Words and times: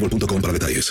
boostmobile.com 0.00 0.40
para 0.40 0.52
detalles. 0.52 0.90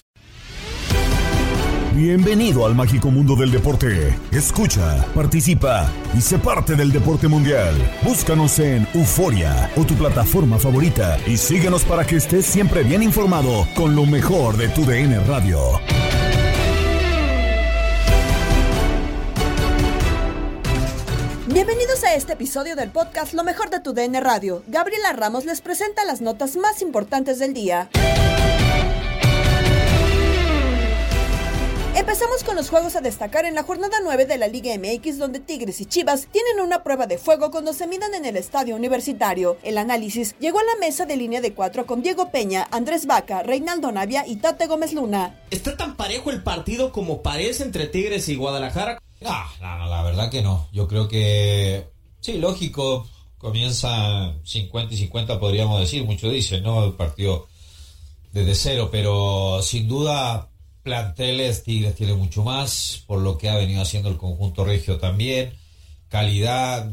Bienvenido 1.93 2.63
al 2.63 2.75
mágico 2.75 3.09
mundo 3.09 3.35
del 3.35 3.49
deporte. 3.49 4.15
Escucha, 4.31 5.03
participa 5.15 5.91
y 6.15 6.21
sé 6.21 6.37
parte 6.37 6.75
del 6.75 6.91
deporte 6.91 7.27
mundial. 7.27 7.73
Búscanos 8.03 8.59
en 8.59 8.87
Euforia 8.93 9.71
o 9.75 9.83
tu 9.83 9.95
plataforma 9.95 10.59
favorita 10.59 11.17
y 11.25 11.37
síguenos 11.37 11.83
para 11.83 12.05
que 12.05 12.17
estés 12.17 12.45
siempre 12.45 12.83
bien 12.83 13.01
informado 13.01 13.67
con 13.75 13.95
lo 13.95 14.05
mejor 14.05 14.57
de 14.57 14.69
tu 14.69 14.85
DN 14.85 15.19
Radio. 15.21 15.59
Bienvenidos 21.47 22.03
a 22.03 22.13
este 22.13 22.33
episodio 22.33 22.75
del 22.75 22.91
podcast 22.91 23.33
Lo 23.33 23.43
mejor 23.43 23.71
de 23.71 23.79
tu 23.79 23.93
DN 23.93 24.21
Radio. 24.21 24.61
Gabriela 24.67 25.13
Ramos 25.13 25.45
les 25.45 25.61
presenta 25.61 26.05
las 26.05 26.21
notas 26.21 26.55
más 26.55 26.83
importantes 26.83 27.39
del 27.39 27.55
día. 27.55 27.89
Empezamos 31.97 32.43
con 32.43 32.55
los 32.55 32.69
juegos 32.69 32.95
a 32.95 33.01
destacar 33.01 33.45
en 33.45 33.55
la 33.55 33.63
jornada 33.63 33.97
9 34.03 34.27
de 34.27 34.37
la 34.37 34.47
Liga 34.47 34.71
MX 34.77 35.17
donde 35.17 35.39
Tigres 35.39 35.81
y 35.81 35.87
Chivas 35.87 36.27
tienen 36.31 36.63
una 36.63 36.83
prueba 36.83 37.07
de 37.07 37.17
fuego 37.17 37.49
cuando 37.49 37.73
se 37.73 37.87
midan 37.87 38.13
en 38.13 38.23
el 38.25 38.37
estadio 38.37 38.75
universitario. 38.75 39.57
El 39.63 39.79
análisis 39.79 40.35
llegó 40.39 40.59
a 40.59 40.63
la 40.63 40.79
mesa 40.79 41.07
de 41.07 41.17
línea 41.17 41.41
de 41.41 41.55
cuatro 41.55 41.87
con 41.87 42.03
Diego 42.03 42.29
Peña, 42.29 42.67
Andrés 42.69 43.07
Vaca, 43.07 43.41
Reinaldo 43.41 43.91
Navia 43.91 44.27
y 44.27 44.35
Tate 44.35 44.67
Gómez 44.67 44.93
Luna. 44.93 45.41
¿Está 45.49 45.75
tan 45.75 45.95
parejo 45.95 46.29
el 46.29 46.43
partido 46.43 46.91
como 46.91 47.23
parece 47.23 47.63
entre 47.63 47.87
Tigres 47.87 48.29
y 48.29 48.35
Guadalajara? 48.35 49.01
Ah, 49.25 49.51
no, 49.59 49.79
no, 49.79 49.87
la 49.87 50.03
verdad 50.03 50.29
que 50.29 50.43
no. 50.43 50.69
Yo 50.71 50.87
creo 50.87 51.07
que 51.07 51.87
sí, 52.19 52.33
lógico, 52.33 53.07
comienza 53.39 54.35
50 54.43 54.93
y 54.93 54.97
50 54.97 55.39
podríamos 55.39 55.79
decir, 55.79 56.05
muchos 56.05 56.31
dicen, 56.31 56.61
¿no? 56.61 56.85
El 56.85 56.93
partido 56.93 57.47
desde 58.33 58.53
cero, 58.53 58.89
pero 58.91 59.63
sin 59.63 59.87
duda 59.87 60.51
planteles, 60.87 61.63
Tigres 61.63 61.95
tiene 61.95 62.13
mucho 62.13 62.43
más, 62.43 63.03
por 63.07 63.19
lo 63.19 63.37
que 63.37 63.49
ha 63.49 63.57
venido 63.57 63.81
haciendo 63.81 64.07
el 64.07 64.15
conjunto 64.15 64.63
regio 64.63 64.97
también. 64.99 65.53
Calidad, 66.07 66.89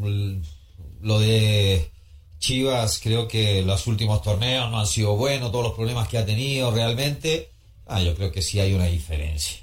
lo 1.00 1.20
de 1.20 1.92
Chivas, 2.40 2.98
creo 3.00 3.28
que 3.28 3.62
los 3.62 3.86
últimos 3.86 4.20
torneos 4.20 4.68
no 4.72 4.80
han 4.80 4.88
sido 4.88 5.14
buenos, 5.14 5.52
todos 5.52 5.66
los 5.66 5.74
problemas 5.74 6.08
que 6.08 6.18
ha 6.18 6.26
tenido 6.26 6.72
realmente. 6.72 7.50
Ah, 7.86 8.02
yo 8.02 8.16
creo 8.16 8.32
que 8.32 8.42
sí 8.42 8.58
hay 8.58 8.74
una 8.74 8.86
diferencia. 8.86 9.58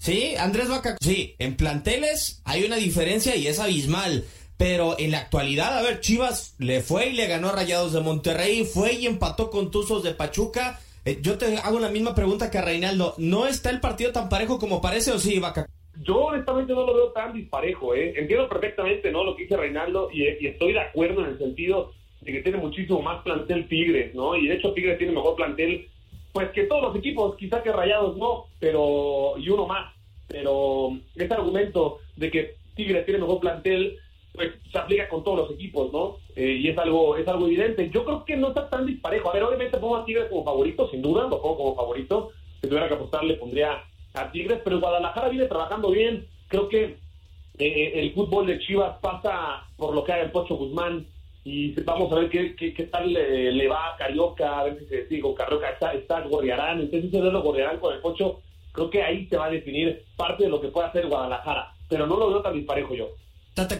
Sí, 0.00 0.34
Andrés 0.36 0.68
Vaca, 0.68 0.96
sí, 1.00 1.36
en 1.38 1.56
planteles 1.56 2.40
hay 2.44 2.64
una 2.64 2.76
diferencia 2.76 3.36
y 3.36 3.46
es 3.46 3.60
abismal. 3.60 4.24
Pero 4.56 4.98
en 4.98 5.12
la 5.12 5.18
actualidad, 5.18 5.78
a 5.78 5.82
ver, 5.82 6.00
Chivas 6.00 6.54
le 6.58 6.82
fue 6.82 7.10
y 7.10 7.12
le 7.12 7.28
ganó 7.28 7.50
a 7.50 7.52
Rayados 7.52 7.92
de 7.92 8.00
Monterrey, 8.00 8.64
fue 8.64 8.94
y 8.94 9.06
empató 9.06 9.50
con 9.50 9.70
Tuzos 9.70 10.02
de 10.02 10.14
Pachuca 10.14 10.80
eh, 11.04 11.18
yo 11.20 11.38
te 11.38 11.56
hago 11.58 11.78
la 11.78 11.88
misma 11.88 12.14
pregunta 12.14 12.50
que 12.50 12.58
a 12.58 12.62
Reinaldo. 12.62 13.14
¿No 13.18 13.46
está 13.46 13.70
el 13.70 13.80
partido 13.80 14.12
tan 14.12 14.28
parejo 14.28 14.58
como 14.58 14.80
parece 14.80 15.12
o 15.12 15.18
sí, 15.18 15.38
Vaca? 15.38 15.66
Yo 16.02 16.26
honestamente 16.26 16.72
no 16.72 16.86
lo 16.86 16.94
veo 16.94 17.12
tan 17.12 17.32
disparejo, 17.32 17.94
¿eh? 17.94 18.14
Entiendo 18.16 18.48
perfectamente, 18.48 19.10
¿no? 19.10 19.24
Lo 19.24 19.34
que 19.34 19.42
dice 19.42 19.56
Reinaldo 19.56 20.10
y, 20.12 20.26
estoy 20.26 20.72
de 20.72 20.80
acuerdo 20.80 21.22
en 21.22 21.30
el 21.30 21.38
sentido 21.38 21.92
de 22.20 22.32
que 22.32 22.42
tiene 22.42 22.58
muchísimo 22.58 23.02
más 23.02 23.22
plantel 23.22 23.68
Tigres, 23.68 24.14
¿no? 24.14 24.36
Y 24.36 24.46
de 24.46 24.54
hecho 24.54 24.72
Tigres 24.72 24.98
tiene 24.98 25.12
mejor 25.12 25.34
plantel, 25.34 25.88
pues 26.32 26.50
que 26.50 26.64
todos 26.64 26.82
los 26.82 26.96
equipos, 26.96 27.36
quizá 27.36 27.62
que 27.62 27.72
Rayados 27.72 28.16
no, 28.16 28.46
pero 28.60 29.34
y 29.38 29.48
uno 29.48 29.66
más. 29.66 29.92
Pero 30.28 30.90
ese 31.16 31.34
argumento 31.34 31.98
de 32.16 32.30
que 32.30 32.54
Tigres 32.76 33.04
tiene 33.04 33.20
mejor 33.20 33.40
plantel 33.40 33.98
pues 34.38 34.54
se 34.70 34.78
aplica 34.78 35.08
con 35.08 35.22
todos 35.24 35.38
los 35.38 35.50
equipos, 35.50 35.92
¿no? 35.92 36.16
Eh, 36.36 36.60
y 36.62 36.68
es 36.68 36.78
algo, 36.78 37.16
es 37.16 37.26
algo 37.28 37.46
evidente. 37.46 37.90
Yo 37.90 38.04
creo 38.04 38.24
que 38.24 38.36
no 38.36 38.48
está 38.48 38.70
tan 38.70 38.86
disparejo. 38.86 39.28
A 39.28 39.34
ver, 39.34 39.42
obviamente 39.42 39.76
pongo 39.78 39.96
a 39.96 40.04
Tigres 40.04 40.28
como 40.30 40.44
favorito, 40.44 40.88
sin 40.88 41.02
duda, 41.02 41.24
lo 41.24 41.42
pongo 41.42 41.56
como 41.56 41.76
favorito. 41.76 42.30
Si 42.62 42.68
tuviera 42.68 42.88
que 42.88 42.94
apostar, 42.94 43.24
le 43.24 43.34
pondría 43.34 43.82
a 44.14 44.30
Tigres, 44.30 44.60
pero 44.64 44.80
Guadalajara 44.80 45.28
viene 45.28 45.46
trabajando 45.46 45.90
bien. 45.90 46.26
Creo 46.48 46.68
que 46.68 46.96
eh, 47.58 47.92
el 47.94 48.14
fútbol 48.14 48.46
de 48.46 48.60
Chivas 48.60 48.98
pasa 49.00 49.66
por 49.76 49.94
lo 49.94 50.04
que 50.04 50.12
haga 50.12 50.22
el 50.22 50.30
Pocho 50.30 50.54
Guzmán 50.54 51.06
y 51.44 51.72
vamos 51.82 52.12
a 52.12 52.16
ver 52.16 52.28
qué, 52.30 52.54
qué, 52.54 52.84
tal 52.84 53.12
le, 53.12 53.68
va 53.68 53.94
a 53.94 53.96
Carioca, 53.96 54.60
a 54.60 54.64
ver 54.64 54.78
si 54.78 54.86
se 54.86 55.04
digo, 55.06 55.34
Carioca 55.34 55.70
está, 55.70 55.92
está 55.94 56.20
Gorriarán, 56.20 56.80
entonces 56.80 57.10
si 57.10 57.16
se 57.16 57.22
lo 57.22 57.42
Gorriarán 57.42 57.78
con 57.78 57.94
el 57.94 58.00
Pocho, 58.00 58.42
creo 58.72 58.90
que 58.90 59.02
ahí 59.02 59.26
se 59.28 59.36
va 59.36 59.46
a 59.46 59.50
definir 59.50 60.04
parte 60.16 60.44
de 60.44 60.50
lo 60.50 60.60
que 60.60 60.68
puede 60.68 60.88
hacer 60.88 61.06
Guadalajara, 61.06 61.72
pero 61.88 62.06
no 62.06 62.16
lo 62.16 62.28
veo 62.28 62.42
tan 62.42 62.54
disparejo 62.54 62.94
yo. 62.94 63.08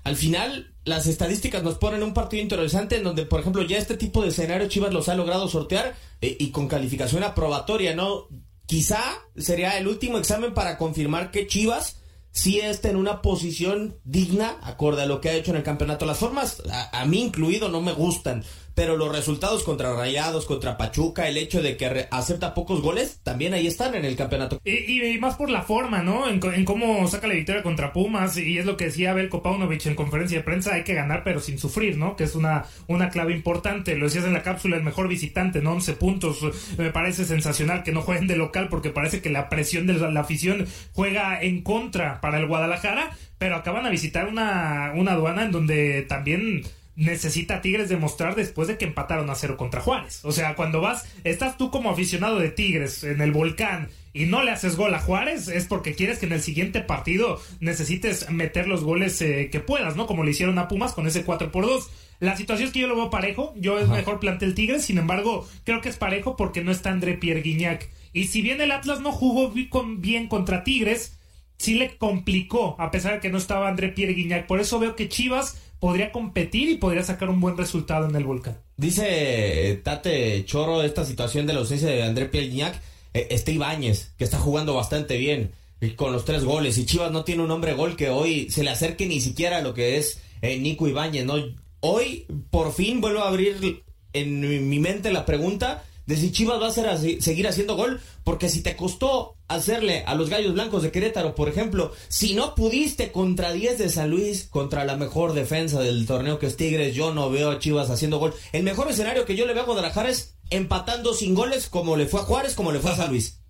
Al 0.05 0.17
final, 0.17 0.75
las 0.85 1.07
estadísticas 1.07 1.63
nos 1.63 1.79
ponen 1.79 2.03
un 2.03 2.15
partido 2.15 2.43
interesante 2.43 2.97
en 2.97 3.05
donde, 3.05 3.27
por 3.27 3.41
ejemplo, 3.41 3.63
ya 3.63 3.79
este 3.79 3.97
tipo 3.97 4.23
de 4.23 4.29
escenario 4.29 4.69
Chivas 4.69 4.93
los 4.93 5.09
ha 5.09 5.15
logrado 5.15 5.49
sortear 5.49 5.95
eh, 6.21 6.37
y 6.39 6.51
con 6.51 6.69
calificación 6.69 7.23
aprobatoria, 7.23 7.95
¿no? 7.95 8.29
Quizá 8.67 9.01
sería 9.37 9.79
el 9.79 9.89
último 9.89 10.19
examen 10.19 10.53
para 10.53 10.77
confirmar 10.77 11.31
que 11.31 11.47
Chivas 11.47 11.97
sí 12.31 12.61
está 12.61 12.91
en 12.91 12.97
una 12.97 13.23
posición 13.23 13.99
digna, 14.05 14.59
acorde 14.63 15.03
a 15.03 15.07
lo 15.07 15.21
que 15.21 15.31
ha 15.31 15.35
hecho 15.35 15.51
en 15.53 15.57
el 15.57 15.63
campeonato. 15.63 16.07
Las 16.07 16.19
formas, 16.19 16.63
a 16.93 17.05
mí 17.07 17.23
incluido, 17.23 17.69
no 17.69 17.81
me 17.81 17.93
gustan 17.93 18.45
pero 18.79 18.97
los 18.97 19.11
resultados 19.11 19.65
contra 19.65 19.93
Rayados, 19.93 20.47
contra 20.47 20.77
Pachuca, 20.77 21.27
el 21.27 21.37
hecho 21.37 21.63
de 21.63 21.77
que 21.77 22.07
acepta 22.13 22.55
pocos 22.55 22.81
goles, 22.81 23.19
también 23.25 23.53
ahí 23.53 23.67
están 23.67 23.97
en 23.97 24.05
el 24.05 24.15
campeonato. 24.15 24.61
Y, 24.65 25.19
más 25.19 25.35
por 25.35 25.51
la 25.51 25.63
forma, 25.63 26.05
¿no? 26.05 26.29
En, 26.29 26.65
cómo 26.65 27.09
saca 27.09 27.27
la 27.27 27.35
victoria 27.35 27.65
contra 27.65 27.93
Pumas, 27.93 28.37
y 28.37 28.57
es 28.57 28.67
lo 28.67 28.77
que 28.77 28.85
decía 28.85 29.11
Abel 29.11 29.31
Kopaunovich 29.31 29.87
en 29.87 29.97
conferencia 29.97 30.39
de 30.39 30.45
prensa, 30.45 30.75
hay 30.75 30.85
que 30.85 30.95
ganar 30.95 31.25
pero 31.25 31.41
sin 31.41 31.59
sufrir, 31.59 31.99
¿no? 31.99 32.15
Que 32.15 32.23
es 32.23 32.37
una, 32.37 32.67
una 32.87 33.11
clave 33.11 33.33
importante. 33.33 33.97
Lo 33.97 34.05
decías 34.05 34.27
en 34.27 34.33
la 34.33 34.45
cápsula, 34.45 34.77
el 34.77 34.85
mejor 34.85 35.09
visitante, 35.09 35.61
¿no? 35.61 35.73
11 35.73 35.95
puntos. 35.95 36.39
Me 36.79 36.93
parece 36.93 37.25
sensacional 37.25 37.83
que 37.83 37.91
no 37.91 38.03
jueguen 38.03 38.29
de 38.29 38.37
local 38.37 38.69
porque 38.69 38.91
parece 38.91 39.21
que 39.21 39.31
la 39.31 39.49
presión 39.49 39.89
de 39.89 39.95
la, 39.95 40.21
afición 40.21 40.69
juega 40.93 41.43
en 41.43 41.63
contra 41.63 42.21
para 42.21 42.39
el 42.39 42.47
Guadalajara, 42.47 43.11
pero 43.39 43.57
acaban 43.57 43.87
a 43.87 43.91
visitar 43.91 44.29
una, 44.29 44.93
una 44.95 45.13
aduana 45.15 45.43
en 45.43 45.51
donde 45.51 46.03
también 46.03 46.63
necesita 46.99 47.61
Tigres 47.61 47.89
demostrar 47.89 48.35
después 48.35 48.67
de 48.67 48.77
que 48.77 48.85
empataron 48.85 49.31
a 49.31 49.37
cero 49.37 49.57
contra 49.57 49.81
Juárez. 49.81 50.25
O 50.25 50.33
sea, 50.33 50.57
cuando 50.57 50.81
vas, 50.81 51.07
estás 51.23 51.57
tú 51.57 51.71
como 51.71 51.91
aficionado 51.91 52.41
de 52.41 52.51
Tigres 52.51 53.05
en 53.05 53.21
el 53.21 53.31
volcán 53.31 53.89
y 54.13 54.27
no 54.27 54.43
le 54.43 54.51
haces 54.51 54.75
gol 54.75 54.93
a 54.93 54.99
Juárez, 54.99 55.47
es 55.47 55.67
porque 55.67 55.95
quieres 55.95 56.19
que 56.19 56.27
en 56.27 56.33
el 56.33 56.43
siguiente 56.43 56.81
partido 56.81 57.41
necesites 57.61 58.29
meter 58.31 58.67
los 58.67 58.83
goles 58.83 59.23
eh, 59.23 59.49
que 59.53 59.61
puedas, 59.61 59.95
¿no? 59.95 60.09
Como 60.09 60.25
le 60.25 60.33
hicieron 60.33 60.59
a 60.59 60.67
Pumas 60.67 60.93
con 60.93 61.07
ese 61.07 61.23
4 61.23 61.53
por 61.53 61.67
2 61.67 61.89
La 62.19 62.37
situación 62.37 62.67
es 62.67 62.75
que 62.75 62.81
yo 62.81 62.89
lo 62.89 62.97
veo 62.97 63.11
parejo, 63.11 63.55
yo 63.57 63.79
es 63.79 63.89
mejor 63.89 64.19
plantel 64.19 64.57
Tigres, 64.57 64.85
sin 64.85 64.99
embargo, 64.99 65.47
creo 65.63 65.81
que 65.81 65.91
es 65.91 65.97
parejo 65.97 66.37
porque 66.37 66.65
no 66.65 66.73
está 66.73 66.91
André 66.91 67.15
Pierre 67.15 67.43
Guignac. 67.43 67.89
Y 68.13 68.25
si 68.25 68.43
bien 68.43 68.61
el 68.61 68.73
Atlas 68.73 69.01
no 69.01 69.13
jugó 69.13 69.53
bien 69.53 70.27
contra 70.27 70.65
Tigres, 70.65 71.17
sí 71.59 71.75
le 71.75 71.97
complicó, 71.97 72.75
a 72.81 72.91
pesar 72.91 73.15
de 73.15 73.21
que 73.21 73.31
no 73.31 73.39
estaba 73.39 73.69
André 73.69 73.91
Pierre 73.91 74.15
Guignac. 74.15 74.47
Por 74.47 74.59
eso 74.59 74.81
veo 74.81 74.97
que 74.97 75.09
Chivas 75.09 75.61
podría 75.81 76.13
competir 76.13 76.69
y 76.69 76.77
podría 76.77 77.03
sacar 77.03 77.31
un 77.31 77.41
buen 77.41 77.57
resultado 77.57 78.09
en 78.09 78.17
el 78.17 78.25
volcán. 78.25 78.59
Dice 78.77 79.71
eh, 79.71 79.77
Tate 79.77 80.45
Choro 80.45 80.83
esta 80.83 81.05
situación 81.05 81.47
de 81.47 81.53
la 81.53 81.61
ausencia 81.61 81.89
de 81.89 82.03
André 82.03 82.27
Pierre 82.27 82.49
Guignac. 82.49 82.81
Eh, 83.15 83.29
este 83.31 83.53
Ibáñez, 83.53 84.13
que 84.19 84.25
está 84.25 84.39
jugando 84.39 84.75
bastante 84.75 85.17
bien 85.17 85.53
con 85.97 86.13
los 86.13 86.25
tres 86.25 86.45
goles. 86.45 86.77
Y 86.79 86.87
Chivas 86.87 87.13
no 87.13 87.25
tiene 87.25 87.43
un 87.43 87.51
hombre 87.51 87.75
gol 87.75 87.97
que 87.97 88.11
hoy 88.11 88.51
se 88.51 88.65
le 88.65 88.71
acerque 88.71 89.07
ni 89.07 89.21
siquiera 89.21 89.59
a 89.59 89.63
lo 89.63 89.75
que 89.75 89.97
es 89.97 90.21
eh, 90.43 90.59
Nico 90.59 90.89
Ibáñez. 90.89 91.25
¿no? 91.25 91.35
Hoy, 91.81 92.27
por 92.51 92.73
fin, 92.73 93.01
vuelvo 93.01 93.21
a 93.21 93.29
abrir 93.29 93.83
en 94.13 94.69
mi 94.69 94.79
mente 94.79 95.13
la 95.13 95.25
pregunta 95.25 95.85
de 96.09 96.17
si 96.17 96.33
Chivas 96.33 96.59
va 96.59 96.67
a 96.67 96.71
hacer 96.71 97.21
seguir 97.21 97.47
haciendo 97.47 97.77
gol, 97.77 98.01
porque 98.25 98.49
si 98.49 98.63
te 98.63 98.77
costó 98.77 99.37
hacerle 99.47 100.05
a 100.07 100.15
los 100.15 100.31
Gallos 100.31 100.55
Blancos 100.55 100.83
de 100.83 100.91
Querétaro, 100.91 101.35
por 101.35 101.51
ejemplo, 101.51 101.93
si 102.09 102.33
no 102.33 102.55
pudiste 102.55 103.13
contra 103.13 103.53
10 103.53 103.77
de 103.77 103.91
San 103.91 104.09
Luis, 104.09 104.49
contra 104.49 104.87
la 104.87 104.97
mejor 104.97 105.35
defensa 105.35 105.81
del 105.81 106.07
torneo 106.07 106.39
que 106.39 106.47
es 106.47 106.57
Tigres, 106.57 106.95
yo 106.95 107.13
no 107.13 107.29
veo 107.29 107.51
a 107.51 107.59
Chivas 107.59 107.91
haciendo 107.91 108.19
gol. 108.19 108.33
El 108.53 108.63
mejor 108.63 108.91
escenario 108.91 109.27
que 109.27 109.37
yo 109.37 109.45
le 109.45 109.53
veo 109.53 109.65
a 109.65 109.67
Guadalajara 109.67 110.09
es 110.09 110.39
empatando 110.49 111.13
sin 111.13 111.35
goles, 111.35 111.69
como 111.69 111.95
le 111.95 112.07
fue 112.07 112.21
a 112.21 112.25
Juárez, 112.25 112.55
como 112.55 112.73
le 112.73 112.81
fue 112.81 112.93
a 112.93 112.97
San 112.97 113.11
Luis. 113.11 113.43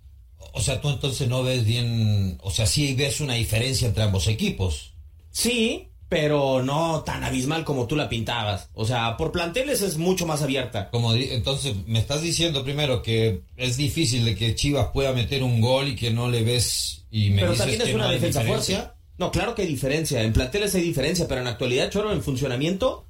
O 0.53 0.61
sea, 0.61 0.81
tú 0.81 0.89
entonces 0.89 1.29
no 1.29 1.45
ves 1.45 1.65
bien, 1.65 2.39
o 2.43 2.51
sea, 2.51 2.67
sí 2.67 2.93
ves 2.95 3.21
una 3.21 3.35
diferencia 3.35 3.87
entre 3.87 4.03
ambos 4.03 4.27
equipos. 4.27 4.95
Sí, 5.31 5.93
pero 6.09 6.63
no 6.63 7.03
tan 7.03 7.23
abismal 7.23 7.65
como 7.65 7.87
tú 7.87 7.95
la 7.95 8.09
pintabas. 8.09 8.69
O 8.75 8.87
sea, 8.87 9.17
por 9.17 9.31
planteles 9.31 9.83
es 9.83 9.99
mucho 9.99 10.27
más 10.27 10.43
abierta. 10.43 10.89
Como 10.91 11.13
entonces 11.13 11.75
me 11.87 11.99
estás 11.99 12.23
diciendo 12.23 12.65
primero 12.65 13.03
que 13.03 13.43
es 13.57 13.77
difícil 13.77 14.25
de 14.25 14.35
que 14.35 14.55
Chivas 14.55 14.89
pueda 14.89 15.13
meter 15.13 15.43
un 15.43 15.61
gol 15.61 15.89
y 15.89 15.97
que 15.97 16.11
no 16.11 16.29
le 16.31 16.43
ves 16.43 17.05
y 17.11 17.31
me 17.31 17.43
Pero 17.43 17.53
dices 17.53 17.59
también 17.59 17.83
es 17.83 17.89
que 17.89 17.95
una 17.95 18.07
no 18.07 18.13
defensa 18.13 18.43
fuerte. 18.43 18.79
No, 19.19 19.31
claro 19.31 19.55
que 19.55 19.63
hay 19.63 19.69
diferencia. 19.69 20.23
En 20.23 20.33
planteles 20.33 20.75
hay 20.75 20.83
diferencia, 20.83 21.27
pero 21.29 21.41
en 21.41 21.49
actualidad, 21.49 21.91
Choro, 21.91 22.13
en 22.13 22.23
funcionamiento, 22.23 23.05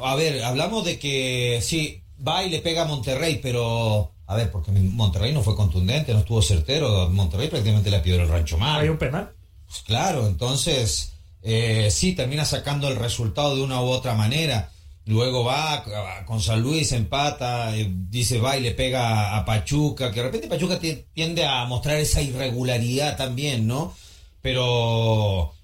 A 0.00 0.16
ver, 0.16 0.42
hablamos 0.42 0.84
de 0.84 0.98
que 0.98 1.60
sí, 1.62 2.02
va 2.26 2.42
y 2.42 2.50
le 2.50 2.60
pega 2.60 2.82
a 2.82 2.86
Monterrey, 2.86 3.38
pero 3.42 4.10
a 4.26 4.34
ver, 4.34 4.50
porque 4.50 4.72
Monterrey 4.72 5.32
no 5.32 5.42
fue 5.42 5.54
contundente, 5.54 6.12
no 6.12 6.20
estuvo 6.20 6.42
certero, 6.42 7.08
Monterrey 7.10 7.48
prácticamente 7.48 7.90
le 7.90 8.00
pidió 8.00 8.20
el 8.20 8.28
rancho 8.28 8.58
mal. 8.58 8.80
Hay 8.80 8.88
un 8.88 8.98
penal. 8.98 9.32
Pues 9.66 9.82
claro, 9.82 10.26
entonces 10.26 11.12
eh, 11.48 11.88
sí 11.92 12.12
termina 12.12 12.44
sacando 12.44 12.88
el 12.88 12.96
resultado 12.96 13.54
de 13.54 13.62
una 13.62 13.80
u 13.80 13.86
otra 13.86 14.14
manera. 14.14 14.70
Luego 15.04 15.44
va 15.44 15.84
con 16.26 16.40
San 16.42 16.60
Luis, 16.60 16.90
empata, 16.90 17.76
eh, 17.76 17.88
dice 17.88 18.40
va 18.40 18.56
y 18.56 18.60
le 18.60 18.72
pega 18.72 19.36
a 19.36 19.44
Pachuca, 19.44 20.10
que 20.10 20.18
de 20.18 20.26
repente 20.26 20.48
Pachuca 20.48 20.80
ti- 20.80 21.04
tiende 21.14 21.46
a 21.46 21.64
mostrar 21.66 21.98
esa 21.98 22.20
irregularidad 22.20 23.16
también, 23.16 23.68
¿no? 23.68 23.94
Pero, 24.42 25.54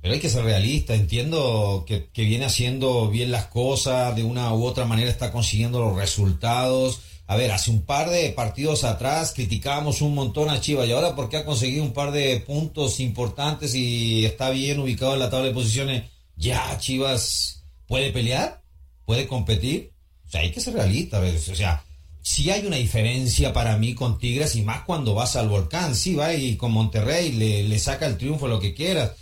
pero 0.00 0.14
hay 0.14 0.20
que 0.20 0.28
ser 0.30 0.44
realista, 0.44 0.94
entiendo 0.94 1.84
que 1.86 2.08
viene 2.14 2.44
haciendo 2.44 3.08
bien 3.08 3.32
las 3.32 3.46
cosas, 3.46 4.14
de 4.14 4.22
una 4.22 4.54
u 4.54 4.64
otra 4.64 4.84
manera 4.84 5.10
está 5.10 5.32
consiguiendo 5.32 5.80
los 5.80 5.96
resultados. 5.96 7.00
A 7.26 7.36
ver, 7.36 7.52
hace 7.52 7.70
un 7.70 7.82
par 7.82 8.10
de 8.10 8.30
partidos 8.30 8.84
atrás 8.84 9.32
criticábamos 9.34 10.02
un 10.02 10.14
montón 10.14 10.50
a 10.50 10.60
Chivas 10.60 10.86
y 10.86 10.92
ahora 10.92 11.16
porque 11.16 11.38
ha 11.38 11.44
conseguido 11.44 11.82
un 11.82 11.94
par 11.94 12.12
de 12.12 12.38
puntos 12.40 13.00
importantes 13.00 13.74
y 13.74 14.26
está 14.26 14.50
bien 14.50 14.78
ubicado 14.78 15.14
en 15.14 15.20
la 15.20 15.30
tabla 15.30 15.48
de 15.48 15.54
posiciones, 15.54 16.04
ya 16.36 16.76
Chivas 16.78 17.64
puede 17.86 18.12
pelear, 18.12 18.62
puede 19.06 19.26
competir. 19.26 19.92
O 20.26 20.30
sea, 20.30 20.42
hay 20.42 20.50
que 20.50 20.60
ser 20.60 20.74
realista, 20.74 21.20
o 21.20 21.54
sea, 21.54 21.82
sí 22.24 22.50
hay 22.50 22.66
una 22.66 22.76
diferencia 22.76 23.52
para 23.52 23.76
mí 23.76 23.94
con 23.94 24.18
Tigres 24.18 24.56
y 24.56 24.62
más 24.62 24.82
cuando 24.84 25.14
vas 25.14 25.36
al 25.36 25.48
volcán, 25.48 25.94
sí 25.94 26.14
va 26.14 26.32
y 26.34 26.56
con 26.56 26.72
Monterrey 26.72 27.32
le, 27.32 27.78
saca 27.78 28.06
el 28.06 28.16
triunfo 28.16 28.48
lo 28.48 28.58
que 28.58 28.74
quieras. 28.74 29.12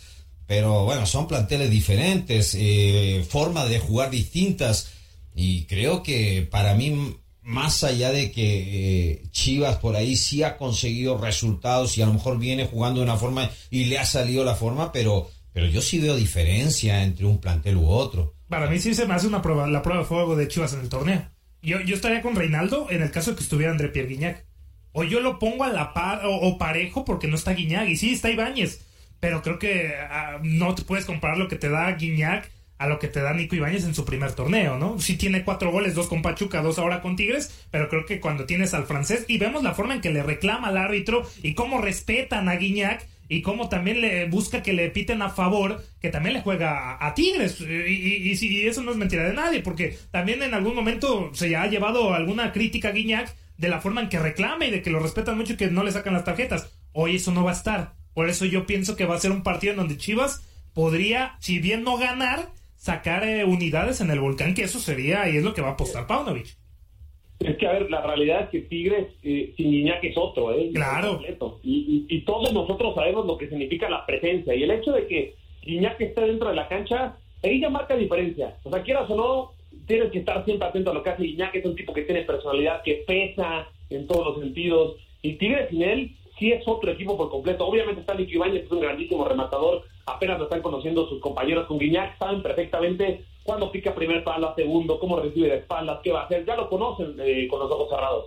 Pero 0.46 0.84
bueno, 0.84 1.04
son 1.06 1.26
planteles 1.26 1.70
diferentes, 1.70 2.54
eh, 2.58 3.24
formas 3.28 3.68
de 3.68 3.80
jugar 3.80 4.10
distintas. 4.10 4.88
Y 5.34 5.64
creo 5.64 6.02
que 6.02 6.46
para 6.48 6.74
mí, 6.74 7.16
más 7.42 7.82
allá 7.84 8.12
de 8.12 8.30
que 8.30 9.10
eh, 9.10 9.22
Chivas 9.30 9.76
por 9.76 9.96
ahí 9.96 10.16
sí 10.16 10.42
ha 10.42 10.56
conseguido 10.56 11.18
resultados 11.18 11.96
y 11.98 12.02
a 12.02 12.06
lo 12.06 12.14
mejor 12.14 12.38
viene 12.38 12.66
jugando 12.66 13.00
de 13.00 13.04
una 13.04 13.16
forma 13.16 13.50
y 13.70 13.86
le 13.86 13.98
ha 13.98 14.04
salido 14.04 14.44
la 14.44 14.54
forma, 14.54 14.92
pero, 14.92 15.30
pero 15.52 15.66
yo 15.66 15.80
sí 15.80 15.98
veo 15.98 16.16
diferencia 16.16 17.02
entre 17.02 17.26
un 17.26 17.40
plantel 17.40 17.76
u 17.76 17.88
otro. 17.88 18.34
Para 18.48 18.68
mí 18.68 18.78
sí 18.78 18.94
se 18.94 19.06
me 19.06 19.14
hace 19.14 19.26
una 19.26 19.42
prueba, 19.42 19.66
la 19.66 19.82
prueba 19.82 20.02
de 20.02 20.06
fuego 20.06 20.36
de 20.36 20.48
Chivas 20.48 20.72
en 20.74 20.80
el 20.80 20.88
torneo. 20.88 21.28
Yo, 21.62 21.80
yo 21.80 21.94
estaría 21.94 22.22
con 22.22 22.36
Reinaldo 22.36 22.88
en 22.90 23.02
el 23.02 23.10
caso 23.10 23.30
de 23.30 23.36
que 23.36 23.42
estuviera 23.42 23.72
André 23.72 23.88
Pierre 23.88 24.08
Guignac. 24.08 24.44
O 24.92 25.04
yo 25.04 25.20
lo 25.20 25.38
pongo 25.38 25.64
a 25.64 25.72
la 25.72 25.94
par 25.94 26.26
o, 26.26 26.36
o 26.36 26.58
parejo 26.58 27.04
porque 27.04 27.26
no 27.26 27.36
está 27.36 27.52
Guiñac. 27.54 27.88
Y 27.88 27.96
sí, 27.96 28.12
está 28.12 28.30
Ibáñez. 28.30 28.82
Pero 29.20 29.42
creo 29.42 29.58
que 29.58 29.94
ah, 29.96 30.38
no 30.42 30.74
te 30.74 30.82
puedes 30.82 31.06
comparar 31.06 31.38
lo 31.38 31.48
que 31.48 31.56
te 31.56 31.70
da 31.70 31.92
Guiñac 31.92 32.50
a 32.82 32.88
lo 32.88 32.98
que 32.98 33.06
te 33.06 33.22
da 33.22 33.32
Nico 33.32 33.54
Ibáñez 33.54 33.84
en 33.84 33.94
su 33.94 34.04
primer 34.04 34.32
torneo, 34.32 34.76
¿no? 34.76 34.98
Sí 34.98 35.16
tiene 35.16 35.44
cuatro 35.44 35.70
goles, 35.70 35.94
dos 35.94 36.08
con 36.08 36.20
Pachuca, 36.20 36.62
dos 36.62 36.80
ahora 36.80 37.00
con 37.00 37.14
Tigres, 37.14 37.66
pero 37.70 37.88
creo 37.88 38.06
que 38.06 38.18
cuando 38.18 38.44
tienes 38.44 38.74
al 38.74 38.86
francés 38.86 39.24
y 39.28 39.38
vemos 39.38 39.62
la 39.62 39.72
forma 39.72 39.94
en 39.94 40.00
que 40.00 40.10
le 40.10 40.24
reclama 40.24 40.68
al 40.68 40.76
árbitro 40.76 41.22
y 41.44 41.54
cómo 41.54 41.80
respetan 41.80 42.48
a 42.48 42.56
Guiñac 42.56 43.06
y 43.28 43.40
cómo 43.40 43.68
también 43.68 44.00
le 44.00 44.26
busca 44.26 44.64
que 44.64 44.72
le 44.72 44.90
piten 44.90 45.22
a 45.22 45.30
favor, 45.30 45.80
que 46.00 46.08
también 46.08 46.34
le 46.34 46.42
juega 46.42 46.98
a, 47.00 47.14
Tigres. 47.14 47.60
Y, 47.60 48.34
y 48.34 48.66
eso 48.66 48.82
no 48.82 48.90
es 48.90 48.96
mentira 48.96 49.28
de 49.28 49.32
nadie, 49.32 49.60
porque 49.60 49.96
también 50.10 50.42
en 50.42 50.52
algún 50.52 50.74
momento 50.74 51.30
se 51.34 51.54
ha 51.54 51.68
llevado 51.68 52.14
alguna 52.14 52.50
crítica 52.50 52.88
a 52.88 52.92
Guiñac 52.92 53.32
de 53.58 53.68
la 53.68 53.80
forma 53.80 54.00
en 54.00 54.08
que 54.08 54.18
reclama 54.18 54.66
y 54.66 54.72
de 54.72 54.82
que 54.82 54.90
lo 54.90 54.98
respetan 54.98 55.38
mucho 55.38 55.52
y 55.52 55.56
que 55.56 55.70
no 55.70 55.84
le 55.84 55.92
sacan 55.92 56.14
las 56.14 56.24
tarjetas. 56.24 56.72
Hoy 56.92 57.14
eso 57.14 57.30
no 57.30 57.44
va 57.44 57.52
a 57.52 57.54
estar. 57.54 57.94
Por 58.12 58.28
eso 58.28 58.44
yo 58.44 58.66
pienso 58.66 58.96
que 58.96 59.06
va 59.06 59.14
a 59.14 59.20
ser 59.20 59.30
un 59.30 59.44
partido 59.44 59.70
en 59.70 59.78
donde 59.78 59.96
Chivas 59.96 60.42
podría, 60.74 61.36
si 61.38 61.60
bien 61.60 61.84
no 61.84 61.96
ganar, 61.96 62.50
sacar 62.82 63.22
eh, 63.22 63.44
unidades 63.44 64.00
en 64.00 64.10
el 64.10 64.18
volcán, 64.18 64.54
que 64.54 64.64
eso 64.64 64.80
sería 64.80 65.28
y 65.30 65.36
es 65.36 65.44
lo 65.44 65.54
que 65.54 65.62
va 65.62 65.68
a 65.68 65.72
apostar 65.74 66.08
Paunovic. 66.08 66.56
Es 67.38 67.56
que, 67.56 67.66
a 67.68 67.72
ver, 67.74 67.88
la 67.88 68.02
realidad 68.04 68.42
es 68.42 68.48
que 68.50 68.60
Tigres 68.62 69.06
eh, 69.22 69.54
sin 69.56 69.70
Guiñac 69.70 70.02
es 70.02 70.16
otro, 70.16 70.52
¿eh? 70.52 70.68
Claro. 70.74 71.20
Y, 71.62 72.06
y- 72.08 72.16
y 72.16 72.20
todos 72.24 72.52
nosotros 72.52 72.92
sabemos 72.96 73.24
lo 73.24 73.38
que 73.38 73.48
significa 73.48 73.88
la 73.88 74.04
presencia. 74.04 74.52
Y 74.54 74.64
el 74.64 74.70
hecho 74.72 74.90
de 74.90 75.06
que 75.06 75.34
Guiñac 75.64 76.00
esté 76.00 76.22
dentro 76.22 76.48
de 76.48 76.56
la 76.56 76.66
cancha, 76.68 77.16
ahí 77.44 77.60
ya 77.60 77.70
marca 77.70 77.94
diferencia. 77.96 78.56
O 78.64 78.70
sea, 78.70 78.82
quieras 78.82 79.08
o 79.10 79.16
no, 79.16 79.52
tienes 79.86 80.10
que 80.10 80.18
estar 80.18 80.44
siempre 80.44 80.66
atento 80.66 80.90
a 80.90 80.94
lo 80.94 81.04
que 81.04 81.10
hace 81.10 81.22
Guiñac. 81.22 81.54
Es 81.54 81.64
un 81.64 81.76
tipo 81.76 81.92
que 81.94 82.02
tiene 82.02 82.22
personalidad, 82.22 82.82
que 82.82 83.04
pesa 83.06 83.68
en 83.90 84.06
todos 84.08 84.26
los 84.26 84.40
sentidos. 84.44 84.96
Y 85.22 85.34
Tigres 85.34 85.68
sin 85.70 85.82
él 85.82 86.16
sí 86.42 86.50
es 86.50 86.66
otro 86.66 86.90
equipo 86.90 87.16
por 87.16 87.30
completo. 87.30 87.64
Obviamente 87.64 88.02
Nico 88.16 88.32
Ibáñez, 88.32 88.64
es 88.64 88.72
un 88.72 88.80
grandísimo 88.80 89.24
rematador. 89.24 89.84
Apenas 90.06 90.38
lo 90.38 90.44
están 90.44 90.60
conociendo 90.60 91.08
sus 91.08 91.20
compañeros 91.20 91.66
con 91.68 91.78
Guiñac. 91.78 92.18
Saben 92.18 92.42
perfectamente 92.42 93.24
cuándo 93.44 93.70
pica 93.70 93.94
primer 93.94 94.24
palo, 94.24 94.52
segundo, 94.56 94.98
cómo 94.98 95.20
recibe 95.20 95.48
de 95.50 95.58
espaldas, 95.58 96.00
qué 96.02 96.10
va 96.10 96.22
a 96.22 96.24
hacer. 96.24 96.44
Ya 96.44 96.56
lo 96.56 96.68
conocen 96.68 97.14
eh, 97.20 97.46
con 97.48 97.60
los 97.60 97.70
ojos 97.70 97.90
cerrados. 97.90 98.26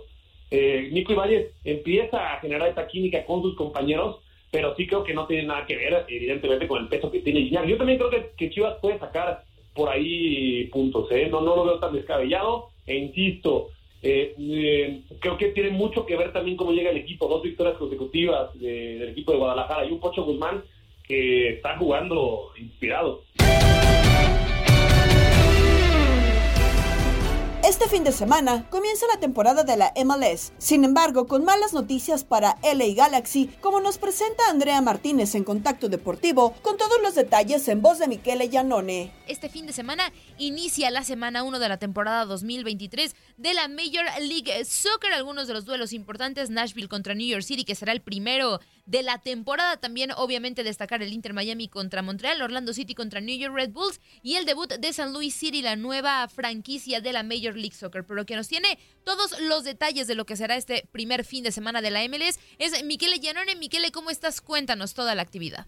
Eh, 0.50 0.88
Nico 0.92 1.12
Ibáñez 1.12 1.52
empieza 1.62 2.32
a 2.32 2.40
generar 2.40 2.70
esta 2.70 2.86
química 2.86 3.22
con 3.26 3.42
sus 3.42 3.54
compañeros, 3.54 4.16
pero 4.50 4.74
sí 4.76 4.86
creo 4.86 5.04
que 5.04 5.12
no 5.12 5.26
tiene 5.26 5.42
nada 5.42 5.66
que 5.66 5.76
ver, 5.76 6.06
evidentemente, 6.08 6.66
con 6.66 6.80
el 6.82 6.88
peso 6.88 7.10
que 7.10 7.20
tiene 7.20 7.40
Guiñac. 7.40 7.66
Yo 7.66 7.76
también 7.76 7.98
creo 7.98 8.10
que, 8.10 8.30
que 8.38 8.48
Chivas 8.48 8.78
puede 8.80 8.98
sacar 8.98 9.42
por 9.74 9.90
ahí 9.90 10.64
puntos, 10.72 11.12
¿eh? 11.12 11.28
no, 11.30 11.42
no 11.42 11.54
lo 11.54 11.66
veo 11.66 11.78
tan 11.78 11.92
descabellado, 11.92 12.68
e 12.86 12.96
insisto, 12.96 13.68
eh, 14.06 15.02
creo 15.20 15.36
que 15.36 15.48
tiene 15.48 15.70
mucho 15.70 16.06
que 16.06 16.16
ver 16.16 16.32
también 16.32 16.56
cómo 16.56 16.72
llega 16.72 16.90
el 16.90 16.96
equipo, 16.98 17.28
dos 17.28 17.42
victorias 17.42 17.76
consecutivas 17.76 18.56
de- 18.58 18.98
del 18.98 19.08
equipo 19.10 19.32
de 19.32 19.38
Guadalajara 19.38 19.84
y 19.86 19.92
un 19.92 20.00
Pocho 20.00 20.24
Guzmán 20.24 20.62
que 21.06 21.50
está 21.54 21.76
jugando 21.78 22.50
inspirado. 22.58 23.22
Este 27.66 27.88
fin 27.88 28.04
de 28.04 28.12
semana 28.12 28.64
comienza 28.70 29.06
la 29.12 29.18
temporada 29.18 29.64
de 29.64 29.76
la 29.76 29.92
MLS. 30.04 30.52
Sin 30.56 30.84
embargo, 30.84 31.26
con 31.26 31.44
malas 31.44 31.72
noticias 31.72 32.22
para 32.22 32.58
LA 32.62 32.94
Galaxy, 32.94 33.50
como 33.60 33.80
nos 33.80 33.98
presenta 33.98 34.48
Andrea 34.48 34.80
Martínez 34.80 35.34
en 35.34 35.42
Contacto 35.42 35.88
Deportivo, 35.88 36.54
con 36.62 36.76
todos 36.76 37.02
los 37.02 37.16
detalles 37.16 37.66
en 37.66 37.82
voz 37.82 37.98
de 37.98 38.06
Michele 38.06 38.48
Giannone. 38.48 39.12
Este 39.26 39.48
fin 39.48 39.66
de 39.66 39.72
semana 39.72 40.12
inicia 40.38 40.92
la 40.92 41.02
semana 41.02 41.42
1 41.42 41.58
de 41.58 41.68
la 41.68 41.76
temporada 41.76 42.24
2023 42.26 43.16
de 43.36 43.54
la 43.54 43.66
Major 43.66 44.04
League 44.20 44.64
Soccer. 44.64 45.12
Algunos 45.12 45.48
de 45.48 45.54
los 45.54 45.64
duelos 45.64 45.92
importantes, 45.92 46.50
Nashville 46.50 46.86
contra 46.86 47.16
New 47.16 47.26
York 47.26 47.42
City, 47.42 47.64
que 47.64 47.74
será 47.74 47.90
el 47.90 48.00
primero 48.00 48.60
de 48.86 49.02
la 49.02 49.18
temporada. 49.18 49.76
También, 49.76 50.12
obviamente, 50.16 50.64
destacar 50.64 51.02
el 51.02 51.12
Inter 51.12 51.34
Miami 51.34 51.68
contra 51.68 52.02
Montreal, 52.02 52.40
Orlando 52.40 52.72
City 52.72 52.94
contra 52.94 53.20
New 53.20 53.36
York 53.36 53.54
Red 53.54 53.70
Bulls 53.70 54.00
y 54.22 54.36
el 54.36 54.46
debut 54.46 54.72
de 54.72 54.92
San 54.92 55.12
Luis 55.12 55.34
City, 55.34 55.60
la 55.62 55.76
nueva 55.76 56.26
franquicia 56.28 57.00
de 57.00 57.12
la 57.12 57.22
Major 57.22 57.56
League 57.56 57.74
Soccer. 57.74 58.04
Pero 58.04 58.24
que 58.24 58.36
nos 58.36 58.48
tiene 58.48 58.78
todos 59.04 59.38
los 59.40 59.64
detalles 59.64 60.06
de 60.06 60.14
lo 60.14 60.24
que 60.24 60.36
será 60.36 60.56
este 60.56 60.88
primer 60.92 61.24
fin 61.24 61.44
de 61.44 61.52
semana 61.52 61.82
de 61.82 61.90
la 61.90 62.06
MLS 62.08 62.38
es 62.58 62.84
Miquele 62.84 63.18
Llanone. 63.18 63.56
Miquele, 63.56 63.90
¿cómo 63.90 64.10
estás? 64.10 64.40
Cuéntanos 64.40 64.94
toda 64.94 65.14
la 65.14 65.22
actividad. 65.22 65.66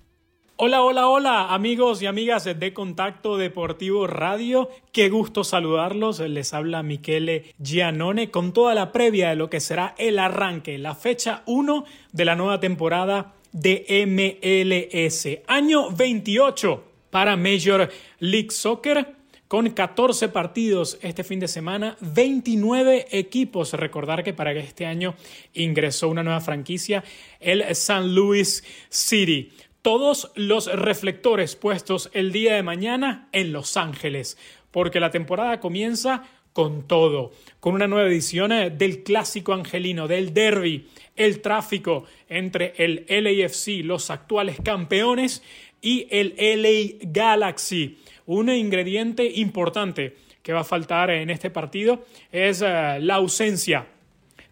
Hola, 0.61 0.83
hola, 0.83 1.07
hola, 1.07 1.55
amigos 1.55 2.03
y 2.03 2.07
amigas 2.07 2.43
de 2.43 2.75
Contacto 2.75 3.37
Deportivo 3.37 4.09
Radio. 4.09 4.69
Qué 4.91 5.09
gusto 5.09 5.45
saludarlos. 5.45 6.19
Les 6.19 6.53
habla 6.53 6.83
Michele 6.83 7.55
Giannone 7.63 8.33
con 8.33 8.53
toda 8.53 8.75
la 8.75 8.91
previa 8.91 9.29
de 9.29 9.37
lo 9.37 9.49
que 9.49 9.61
será 9.61 9.95
el 9.99 10.19
arranque, 10.19 10.77
la 10.77 10.97
fecha 10.97 11.45
1 11.47 11.85
de 12.11 12.25
la 12.25 12.35
nueva 12.35 12.59
temporada 12.59 13.35
de 13.53 13.85
MLS. 14.05 15.29
Año 15.47 15.93
28 15.93 16.85
para 17.11 17.37
Major 17.37 17.89
League 18.19 18.51
Soccer 18.51 19.15
con 19.47 19.71
14 19.71 20.29
partidos 20.29 20.99
este 21.03 21.23
fin 21.23 21.39
de 21.39 21.47
semana, 21.47 21.97
29 22.01 23.07
equipos. 23.13 23.75
Recordar 23.75 24.25
que 24.25 24.35
para 24.35 24.51
este 24.53 24.87
año 24.87 25.15
ingresó 25.55 26.09
una 26.09 26.25
nueva 26.25 26.41
franquicia, 26.41 27.05
el 27.39 27.77
San 27.77 28.13
Luis 28.13 28.65
City 28.91 29.53
todos 29.89 30.31
los 30.35 30.67
reflectores 30.71 31.57
puestos 31.57 32.11
el 32.13 32.31
día 32.31 32.55
de 32.57 32.63
mañana 32.63 33.31
en 33.33 33.53
Los 33.55 33.79
Ángeles, 33.79 34.37
porque 34.71 35.01
la 35.01 35.11
temporada 35.11 35.61
comienza 35.61 36.25
con 36.53 36.87
todo, 36.87 37.33
con 37.59 37.73
una 37.73 37.89
nueva 37.89 38.07
edición 38.07 38.53
eh, 38.53 38.69
del 38.69 39.03
clásico 39.03 39.55
angelino, 39.55 40.07
del 40.07 40.35
derby, 40.35 40.89
el 41.17 41.41
tráfico 41.41 42.05
entre 42.29 42.75
el 42.77 43.07
LAFC, 43.09 43.83
los 43.83 44.11
actuales 44.11 44.59
campeones, 44.63 45.43
y 45.81 46.07
el 46.11 46.35
LA 46.37 46.99
Galaxy. 47.11 47.97
Un 48.27 48.51
ingrediente 48.51 49.25
importante 49.25 50.17
que 50.43 50.53
va 50.53 50.61
a 50.61 50.65
faltar 50.65 51.09
en 51.09 51.31
este 51.31 51.49
partido 51.49 52.05
es 52.31 52.61
eh, 52.61 52.99
la 53.01 53.15
ausencia 53.15 53.87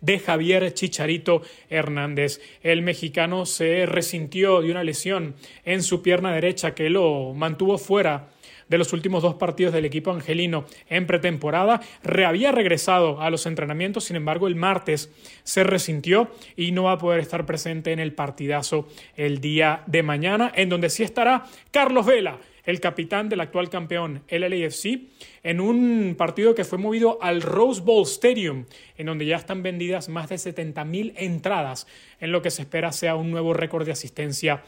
de 0.00 0.19
Javier 0.19 0.73
Chicharito 0.75 1.43
Hernández. 1.71 2.41
El 2.62 2.83
mexicano 2.83 3.47
se 3.47 3.87
resintió 3.87 4.61
de 4.62 4.71
una 4.71 4.85
lesión 4.85 5.35
en 5.65 5.83
su 5.83 6.03
pierna 6.03 6.33
derecha 6.33 6.75
que 6.75 6.91
lo 6.91 7.33
mantuvo 7.35 7.79
fuera 7.79 8.29
de 8.69 8.79
los 8.79 8.93
últimos 8.93 9.23
dos 9.23 9.35
partidos 9.35 9.73
del 9.73 9.85
equipo 9.85 10.11
angelino 10.11 10.65
en 10.88 11.07
pretemporada. 11.07 11.81
había 12.26 12.53
regresado 12.53 13.21
a 13.21 13.31
los 13.31 13.47
entrenamientos, 13.47 14.05
sin 14.05 14.17
embargo, 14.17 14.47
el 14.47 14.57
martes 14.57 15.11
se 15.45 15.65
resintió 15.65 16.31
y 16.57 16.73
no 16.73 16.85
va 16.85 16.93
a 16.93 16.99
poder 16.99 17.21
estar 17.21 17.47
presente 17.47 17.93
en 17.93 18.00
el 18.00 18.12
partidazo 18.12 18.88
el 19.17 19.41
día 19.41 19.83
de 19.87 20.03
mañana, 20.03 20.53
en 20.55 20.69
donde 20.69 20.91
sí 20.91 21.03
estará 21.03 21.45
Carlos 21.71 22.07
Vela 22.07 22.38
el 22.66 22.80
capitán 22.80 23.28
del 23.28 23.40
actual 23.40 23.70
campeón, 23.70 24.23
LAFC, 24.28 25.00
en 25.42 25.61
un 25.61 26.14
partido 26.18 26.54
que 26.54 26.64
fue 26.64 26.78
movido 26.78 27.18
al 27.23 27.40
Rose 27.40 27.80
Bowl 27.80 28.02
Stadium, 28.02 28.66
en 28.99 29.06
donde 29.06 29.25
ya 29.25 29.37
están 29.37 29.62
vendidas 29.62 30.08
más 30.08 30.28
de 30.28 30.37
70 30.37 30.85
mil 30.85 31.14
entradas, 31.16 31.87
en 32.20 32.32
lo 32.32 32.42
que 32.42 32.50
se 32.50 32.62
espera 32.62 32.92
sea 32.92 33.14
un 33.16 33.30
nuevo 33.30 33.54
récord 33.54 33.87
de 33.87 33.92
asistencia 33.92 34.62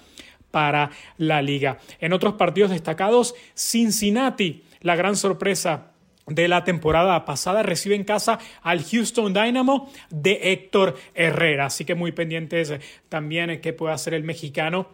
para 0.51 0.91
la 1.19 1.43
liga. 1.43 1.79
En 2.01 2.13
otros 2.13 2.35
partidos 2.35 2.71
destacados, 2.71 3.35
Cincinnati, 3.55 4.63
la 4.81 4.97
gran 4.97 5.17
sorpresa 5.17 5.93
de 6.27 6.47
la 6.49 6.65
temporada 6.65 7.25
pasada 7.25 7.63
recibe 7.63 7.95
en 7.95 8.05
casa 8.05 8.39
al 8.63 8.85
Houston 8.85 9.33
Dynamo 9.33 9.91
de 10.11 10.53
Héctor 10.53 10.97
Herrera. 11.15 11.67
Así 11.67 11.85
que 11.85 11.95
muy 11.95 12.13
pendientes 12.13 12.73
también 13.09 13.61
qué 13.61 13.73
puede 13.73 13.95
hacer 13.95 14.15
el 14.15 14.25
mexicano 14.25 14.89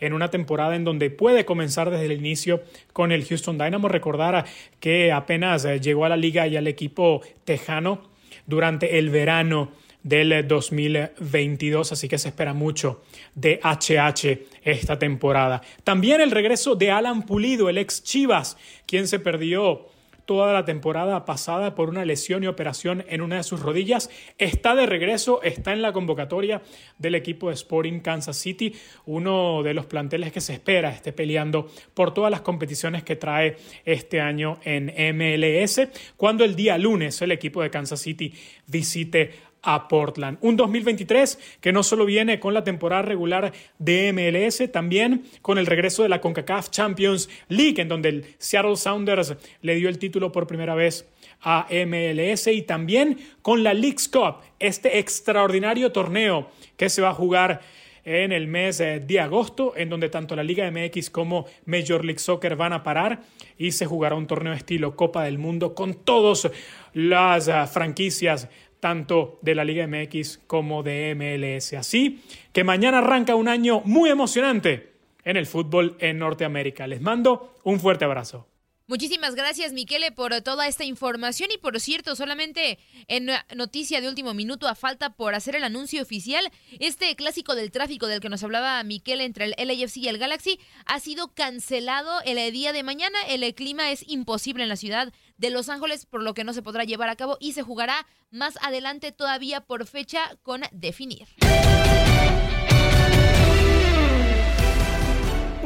en 0.00 0.12
una 0.12 0.30
temporada 0.30 0.76
en 0.76 0.84
donde 0.84 1.10
puede 1.10 1.44
comenzar 1.44 1.90
desde 1.90 2.06
el 2.06 2.12
inicio 2.12 2.62
con 2.92 3.12
el 3.12 3.24
Houston 3.24 3.58
Dynamo. 3.58 3.88
Recordar 3.88 4.44
que 4.80 5.12
apenas 5.12 5.64
eh, 5.64 5.80
llegó 5.80 6.04
a 6.04 6.08
la 6.08 6.16
liga 6.16 6.46
y 6.46 6.56
al 6.56 6.66
equipo 6.66 7.22
tejano 7.44 8.02
durante 8.46 8.98
el 8.98 9.10
verano 9.10 9.72
del 10.02 10.46
2022, 10.46 11.92
así 11.92 12.08
que 12.08 12.18
se 12.18 12.28
espera 12.28 12.54
mucho 12.54 13.02
de 13.34 13.60
HH 13.62 14.46
esta 14.62 14.98
temporada. 14.98 15.60
También 15.84 16.20
el 16.20 16.30
regreso 16.30 16.74
de 16.74 16.90
Alan 16.90 17.26
Pulido, 17.26 17.68
el 17.68 17.78
ex 17.78 18.02
Chivas, 18.02 18.56
quien 18.86 19.06
se 19.08 19.18
perdió 19.18 19.86
toda 20.28 20.52
la 20.52 20.66
temporada 20.66 21.24
pasada 21.24 21.74
por 21.74 21.88
una 21.88 22.04
lesión 22.04 22.44
y 22.44 22.48
operación 22.48 23.02
en 23.08 23.22
una 23.22 23.36
de 23.36 23.42
sus 23.42 23.60
rodillas. 23.60 24.10
Está 24.36 24.74
de 24.74 24.84
regreso, 24.84 25.40
está 25.42 25.72
en 25.72 25.80
la 25.80 25.94
convocatoria 25.94 26.60
del 26.98 27.14
equipo 27.14 27.48
de 27.48 27.54
Sporting 27.54 28.00
Kansas 28.00 28.36
City, 28.36 28.74
uno 29.06 29.62
de 29.62 29.72
los 29.72 29.86
planteles 29.86 30.30
que 30.30 30.42
se 30.42 30.52
espera 30.52 30.90
esté 30.90 31.14
peleando 31.14 31.70
por 31.94 32.12
todas 32.12 32.30
las 32.30 32.42
competiciones 32.42 33.04
que 33.04 33.16
trae 33.16 33.56
este 33.86 34.20
año 34.20 34.58
en 34.64 34.92
MLS, 35.16 35.88
cuando 36.18 36.44
el 36.44 36.54
día 36.54 36.76
lunes 36.76 37.22
el 37.22 37.32
equipo 37.32 37.62
de 37.62 37.70
Kansas 37.70 38.00
City 38.00 38.34
visite 38.66 39.47
a 39.62 39.88
Portland. 39.88 40.38
Un 40.40 40.56
2023 40.56 41.58
que 41.60 41.72
no 41.72 41.82
solo 41.82 42.04
viene 42.04 42.40
con 42.40 42.54
la 42.54 42.64
temporada 42.64 43.02
regular 43.02 43.52
de 43.78 44.12
MLS, 44.12 44.70
también 44.70 45.24
con 45.42 45.58
el 45.58 45.66
regreso 45.66 46.02
de 46.02 46.08
la 46.08 46.20
CONCACAF 46.20 46.70
Champions 46.70 47.28
League, 47.48 47.80
en 47.80 47.88
donde 47.88 48.08
el 48.08 48.26
Seattle 48.38 48.76
Sounders 48.76 49.34
le 49.62 49.74
dio 49.74 49.88
el 49.88 49.98
título 49.98 50.32
por 50.32 50.46
primera 50.46 50.74
vez 50.74 51.08
a 51.40 51.66
MLS 51.70 52.48
y 52.48 52.62
también 52.62 53.18
con 53.42 53.62
la 53.62 53.74
League's 53.74 54.08
Cup, 54.08 54.36
este 54.58 54.98
extraordinario 54.98 55.92
torneo 55.92 56.50
que 56.76 56.88
se 56.88 57.02
va 57.02 57.10
a 57.10 57.14
jugar 57.14 57.60
en 58.04 58.32
el 58.32 58.46
mes 58.46 58.80
eh, 58.80 59.00
de 59.00 59.20
agosto, 59.20 59.74
en 59.76 59.90
donde 59.90 60.08
tanto 60.08 60.34
la 60.34 60.42
Liga 60.42 60.70
MX 60.70 61.10
como 61.10 61.44
Major 61.66 62.04
League 62.04 62.18
Soccer 62.18 62.56
van 62.56 62.72
a 62.72 62.82
parar 62.82 63.20
y 63.58 63.72
se 63.72 63.84
jugará 63.84 64.14
un 64.14 64.26
torneo 64.26 64.54
estilo 64.54 64.96
Copa 64.96 65.24
del 65.24 65.36
Mundo 65.36 65.74
con 65.74 65.92
todas 65.92 66.50
las 66.94 67.48
ah, 67.48 67.66
franquicias 67.66 68.48
tanto 68.80 69.38
de 69.42 69.54
la 69.54 69.64
Liga 69.64 69.86
MX 69.86 70.40
como 70.46 70.82
de 70.82 71.14
MLS. 71.14 71.74
Así 71.74 72.22
que 72.52 72.64
mañana 72.64 72.98
arranca 72.98 73.34
un 73.34 73.48
año 73.48 73.82
muy 73.84 74.10
emocionante 74.10 74.92
en 75.24 75.36
el 75.36 75.46
fútbol 75.46 75.96
en 76.00 76.18
Norteamérica. 76.18 76.86
Les 76.86 77.00
mando 77.00 77.54
un 77.64 77.80
fuerte 77.80 78.04
abrazo. 78.04 78.46
Muchísimas 78.90 79.34
gracias, 79.34 79.74
Miquele, 79.74 80.12
por 80.12 80.40
toda 80.40 80.66
esta 80.66 80.82
información. 80.82 81.50
Y 81.54 81.58
por 81.58 81.78
cierto, 81.78 82.16
solamente 82.16 82.78
en 83.06 83.28
noticia 83.54 84.00
de 84.00 84.08
último 84.08 84.32
minuto, 84.32 84.66
a 84.66 84.74
falta 84.74 85.10
por 85.10 85.34
hacer 85.34 85.54
el 85.56 85.64
anuncio 85.64 86.00
oficial, 86.00 86.50
este 86.80 87.14
clásico 87.14 87.54
del 87.54 87.70
tráfico 87.70 88.06
del 88.06 88.20
que 88.20 88.30
nos 88.30 88.42
hablaba 88.42 88.82
Miquele 88.84 89.26
entre 89.26 89.44
el 89.44 89.54
LAFC 89.58 89.98
y 89.98 90.08
el 90.08 90.16
Galaxy 90.16 90.58
ha 90.86 91.00
sido 91.00 91.34
cancelado 91.34 92.22
el 92.24 92.50
día 92.50 92.72
de 92.72 92.82
mañana. 92.82 93.18
El 93.28 93.54
clima 93.54 93.90
es 93.90 94.08
imposible 94.08 94.62
en 94.62 94.70
la 94.70 94.76
ciudad 94.76 95.12
de 95.38 95.50
Los 95.50 95.68
Ángeles, 95.68 96.04
por 96.06 96.22
lo 96.22 96.34
que 96.34 96.44
no 96.44 96.52
se 96.52 96.62
podrá 96.62 96.84
llevar 96.84 97.08
a 97.08 97.16
cabo 97.16 97.38
y 97.40 97.52
se 97.52 97.62
jugará 97.62 98.06
más 98.30 98.58
adelante 98.62 99.12
todavía 99.12 99.62
por 99.62 99.86
fecha 99.86 100.36
con 100.42 100.62
definir. 100.72 101.26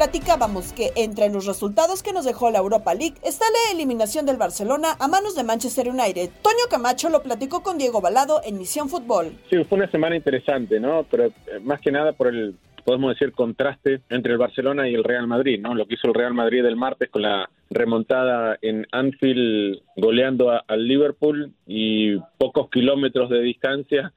platicábamos 0.03 0.73
que 0.73 0.91
entre 0.97 1.29
los 1.29 1.47
resultados 1.47 2.03
que 2.03 2.13
nos 2.13 2.25
dejó 2.25 2.51
la 2.51 2.59
Europa 2.59 2.93
League 2.93 3.15
está 3.23 3.45
la 3.45 3.73
eliminación 3.73 4.27
del 4.27 4.37
Barcelona 4.37 4.97
a 4.99 5.07
manos 5.07 5.37
de 5.37 5.45
Manchester 5.45 5.89
United. 5.89 6.29
Toño 6.43 6.65
Camacho 6.69 7.09
lo 7.09 7.23
platicó 7.23 7.63
con 7.63 7.79
Diego 7.79 8.01
Balado 8.01 8.41
en 8.45 8.59
Misión 8.59 8.89
Fútbol. 8.89 9.39
Sí, 9.49 9.63
fue 9.65 9.79
una 9.79 9.89
semana 9.93 10.17
interesante, 10.17 10.81
¿no? 10.81 11.07
Pero 11.09 11.27
eh, 11.27 11.61
más 11.63 11.81
que 11.81 11.93
nada 11.93 12.13
por 12.15 12.27
el 12.27 12.57
podemos 12.85 13.13
decir, 13.13 13.33
contraste 13.33 14.01
entre 14.09 14.33
el 14.33 14.39
Barcelona 14.39 14.89
y 14.89 14.95
el 14.95 15.05
Real 15.05 15.27
Madrid, 15.27 15.61
¿no? 15.61 15.75
Lo 15.75 15.87
que 15.87 15.95
hizo 15.95 16.09
el 16.09 16.15
Real 16.15 16.35
Madrid 16.35 16.65
el 16.65 16.77
martes 16.77 17.11
con 17.11 17.23
la 17.23 17.49
remontada 17.71 18.59
en 18.61 18.87
Anfield 18.93 19.81
goleando 19.97 20.51
al 20.67 20.87
Liverpool 20.87 21.53
y 21.67 22.17
pocos 22.39 22.69
kilómetros 22.71 23.31
de 23.31 23.41
distancia 23.41 24.13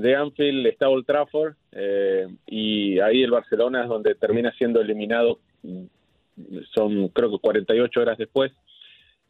de 0.00 0.16
Anfield 0.16 0.66
está 0.66 0.88
Old 0.88 1.06
Trafford 1.06 1.54
eh, 1.72 2.26
y 2.46 2.98
ahí 3.00 3.22
el 3.22 3.30
Barcelona 3.30 3.82
es 3.82 3.88
donde 3.88 4.14
termina 4.14 4.52
siendo 4.52 4.80
eliminado, 4.80 5.38
son 6.74 7.08
creo 7.08 7.30
que 7.30 7.38
48 7.38 8.00
horas 8.00 8.18
después, 8.18 8.52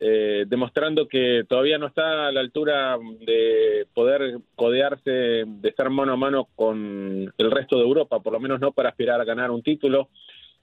eh, 0.01 0.45
demostrando 0.49 1.07
que 1.07 1.45
todavía 1.47 1.77
no 1.77 1.87
está 1.87 2.29
a 2.29 2.33
la 2.33 2.41
altura 2.41 2.99
de 3.21 3.87
poder 3.93 4.39
codearse, 4.57 5.11
de 5.47 5.69
estar 5.69 5.91
mano 5.91 6.15
a 6.15 6.17
mano 6.17 6.49
con 6.57 7.33
el 7.37 7.51
resto 7.51 7.77
de 7.77 7.85
Europa, 7.85 8.21
por 8.21 8.33
lo 8.33 8.41
menos 8.41 8.61
no 8.61 8.73
para 8.73 8.89
aspirar 8.89 9.21
a 9.21 9.25
ganar 9.25 9.51
un 9.51 9.63
título. 9.63 10.09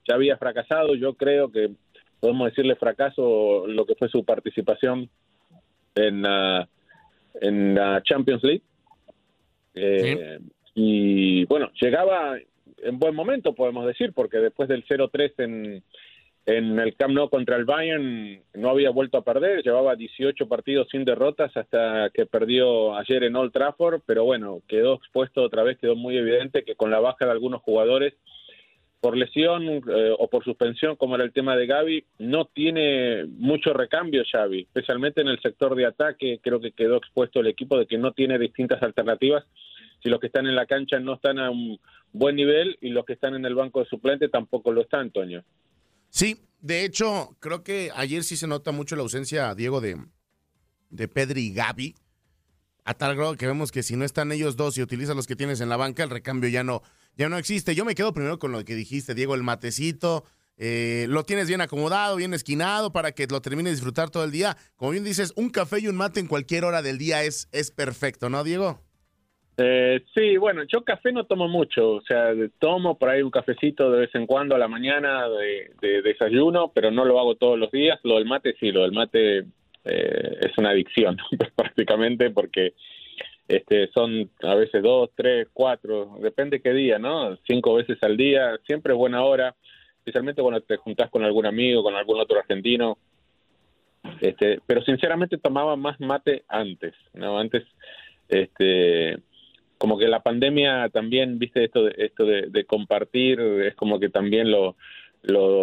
Ya 0.08 0.16
había 0.16 0.36
fracasado, 0.38 0.94
yo 0.96 1.14
creo 1.14 1.52
que 1.52 1.70
podemos 2.18 2.48
decirle 2.48 2.74
fracaso 2.74 3.66
lo 3.66 3.86
que 3.86 3.94
fue 3.94 4.08
su 4.08 4.24
participación 4.24 5.08
en, 5.94 6.24
en 7.40 7.74
la 7.74 8.02
Champions 8.02 8.42
League. 8.42 8.62
Eh, 9.74 10.40
Y 10.80 11.44
bueno, 11.46 11.70
llegaba 11.80 12.38
en 12.82 12.98
buen 13.00 13.14
momento, 13.14 13.52
podemos 13.52 13.84
decir, 13.84 14.12
porque 14.12 14.38
después 14.38 14.68
del 14.68 14.84
0-3 14.86 15.32
en, 15.38 15.82
en 16.48 16.78
el 16.78 16.96
Camp 16.96 17.12
Nou 17.12 17.28
contra 17.28 17.56
el 17.56 17.66
Bayern 17.66 18.40
no 18.54 18.70
había 18.70 18.88
vuelto 18.88 19.18
a 19.18 19.22
perder, 19.22 19.62
llevaba 19.62 19.96
18 19.96 20.48
partidos 20.48 20.88
sin 20.90 21.04
derrotas 21.04 21.54
hasta 21.54 22.08
que 22.08 22.24
perdió 22.24 22.96
ayer 22.96 23.24
en 23.24 23.36
Old 23.36 23.52
Trafford, 23.52 24.00
pero 24.06 24.24
bueno, 24.24 24.62
quedó 24.66 24.94
expuesto 24.94 25.42
otra 25.42 25.62
vez, 25.62 25.76
quedó 25.76 25.94
muy 25.94 26.16
evidente 26.16 26.64
que 26.64 26.74
con 26.74 26.90
la 26.90 27.00
baja 27.00 27.26
de 27.26 27.32
algunos 27.32 27.60
jugadores 27.60 28.14
por 29.00 29.14
lesión 29.14 29.62
eh, 29.68 30.14
o 30.18 30.28
por 30.28 30.42
suspensión, 30.42 30.96
como 30.96 31.16
era 31.16 31.24
el 31.24 31.34
tema 31.34 31.54
de 31.54 31.66
Gaby, 31.66 32.04
no 32.18 32.46
tiene 32.46 33.26
mucho 33.26 33.74
recambio 33.74 34.24
Xavi, 34.24 34.62
especialmente 34.62 35.20
en 35.20 35.28
el 35.28 35.40
sector 35.40 35.74
de 35.74 35.84
ataque, 35.84 36.40
creo 36.42 36.60
que 36.60 36.72
quedó 36.72 36.96
expuesto 36.96 37.40
el 37.40 37.48
equipo 37.48 37.78
de 37.78 37.84
que 37.84 37.98
no 37.98 38.12
tiene 38.12 38.38
distintas 38.38 38.82
alternativas 38.82 39.44
si 40.02 40.08
los 40.08 40.18
que 40.18 40.28
están 40.28 40.46
en 40.46 40.56
la 40.56 40.64
cancha 40.64 40.98
no 40.98 41.14
están 41.14 41.38
a 41.38 41.50
un 41.50 41.78
buen 42.12 42.36
nivel 42.36 42.78
y 42.80 42.88
los 42.88 43.04
que 43.04 43.12
están 43.12 43.34
en 43.34 43.44
el 43.44 43.54
banco 43.54 43.80
de 43.80 43.86
suplente 43.90 44.30
tampoco 44.30 44.72
lo 44.72 44.80
están, 44.80 45.00
Antonio. 45.00 45.44
Sí, 46.10 46.40
de 46.60 46.84
hecho, 46.84 47.36
creo 47.40 47.62
que 47.62 47.90
ayer 47.94 48.24
sí 48.24 48.36
se 48.36 48.46
nota 48.46 48.72
mucho 48.72 48.96
la 48.96 49.02
ausencia, 49.02 49.54
Diego, 49.54 49.80
de, 49.80 49.96
de 50.90 51.08
Pedri 51.08 51.46
y 51.46 51.52
Gaby. 51.52 51.94
A 52.84 52.94
tal 52.94 53.14
grado 53.16 53.36
que 53.36 53.46
vemos 53.46 53.70
que 53.70 53.82
si 53.82 53.96
no 53.96 54.04
están 54.04 54.32
ellos 54.32 54.56
dos 54.56 54.78
y 54.78 54.82
utilizas 54.82 55.14
los 55.14 55.26
que 55.26 55.36
tienes 55.36 55.60
en 55.60 55.68
la 55.68 55.76
banca, 55.76 56.02
el 56.02 56.10
recambio 56.10 56.48
ya 56.48 56.64
no, 56.64 56.82
ya 57.16 57.28
no 57.28 57.36
existe. 57.36 57.74
Yo 57.74 57.84
me 57.84 57.94
quedo 57.94 58.14
primero 58.14 58.38
con 58.38 58.50
lo 58.50 58.64
que 58.64 58.74
dijiste, 58.74 59.14
Diego, 59.14 59.34
el 59.34 59.42
matecito. 59.42 60.24
eh, 60.56 61.06
lo 61.08 61.22
tienes 61.24 61.46
bien 61.48 61.60
acomodado, 61.60 62.16
bien 62.16 62.34
esquinado 62.34 62.90
para 62.92 63.12
que 63.12 63.26
lo 63.26 63.40
termines 63.42 63.72
de 63.72 63.76
disfrutar 63.76 64.10
todo 64.10 64.24
el 64.24 64.30
día. 64.32 64.56
Como 64.76 64.90
bien 64.92 65.04
dices, 65.04 65.32
un 65.36 65.50
café 65.50 65.80
y 65.80 65.88
un 65.88 65.96
mate 65.96 66.18
en 66.18 66.26
cualquier 66.26 66.64
hora 66.64 66.82
del 66.82 66.98
día 66.98 67.22
es, 67.24 67.48
es 67.52 67.70
perfecto, 67.70 68.28
¿no, 68.30 68.42
Diego? 68.42 68.82
Eh, 69.60 70.04
sí, 70.14 70.36
bueno, 70.36 70.62
yo 70.62 70.84
café 70.84 71.10
no 71.10 71.24
tomo 71.24 71.48
mucho, 71.48 71.94
o 71.94 72.02
sea, 72.02 72.32
tomo 72.60 72.96
por 72.96 73.08
ahí 73.08 73.22
un 73.22 73.30
cafecito 73.30 73.90
de 73.90 74.00
vez 74.00 74.14
en 74.14 74.24
cuando 74.24 74.54
a 74.54 74.58
la 74.58 74.68
mañana 74.68 75.28
de, 75.28 75.72
de 75.80 76.00
desayuno, 76.02 76.70
pero 76.72 76.92
no 76.92 77.04
lo 77.04 77.18
hago 77.18 77.34
todos 77.34 77.58
los 77.58 77.70
días. 77.72 77.98
Lo 78.04 78.16
del 78.16 78.24
mate 78.26 78.54
sí, 78.60 78.70
lo 78.70 78.82
del 78.82 78.92
mate 78.92 79.38
eh, 79.84 80.38
es 80.42 80.56
una 80.58 80.70
adicción 80.70 81.16
prácticamente 81.56 82.30
porque 82.30 82.74
este, 83.48 83.88
son 83.88 84.30
a 84.42 84.54
veces 84.54 84.80
dos, 84.80 85.10
tres, 85.16 85.48
cuatro, 85.52 86.18
depende 86.20 86.60
qué 86.60 86.72
día, 86.72 87.00
¿no? 87.00 87.36
Cinco 87.48 87.74
veces 87.74 87.98
al 88.02 88.16
día, 88.16 88.58
siempre 88.64 88.92
es 88.92 88.98
buena 88.98 89.24
hora, 89.24 89.56
especialmente 89.98 90.42
cuando 90.42 90.60
te 90.60 90.76
juntás 90.76 91.10
con 91.10 91.24
algún 91.24 91.46
amigo, 91.46 91.82
con 91.82 91.96
algún 91.96 92.20
otro 92.20 92.38
argentino. 92.38 92.98
Este, 94.20 94.60
pero 94.66 94.82
sinceramente 94.82 95.38
tomaba 95.38 95.74
más 95.74 95.98
mate 95.98 96.44
antes, 96.46 96.94
¿no? 97.14 97.38
Antes, 97.38 97.64
este, 98.28 99.16
como 99.78 99.96
que 99.96 100.08
la 100.08 100.22
pandemia 100.22 100.88
también, 100.90 101.38
viste, 101.38 101.64
esto 101.64 101.84
de, 101.84 101.94
esto 101.96 102.24
de, 102.24 102.46
de 102.50 102.64
compartir, 102.64 103.40
es 103.40 103.74
como 103.76 103.98
que 103.98 104.10
también 104.10 104.50
lo, 104.50 104.76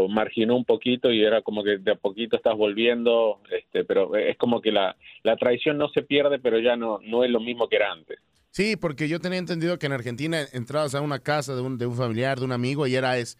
marginó 0.10 0.56
un 0.56 0.66
poquito 0.66 1.12
y 1.12 1.24
era 1.24 1.42
como 1.42 1.64
que 1.64 1.78
de 1.78 1.92
a 1.92 1.96
poquito 1.96 2.36
estás 2.36 2.56
volviendo, 2.56 3.42
este, 3.52 3.84
pero 3.84 4.16
es 4.16 4.38
como 4.38 4.62
que 4.62 4.72
la, 4.72 4.96
tradición 5.40 5.78
no 5.78 5.90
se 5.90 6.02
pierde, 6.02 6.40
pero 6.40 6.60
ya 6.60 6.76
no, 6.76 7.00
no 7.04 7.24
es 7.24 7.30
lo 7.30 7.40
mismo 7.40 7.68
que 7.68 7.76
era 7.76 7.92
antes. 7.92 8.20
Sí, 8.52 8.78
porque 8.78 9.10
yo 9.10 9.20
tenía 9.20 9.40
entendido 9.40 9.78
que 9.78 9.88
en 9.88 9.92
Argentina 9.92 10.40
entrabas 10.54 10.96
a 10.96 11.02
una 11.02 11.20
casa 11.20 11.56
de 11.56 11.62
un, 11.62 11.78
de 11.78 11.86
un 11.86 11.96
familiar, 11.96 12.40
de 12.40 12.46
un 12.46 12.54
amigo, 12.54 12.88
y 12.88 12.96
era 12.96 13.18
es, 13.18 13.38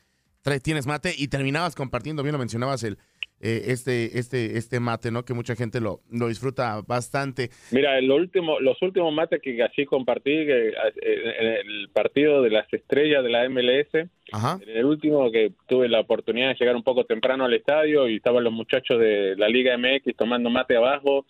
tienes 0.62 0.88
mate, 0.88 1.14
y 1.18 1.30
terminabas 1.30 1.74
compartiendo, 1.74 2.22
bien 2.22 2.34
lo 2.34 2.40
mencionabas, 2.40 2.84
el, 2.84 2.98
eh, 3.42 3.64
este, 3.68 4.18
este, 4.18 4.58
este 4.58 4.80
mate, 4.80 5.12
¿no? 5.12 5.26
Que 5.26 5.34
mucha 5.34 5.56
gente 5.56 5.82
lo, 5.82 6.00
lo 6.10 6.30
disfruta 6.30 6.82
bastante. 6.88 7.50
Mira, 7.72 8.00
lo 8.02 8.16
último, 8.16 8.60
los 8.60 8.82
últimos 8.82 9.14
mates 9.14 9.42
que 9.42 9.62
así 9.62 9.86
compartí, 9.86 10.32
que, 10.32 10.70
eh, 10.70 10.74
en 11.02 11.48
el 11.48 11.90
partido 11.90 12.42
de 12.42 12.50
las 12.50 12.72
estrellas 12.74 13.24
de 13.24 13.30
la 13.30 13.48
MLS, 13.50 14.10
Ajá. 14.32 14.60
en 14.62 14.78
el 14.78 14.86
último 14.86 15.30
que 15.32 15.52
tuve 15.68 15.90
la 15.90 16.00
oportunidad 16.00 16.50
de 16.50 16.56
llegar 16.56 16.76
un 16.76 16.84
poco 16.84 17.04
temprano 17.04 17.46
al 17.46 17.54
estadio 17.54 18.08
y 18.08 18.16
estaban 18.16 18.44
los 18.44 18.54
muchachos 18.54 19.00
de 19.00 19.36
la 19.38 19.50
Liga 19.50 19.78
MX 19.78 20.16
tomando 20.16 20.50
mate 20.50 20.78
abajo, 20.78 21.26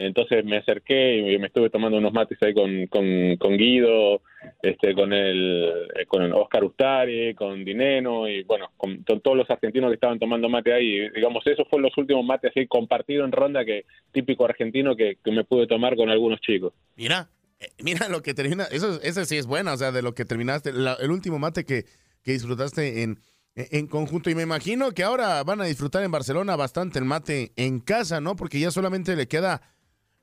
entonces 0.00 0.44
me 0.44 0.56
acerqué 0.58 1.18
y 1.18 1.38
me 1.38 1.48
estuve 1.48 1.70
tomando 1.70 1.98
unos 1.98 2.12
mates 2.12 2.38
ahí 2.42 2.54
con, 2.54 2.86
con, 2.86 3.56
Guido, 3.56 4.22
este, 4.62 4.94
con 4.94 5.12
el 5.12 5.72
eh, 5.94 6.06
con 6.06 6.32
Oscar 6.32 6.64
Ustari, 6.64 7.34
con 7.34 7.64
Dineno 7.64 8.26
y 8.28 8.42
bueno, 8.44 8.70
con, 8.76 9.04
todos 9.04 9.36
los 9.36 9.48
argentinos 9.50 9.90
que 9.90 9.94
estaban 9.94 10.18
tomando 10.18 10.48
mate 10.48 10.72
ahí. 10.72 11.08
Digamos, 11.10 11.46
esos 11.46 11.68
fueron 11.68 11.84
los 11.84 11.98
últimos 11.98 12.24
mates 12.24 12.50
así 12.50 12.66
compartidos 12.66 13.26
en 13.26 13.32
ronda 13.32 13.64
que 13.64 13.84
típico 14.12 14.44
argentino 14.44 14.96
que, 14.96 15.18
que 15.22 15.30
me 15.32 15.44
pude 15.44 15.66
tomar 15.66 15.96
con 15.96 16.08
algunos 16.08 16.40
chicos. 16.40 16.72
Mira, 16.96 17.28
eh, 17.60 17.68
mira 17.82 18.08
lo 18.08 18.22
que 18.22 18.32
termina, 18.32 18.64
eso, 18.72 19.00
eso 19.02 19.24
sí 19.24 19.36
es 19.36 19.46
bueno, 19.46 19.72
o 19.72 19.76
sea, 19.76 19.92
de 19.92 20.02
lo 20.02 20.14
que 20.14 20.24
terminaste, 20.24 20.72
la- 20.72 20.96
el 21.00 21.10
último 21.10 21.38
mate 21.38 21.64
que, 21.64 21.84
que 22.24 22.32
disfrutaste 22.32 23.02
en, 23.02 23.18
en 23.54 23.86
conjunto. 23.86 24.30
Y 24.30 24.34
me 24.34 24.42
imagino 24.42 24.92
que 24.92 25.02
ahora 25.02 25.42
van 25.44 25.60
a 25.60 25.64
disfrutar 25.64 26.02
en 26.04 26.10
Barcelona 26.10 26.56
bastante 26.56 26.98
el 26.98 27.04
mate 27.04 27.52
en 27.56 27.80
casa, 27.80 28.20
¿no? 28.20 28.36
Porque 28.36 28.58
ya 28.58 28.70
solamente 28.70 29.14
le 29.16 29.28
queda 29.28 29.60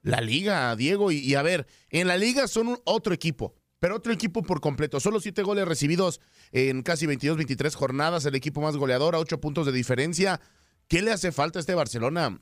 la 0.10 0.22
liga, 0.22 0.76
Diego. 0.76 1.12
Y, 1.12 1.36
a 1.36 1.42
ver, 1.42 1.68
en 1.90 2.08
la 2.08 2.18
liga 2.18 2.48
son 2.48 2.68
un- 2.70 2.80
otro 2.86 3.14
equipo, 3.14 3.56
pero 3.80 3.96
otro 3.96 4.12
equipo 4.14 4.44
por 4.44 4.62
completo. 4.62 5.00
Solo 5.00 5.20
siete 5.20 5.44
goles 5.44 5.68
recibidos 5.68 6.20
en 6.52 6.82
casi 6.84 7.06
22, 7.06 7.38
23 7.38 7.76
jornadas, 7.76 8.26
el 8.26 8.36
equipo 8.36 8.62
más 8.62 8.78
goleador 8.78 9.16
a 9.16 9.20
ocho 9.20 9.40
puntos 9.40 9.66
de 9.66 9.72
diferencia. 9.72 10.40
¿Qué 10.88 11.02
le 11.02 11.12
hace 11.12 11.32
falta 11.32 11.60
a 11.60 11.62
este 11.62 11.76
Barcelona, 11.76 12.42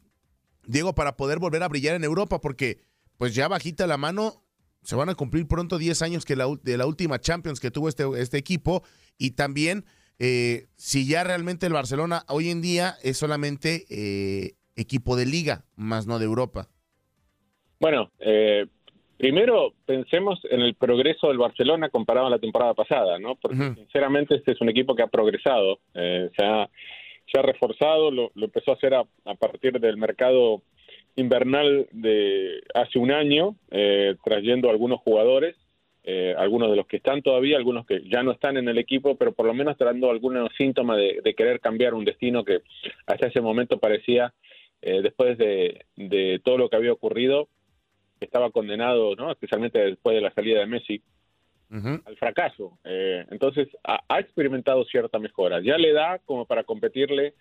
Diego, 0.68 0.94
para 0.96 1.18
poder 1.18 1.40
volver 1.40 1.64
a 1.64 1.68
brillar 1.68 1.96
en 1.96 2.04
Europa? 2.04 2.40
Porque 2.42 2.80
pues 3.18 3.34
ya 3.34 3.48
bajita 3.48 3.88
la 3.88 3.98
mano, 3.98 4.44
se 4.84 4.96
van 4.96 5.10
a 5.10 5.16
cumplir 5.16 5.48
pronto 5.48 5.78
10 5.78 6.02
años 6.04 6.26
que 6.26 6.36
la, 6.36 6.46
de 6.62 6.78
la 6.78 6.86
última 6.86 7.20
Champions 7.20 7.60
que 7.60 7.72
tuvo 7.72 7.90
este, 7.90 8.04
este 8.22 8.38
equipo 8.38 8.84
y 9.18 9.32
también 9.32 9.86
eh, 10.20 10.68
si 10.76 11.08
ya 11.08 11.24
realmente 11.24 11.66
el 11.66 11.74
Barcelona 11.74 12.24
hoy 12.28 12.50
en 12.50 12.62
día 12.62 12.98
es 13.02 13.18
solamente 13.18 13.86
eh, 13.90 14.56
equipo 14.76 15.16
de 15.16 15.26
liga, 15.26 15.66
más 15.76 16.06
no 16.08 16.20
de 16.20 16.26
Europa. 16.26 16.70
Bueno, 17.80 18.12
eh, 18.20 18.66
primero 19.18 19.74
pensemos 19.86 20.40
en 20.50 20.62
el 20.62 20.76
progreso 20.76 21.28
del 21.28 21.38
Barcelona 21.38 21.90
comparado 21.90 22.28
a 22.28 22.32
la 22.32 22.40
temporada 22.40 22.74
pasada, 22.74 23.20
¿no? 23.20 23.36
Porque 23.36 23.58
sinceramente 23.76 24.36
este 24.36 24.54
es 24.54 24.62
un 24.62 24.70
equipo 24.70 24.96
que 24.96 25.04
ha 25.04 25.08
progresado, 25.08 25.80
eh, 25.94 26.30
se, 26.36 26.46
ha, 26.46 26.70
se 27.32 27.40
ha 27.40 27.42
reforzado, 27.42 28.12
lo, 28.12 28.32
lo 28.36 28.46
empezó 28.46 28.72
a 28.72 28.76
hacer 28.76 28.94
a, 28.94 29.04
a 29.26 29.36
partir 29.36 29.80
del 29.80 29.98
mercado 29.98 30.62
invernal 31.16 31.88
de 31.92 32.62
hace 32.74 33.00
un 33.00 33.12
año, 33.12 33.56
eh, 33.72 34.16
trayendo 34.24 34.70
algunos 34.70 35.00
jugadores, 35.00 35.56
eh, 36.04 36.36
algunos 36.38 36.70
de 36.70 36.76
los 36.76 36.86
que 36.88 36.98
están 36.98 37.22
todavía, 37.22 37.58
algunos 37.58 37.86
que 37.86 38.02
ya 38.08 38.22
no 38.22 38.32
están 38.32 38.58
en 38.58 38.68
el 38.68 38.78
equipo, 38.78 39.16
pero 39.16 39.32
por 39.32 39.48
lo 39.48 39.54
menos 39.54 39.78
dando 39.78 40.12
algunos 40.12 40.52
síntomas 40.56 40.98
de, 40.98 41.22
de 41.24 41.34
querer 41.34 41.60
cambiar 41.60 41.94
un 41.94 42.06
destino 42.06 42.44
que 42.44 42.62
hasta 43.08 43.28
ese 43.28 43.42
momento 43.42 43.80
parecía, 43.80 44.34
eh, 44.82 45.02
después 45.02 45.38
de, 45.38 45.86
de 45.96 46.40
todo 46.44 46.58
lo 46.58 46.70
que 46.70 46.76
había 46.76 46.94
ocurrido, 46.94 47.48
estaba 48.20 48.52
condenado, 48.52 49.16
¿no? 49.16 49.32
especialmente 49.32 49.80
después 49.80 50.16
de 50.16 50.22
la 50.22 50.34
salida 50.34 50.60
de 50.60 50.66
Messi, 50.66 51.02
al 51.70 52.16
fracaso. 52.18 52.78
Eh, 52.86 53.26
entonces 53.32 53.68
ha, 53.84 54.00
ha 54.08 54.20
experimentado 54.20 54.86
cierta 54.86 55.20
mejora. 55.20 55.60
Ya 55.62 55.78
le 55.78 55.92
da 55.92 56.20
como 56.20 56.46
para 56.46 56.64
competirle 56.64 57.34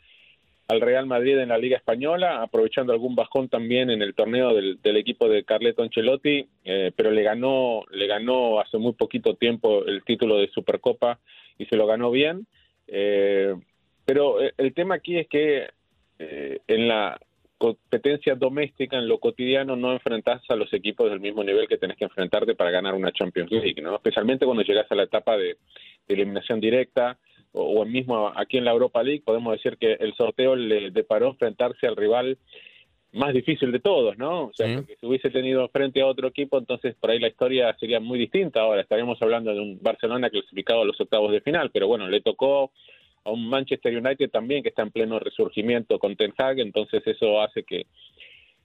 al 0.68 0.80
Real 0.80 1.06
Madrid 1.06 1.38
en 1.38 1.50
la 1.50 1.58
Liga 1.58 1.76
Española, 1.76 2.42
aprovechando 2.42 2.92
algún 2.92 3.14
bajón 3.14 3.48
también 3.48 3.90
en 3.90 4.00
el 4.00 4.14
torneo 4.14 4.54
del, 4.54 4.80
del 4.82 4.96
equipo 4.96 5.28
de 5.28 5.44
Carleto 5.44 5.82
Ancelotti, 5.82 6.48
eh, 6.64 6.90
pero 6.96 7.10
le 7.10 7.22
ganó, 7.22 7.84
le 7.90 8.06
ganó 8.06 8.60
hace 8.60 8.78
muy 8.78 8.92
poquito 8.92 9.34
tiempo 9.34 9.84
el 9.84 10.02
título 10.04 10.38
de 10.38 10.48
Supercopa 10.48 11.18
y 11.58 11.66
se 11.66 11.76
lo 11.76 11.86
ganó 11.86 12.10
bien. 12.10 12.46
Eh, 12.86 13.54
pero 14.06 14.42
eh, 14.42 14.54
el 14.56 14.72
tema 14.72 14.96
aquí 14.96 15.18
es 15.18 15.28
que 15.28 15.68
en 16.16 16.88
la 16.88 17.18
competencia 17.58 18.34
doméstica, 18.34 18.98
en 18.98 19.08
lo 19.08 19.18
cotidiano, 19.18 19.76
no 19.76 19.92
enfrentás 19.92 20.42
a 20.48 20.56
los 20.56 20.72
equipos 20.72 21.10
del 21.10 21.20
mismo 21.20 21.42
nivel 21.42 21.68
que 21.68 21.78
tenés 21.78 21.96
que 21.96 22.04
enfrentarte 22.04 22.54
para 22.54 22.70
ganar 22.70 22.94
una 22.94 23.12
Champions 23.12 23.50
League, 23.50 23.80
¿no? 23.80 23.96
Especialmente 23.96 24.44
cuando 24.44 24.62
llegas 24.62 24.90
a 24.90 24.94
la 24.94 25.04
etapa 25.04 25.36
de, 25.36 25.56
de 26.06 26.14
eliminación 26.14 26.60
directa 26.60 27.18
o, 27.52 27.80
o 27.80 27.84
mismo 27.84 28.32
aquí 28.36 28.58
en 28.58 28.64
la 28.64 28.72
Europa 28.72 29.02
League, 29.02 29.22
podemos 29.24 29.52
decir 29.52 29.76
que 29.78 29.92
el 29.94 30.14
sorteo 30.14 30.56
le 30.56 30.90
deparó 30.90 31.28
enfrentarse 31.28 31.86
al 31.86 31.96
rival 31.96 32.38
más 33.14 33.32
difícil 33.32 33.70
de 33.70 33.78
todos, 33.78 34.18
¿no? 34.18 34.46
O 34.46 34.52
sea, 34.52 34.74
porque 34.74 34.96
si 34.96 35.06
hubiese 35.06 35.30
tenido 35.30 35.68
frente 35.68 36.00
a 36.00 36.06
otro 36.06 36.26
equipo, 36.26 36.58
entonces 36.58 36.96
por 36.96 37.10
ahí 37.10 37.20
la 37.20 37.28
historia 37.28 37.74
sería 37.78 38.00
muy 38.00 38.18
distinta. 38.18 38.60
Ahora 38.60 38.82
estaríamos 38.82 39.22
hablando 39.22 39.54
de 39.54 39.60
un 39.60 39.78
Barcelona 39.80 40.30
clasificado 40.30 40.82
a 40.82 40.84
los 40.84 41.00
octavos 41.00 41.30
de 41.30 41.40
final, 41.40 41.70
pero 41.72 41.86
bueno, 41.86 42.08
le 42.08 42.20
tocó 42.20 42.72
a 43.24 43.30
un 43.30 43.48
Manchester 43.48 43.96
United 43.96 44.30
también 44.30 44.62
que 44.62 44.68
está 44.68 44.82
en 44.82 44.90
pleno 44.90 45.18
resurgimiento 45.18 45.98
con 45.98 46.16
Ten 46.16 46.34
Hag, 46.36 46.60
entonces 46.60 47.02
eso 47.06 47.40
hace 47.40 47.62
que, 47.62 47.86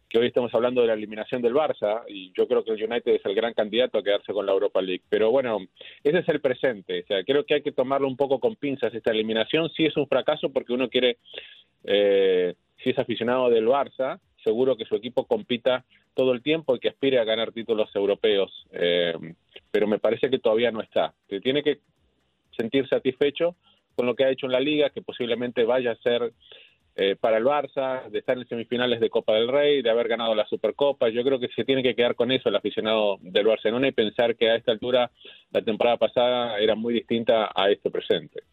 que 0.09 0.17
hoy 0.17 0.27
estemos 0.27 0.53
hablando 0.53 0.81
de 0.81 0.87
la 0.87 0.93
eliminación 0.93 1.41
del 1.41 1.53
Barça 1.53 2.03
y 2.07 2.31
yo 2.35 2.47
creo 2.47 2.63
que 2.63 2.71
el 2.71 2.83
United 2.83 3.13
es 3.13 3.25
el 3.25 3.35
gran 3.35 3.53
candidato 3.53 3.97
a 3.97 4.03
quedarse 4.03 4.33
con 4.33 4.45
la 4.45 4.51
Europa 4.51 4.81
League. 4.81 5.03
Pero 5.07 5.31
bueno, 5.31 5.59
ese 6.03 6.19
es 6.19 6.29
el 6.29 6.41
presente, 6.41 7.01
o 7.03 7.05
sea, 7.05 7.23
creo 7.23 7.45
que 7.45 7.55
hay 7.55 7.61
que 7.61 7.71
tomarlo 7.71 8.07
un 8.07 8.17
poco 8.17 8.39
con 8.39 8.55
pinzas 8.55 8.93
esta 8.93 9.11
eliminación. 9.11 9.69
Sí 9.69 9.85
es 9.85 9.95
un 9.95 10.07
fracaso 10.07 10.49
porque 10.49 10.73
uno 10.73 10.89
quiere, 10.89 11.17
eh, 11.83 12.55
si 12.83 12.89
es 12.89 12.99
aficionado 12.99 13.49
del 13.49 13.67
Barça, 13.67 14.19
seguro 14.43 14.75
que 14.75 14.85
su 14.85 14.95
equipo 14.95 15.25
compita 15.25 15.85
todo 16.15 16.33
el 16.33 16.41
tiempo 16.41 16.75
y 16.75 16.79
que 16.79 16.89
aspire 16.89 17.19
a 17.19 17.23
ganar 17.23 17.51
títulos 17.51 17.89
europeos. 17.95 18.51
Eh, 18.71 19.13
pero 19.71 19.87
me 19.87 19.99
parece 19.99 20.29
que 20.29 20.39
todavía 20.39 20.71
no 20.71 20.81
está. 20.81 21.13
Que 21.27 21.39
tiene 21.39 21.63
que 21.63 21.79
sentir 22.57 22.87
satisfecho 22.87 23.55
con 23.99 24.05
lo 24.05 24.15
que 24.15 24.23
ha 24.23 24.29
hecho 24.29 24.45
en 24.45 24.53
la 24.53 24.61
liga, 24.61 24.91
que 24.91 25.01
posiblemente 25.01 25.65
vaya 25.65 25.91
a 25.91 25.95
ser 25.97 26.31
eh, 26.95 27.17
para 27.19 27.35
el 27.35 27.43
Barça, 27.43 28.09
de 28.09 28.19
estar 28.19 28.37
en 28.37 28.47
semifinales 28.47 29.01
de 29.01 29.09
Copa 29.09 29.33
del 29.33 29.49
Rey, 29.49 29.81
de 29.81 29.89
haber 29.89 30.07
ganado 30.07 30.33
la 30.33 30.47
Supercopa. 30.47 31.09
Yo 31.09 31.21
creo 31.21 31.37
que 31.37 31.49
se 31.49 31.65
tiene 31.65 31.83
que 31.83 31.93
quedar 31.93 32.15
con 32.15 32.31
eso 32.31 32.47
el 32.47 32.55
aficionado 32.55 33.17
del 33.19 33.47
Barcelona 33.47 33.89
y 33.89 33.91
pensar 33.91 34.37
que 34.37 34.51
a 34.51 34.55
esta 34.55 34.71
altura 34.71 35.11
la 35.51 35.61
temporada 35.61 35.97
pasada 35.97 36.57
era 36.59 36.75
muy 36.75 36.93
distinta 36.93 37.51
a 37.53 37.69
este 37.69 37.91
presente. 37.91 38.43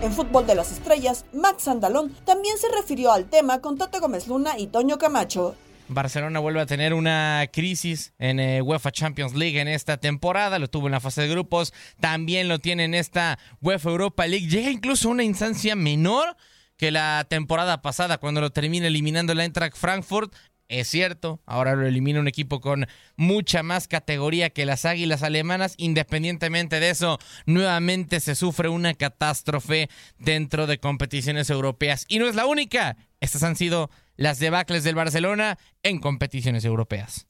En 0.00 0.12
Fútbol 0.12 0.46
de 0.46 0.54
las 0.54 0.70
Estrellas, 0.70 1.26
Max 1.32 1.66
Andalón 1.66 2.14
también 2.24 2.56
se 2.56 2.68
refirió 2.70 3.10
al 3.10 3.28
tema 3.28 3.60
con 3.60 3.76
Tata 3.76 3.98
Gómez 3.98 4.28
Luna 4.28 4.56
y 4.56 4.68
Toño 4.68 4.96
Camacho. 4.96 5.56
Barcelona 5.88 6.40
vuelve 6.40 6.60
a 6.60 6.66
tener 6.66 6.94
una 6.94 7.48
crisis 7.52 8.12
en 8.18 8.40
eh, 8.40 8.62
UEFA 8.62 8.90
Champions 8.90 9.34
League 9.34 9.60
en 9.60 9.68
esta 9.68 9.98
temporada, 9.98 10.58
lo 10.58 10.68
tuvo 10.68 10.86
en 10.86 10.92
la 10.92 11.00
fase 11.00 11.22
de 11.22 11.28
grupos, 11.28 11.72
también 12.00 12.48
lo 12.48 12.58
tiene 12.58 12.84
en 12.84 12.94
esta 12.94 13.38
UEFA 13.60 13.90
Europa 13.90 14.26
League, 14.26 14.48
llega 14.48 14.70
incluso 14.70 15.08
a 15.08 15.12
una 15.12 15.24
instancia 15.24 15.76
menor 15.76 16.36
que 16.76 16.90
la 16.90 17.26
temporada 17.28 17.82
pasada 17.82 18.18
cuando 18.18 18.40
lo 18.40 18.50
termina 18.50 18.86
eliminando 18.86 19.32
el 19.32 19.40
Eintracht 19.40 19.76
Frankfurt. 19.76 20.34
Es 20.68 20.88
cierto, 20.88 21.40
ahora 21.46 21.76
lo 21.76 21.86
elimina 21.86 22.18
un 22.18 22.26
equipo 22.26 22.60
con 22.60 22.86
mucha 23.16 23.62
más 23.62 23.86
categoría 23.86 24.50
que 24.50 24.66
las 24.66 24.84
Águilas 24.84 25.22
Alemanas. 25.22 25.74
Independientemente 25.76 26.80
de 26.80 26.90
eso, 26.90 27.18
nuevamente 27.46 28.18
se 28.20 28.34
sufre 28.34 28.68
una 28.68 28.94
catástrofe 28.94 29.88
dentro 30.18 30.66
de 30.66 30.78
competiciones 30.78 31.50
europeas. 31.50 32.04
Y 32.08 32.18
no 32.18 32.26
es 32.26 32.34
la 32.34 32.46
única. 32.46 32.96
Estas 33.20 33.44
han 33.44 33.56
sido 33.56 33.90
las 34.16 34.38
debacles 34.40 34.82
del 34.82 34.96
Barcelona 34.96 35.56
en 35.82 36.00
competiciones 36.00 36.64
europeas. 36.64 37.26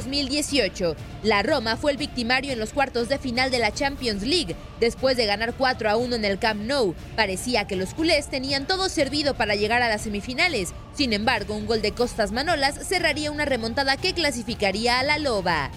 2018. 0.00 0.96
La 1.22 1.42
Roma 1.42 1.76
fue 1.76 1.92
el 1.92 1.98
victimario 1.98 2.52
en 2.52 2.58
los 2.58 2.72
cuartos 2.72 3.10
de 3.10 3.18
final 3.18 3.50
de 3.50 3.58
la 3.58 3.72
Champions 3.72 4.22
League. 4.22 4.56
Después 4.80 5.16
de 5.18 5.26
ganar 5.26 5.52
4 5.52 5.90
a 5.90 5.96
1 5.96 6.16
en 6.16 6.24
el 6.24 6.38
Camp 6.38 6.62
Nou, 6.62 6.94
parecía 7.16 7.66
que 7.66 7.76
los 7.76 7.92
culés 7.92 8.28
tenían 8.28 8.66
todo 8.66 8.88
servido 8.88 9.34
para 9.34 9.56
llegar 9.56 9.82
a 9.82 9.90
las 9.90 10.02
semifinales. 10.02 10.72
Sin 10.94 11.12
embargo, 11.12 11.54
un 11.54 11.66
gol 11.66 11.82
de 11.82 11.92
Costas 11.92 12.32
Manolas 12.32 12.78
cerraría 12.88 13.30
una 13.30 13.44
remontada 13.44 13.98
que 13.98 14.14
clasificaría 14.14 14.98
a 14.98 15.02
la 15.02 15.18
Loba. 15.18 15.70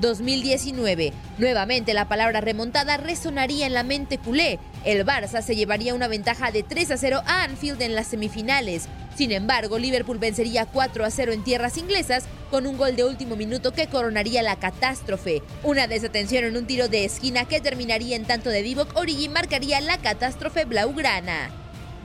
2019. 0.00 1.12
Nuevamente 1.38 1.94
la 1.94 2.08
palabra 2.08 2.40
remontada 2.40 2.96
resonaría 2.96 3.66
en 3.66 3.74
la 3.74 3.82
mente 3.82 4.18
culé. 4.18 4.58
El 4.84 5.04
Barça 5.04 5.42
se 5.42 5.56
llevaría 5.56 5.94
una 5.94 6.08
ventaja 6.08 6.50
de 6.50 6.62
3 6.62 6.92
a 6.92 6.96
0 6.96 7.22
a 7.26 7.44
Anfield 7.44 7.82
en 7.82 7.94
las 7.94 8.06
semifinales. 8.06 8.88
Sin 9.16 9.32
embargo, 9.32 9.78
Liverpool 9.78 10.18
vencería 10.18 10.66
4 10.66 11.04
a 11.04 11.10
0 11.10 11.32
en 11.32 11.42
tierras 11.42 11.78
inglesas 11.78 12.24
con 12.50 12.66
un 12.66 12.76
gol 12.76 12.96
de 12.96 13.04
último 13.04 13.34
minuto 13.34 13.72
que 13.72 13.86
coronaría 13.86 14.42
la 14.42 14.56
catástrofe. 14.56 15.42
Una 15.62 15.86
desatención 15.86 16.44
en 16.44 16.56
un 16.56 16.66
tiro 16.66 16.88
de 16.88 17.06
esquina 17.06 17.46
que 17.46 17.62
terminaría 17.62 18.14
en 18.16 18.26
tanto 18.26 18.50
de 18.50 18.62
Divock 18.62 18.94
Origi 18.94 19.30
marcaría 19.30 19.80
la 19.80 19.96
catástrofe 19.96 20.66
blaugrana. 20.66 21.50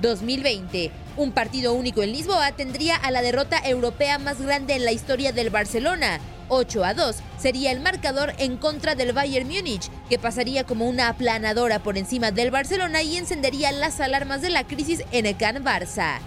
2020. 0.02 0.90
Un 1.18 1.34
partido 1.34 1.74
único 1.74 2.02
en 2.02 2.14
Lisboa 2.14 2.54
tendría 2.54 2.96
a 2.96 3.12
la 3.12 3.22
derrota 3.22 3.60
europea 3.68 4.18
más 4.18 4.42
grande 4.42 4.76
en 4.76 4.86
la 4.86 4.94
historia 4.94 5.34
del 5.34 5.50
Barcelona. 5.50 6.22
8 6.48 6.84
a 6.86 6.94
2 6.94 7.18
sería 7.38 7.72
el 7.72 7.82
marcador 7.82 8.34
en 8.38 8.56
contra 8.56 8.96
del 8.96 9.12
Bayern 9.12 9.48
Múnich, 9.48 9.90
que 10.10 10.18
pasaría 10.18 10.64
como 10.64 10.88
una 10.88 11.10
aplanadora 11.10 11.84
por 11.84 11.98
encima 11.98 12.32
del 12.32 12.52
Barcelona 12.52 13.04
y 13.04 13.18
encendería 13.18 13.74
las 13.74 14.00
alarmas 14.00 14.42
de 14.42 14.50
la 14.50 14.66
crisis 14.66 15.04
en 15.12 15.26
el 15.26 15.36
Can 15.36 15.64
Barça. 15.64 16.20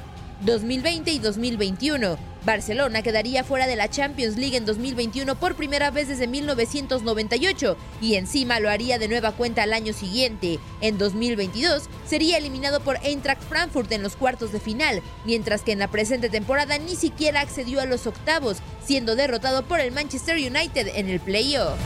2020 0.42 1.10
y 1.10 1.18
2021. 1.18 2.18
Barcelona 2.44 3.02
quedaría 3.02 3.42
fuera 3.42 3.66
de 3.66 3.76
la 3.76 3.88
Champions 3.88 4.36
League 4.36 4.56
en 4.56 4.66
2021 4.66 5.34
por 5.36 5.54
primera 5.54 5.90
vez 5.90 6.08
desde 6.08 6.26
1998 6.26 7.76
y 8.02 8.16
encima 8.16 8.60
lo 8.60 8.68
haría 8.68 8.98
de 8.98 9.08
nueva 9.08 9.32
cuenta 9.32 9.62
al 9.62 9.72
año 9.72 9.92
siguiente. 9.92 10.58
En 10.80 10.98
2022 10.98 11.84
sería 12.06 12.36
eliminado 12.36 12.80
por 12.80 12.98
Eintracht 13.02 13.42
Frankfurt 13.42 13.90
en 13.92 14.02
los 14.02 14.16
cuartos 14.16 14.52
de 14.52 14.60
final, 14.60 15.02
mientras 15.24 15.62
que 15.62 15.72
en 15.72 15.78
la 15.78 15.88
presente 15.88 16.28
temporada 16.28 16.76
ni 16.78 16.96
siquiera 16.96 17.40
accedió 17.40 17.80
a 17.80 17.86
los 17.86 18.06
octavos, 18.06 18.58
siendo 18.84 19.16
derrotado 19.16 19.64
por 19.64 19.80
el 19.80 19.92
Manchester 19.92 20.36
United 20.36 20.88
en 20.94 21.08
el 21.08 21.20
playoff. 21.20 21.78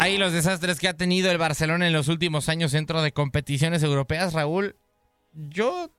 Ahí 0.00 0.16
los 0.16 0.32
desastres 0.32 0.80
que 0.80 0.88
ha 0.88 0.96
tenido 0.96 1.30
el 1.30 1.36
Barcelona 1.36 1.86
en 1.86 1.92
los 1.92 2.08
últimos 2.08 2.48
años 2.48 2.72
dentro 2.72 3.02
de 3.02 3.12
competiciones 3.12 3.82
europeas, 3.82 4.32
Raúl. 4.32 4.76
Yo 5.34 5.92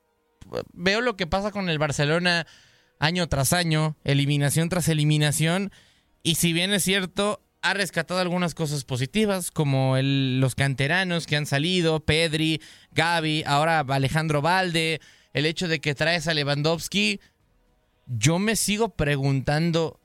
veo 0.72 1.00
lo 1.00 1.16
que 1.16 1.28
pasa 1.28 1.52
con 1.52 1.70
el 1.70 1.78
Barcelona 1.78 2.44
año 2.98 3.28
tras 3.28 3.52
año, 3.52 3.96
eliminación 4.02 4.68
tras 4.68 4.88
eliminación, 4.88 5.70
y 6.24 6.34
si 6.34 6.52
bien 6.52 6.72
es 6.72 6.82
cierto, 6.82 7.44
ha 7.62 7.74
rescatado 7.74 8.18
algunas 8.18 8.54
cosas 8.54 8.82
positivas, 8.82 9.52
como 9.52 9.96
los 10.00 10.56
canteranos 10.56 11.26
que 11.26 11.36
han 11.36 11.46
salido, 11.46 12.04
Pedri, 12.04 12.60
Gaby, 12.90 13.44
ahora 13.46 13.80
Alejandro 13.88 14.42
Valde, 14.42 15.00
el 15.32 15.46
hecho 15.46 15.68
de 15.68 15.80
que 15.80 15.94
traes 15.94 16.26
a 16.26 16.34
Lewandowski, 16.34 17.20
yo 18.06 18.40
me 18.40 18.56
sigo 18.56 18.96
preguntando, 18.96 20.00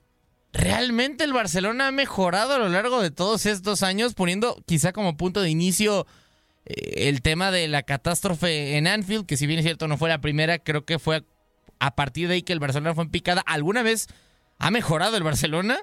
¿realmente 0.58 1.24
el 1.24 1.34
Barcelona 1.34 1.88
ha 1.88 1.92
mejorado 1.92 2.54
a 2.54 2.58
lo 2.58 2.70
largo 2.70 3.02
de 3.02 3.12
todos 3.12 3.46
estos 3.46 3.84
años, 3.84 4.14
poniendo 4.14 4.58
quizá 4.66 4.92
como 4.92 5.18
punto 5.18 5.42
de 5.42 5.50
inicio 5.50 6.06
eh, 6.66 7.08
el 7.08 7.22
tema 7.22 7.52
de 7.52 7.68
la 7.68 7.84
catástrofe 7.84 8.78
en 8.78 8.88
Anfield, 8.88 9.26
que 9.26 9.38
si 9.38 9.48
bien 9.48 9.60
es 9.60 9.66
cierto 9.66 9.88
no 9.88 9.98
fue 9.98 10.10
la 10.10 10.22
primera, 10.22 10.60
creo 10.60 10.86
que 10.86 11.00
fue 11.00 11.22
a 11.80 11.96
partir 11.96 12.28
de 12.28 12.36
ahí 12.36 12.42
que 12.42 12.54
el 12.54 12.60
Barcelona 12.60 12.96
fue 12.96 13.04
en 13.04 13.12
picada. 13.12 13.44
¿Alguna 13.46 13.84
vez 13.84 14.08
ha 14.60 14.72
mejorado 14.72 15.16
el 15.18 15.24
Barcelona? 15.24 15.78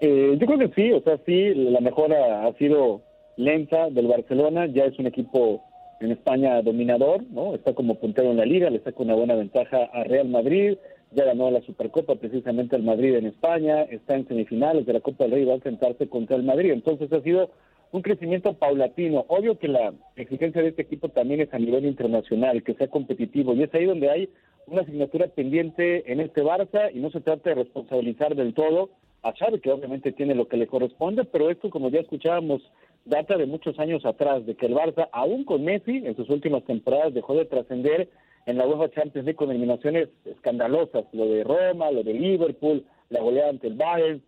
Eh, 0.00 0.36
yo 0.38 0.46
creo 0.46 0.58
que 0.58 0.74
sí, 0.74 0.92
o 0.92 1.02
sea, 1.02 1.18
sí, 1.24 1.54
la 1.54 1.80
mejora 1.80 2.46
ha 2.46 2.52
sido 2.54 3.02
lenta 3.36 3.88
del 3.90 4.06
Barcelona, 4.06 4.66
ya 4.66 4.84
es 4.84 4.98
un 4.98 5.06
equipo 5.06 5.62
en 6.00 6.12
España 6.12 6.60
dominador, 6.62 7.22
¿no? 7.30 7.54
Está 7.54 7.74
como 7.74 7.94
puntero 7.94 8.30
en 8.30 8.36
la 8.36 8.44
liga, 8.44 8.68
le 8.68 8.82
saca 8.82 9.02
una 9.02 9.14
buena 9.14 9.34
ventaja 9.34 9.84
a 9.92 10.04
Real 10.04 10.28
Madrid, 10.28 10.76
ya 11.16 11.24
ganó 11.24 11.50
la 11.50 11.62
Supercopa 11.62 12.14
precisamente 12.16 12.76
al 12.76 12.82
Madrid 12.82 13.14
en 13.14 13.26
España, 13.26 13.82
está 13.84 14.14
en 14.14 14.28
semifinales 14.28 14.84
de 14.84 14.92
la 14.92 15.00
Copa 15.00 15.24
del 15.24 15.32
Rey 15.32 15.42
y 15.42 15.46
va 15.46 15.52
a 15.52 15.56
enfrentarse 15.56 16.08
contra 16.08 16.36
el 16.36 16.42
Madrid. 16.42 16.72
Entonces 16.72 17.10
ha 17.10 17.22
sido 17.22 17.50
un 17.90 18.02
crecimiento 18.02 18.52
paulatino. 18.52 19.24
Obvio 19.28 19.58
que 19.58 19.68
la 19.68 19.94
exigencia 20.16 20.60
de 20.60 20.68
este 20.68 20.82
equipo 20.82 21.08
también 21.08 21.40
es 21.40 21.52
a 21.54 21.58
nivel 21.58 21.86
internacional, 21.86 22.62
que 22.62 22.74
sea 22.74 22.88
competitivo, 22.88 23.54
y 23.54 23.62
es 23.62 23.74
ahí 23.74 23.86
donde 23.86 24.10
hay 24.10 24.28
una 24.66 24.82
asignatura 24.82 25.28
pendiente 25.28 26.12
en 26.12 26.20
este 26.20 26.42
Barça 26.42 26.90
y 26.92 26.98
no 26.98 27.10
se 27.10 27.22
trata 27.22 27.48
de 27.48 27.56
responsabilizar 27.56 28.34
del 28.34 28.52
todo 28.52 28.90
a 29.22 29.32
Xavi, 29.32 29.60
que 29.60 29.72
obviamente 29.72 30.12
tiene 30.12 30.34
lo 30.34 30.48
que 30.48 30.58
le 30.58 30.66
corresponde, 30.66 31.24
pero 31.24 31.50
esto, 31.50 31.70
como 31.70 31.88
ya 31.88 32.00
escuchábamos, 32.00 32.60
data 33.06 33.38
de 33.38 33.46
muchos 33.46 33.78
años 33.78 34.04
atrás, 34.04 34.44
de 34.44 34.54
que 34.54 34.66
el 34.66 34.74
Barça, 34.74 35.08
aún 35.12 35.44
con 35.44 35.64
Messi, 35.64 36.02
en 36.04 36.14
sus 36.14 36.28
últimas 36.28 36.64
temporadas 36.64 37.14
dejó 37.14 37.34
de 37.34 37.46
trascender 37.46 38.10
en 38.46 38.58
la 38.58 38.66
UEFA 38.66 38.90
Champions 38.90 39.26
League 39.26 39.36
con 39.36 39.50
eliminaciones 39.50 40.08
escandalosas, 40.24 41.04
lo 41.12 41.26
de 41.26 41.44
Roma, 41.44 41.90
lo 41.90 42.02
de 42.02 42.14
Liverpool, 42.14 42.84
la 43.10 43.20
goleada 43.20 43.50
ante 43.50 43.66
el 43.66 43.74
Bayern, 43.74 44.22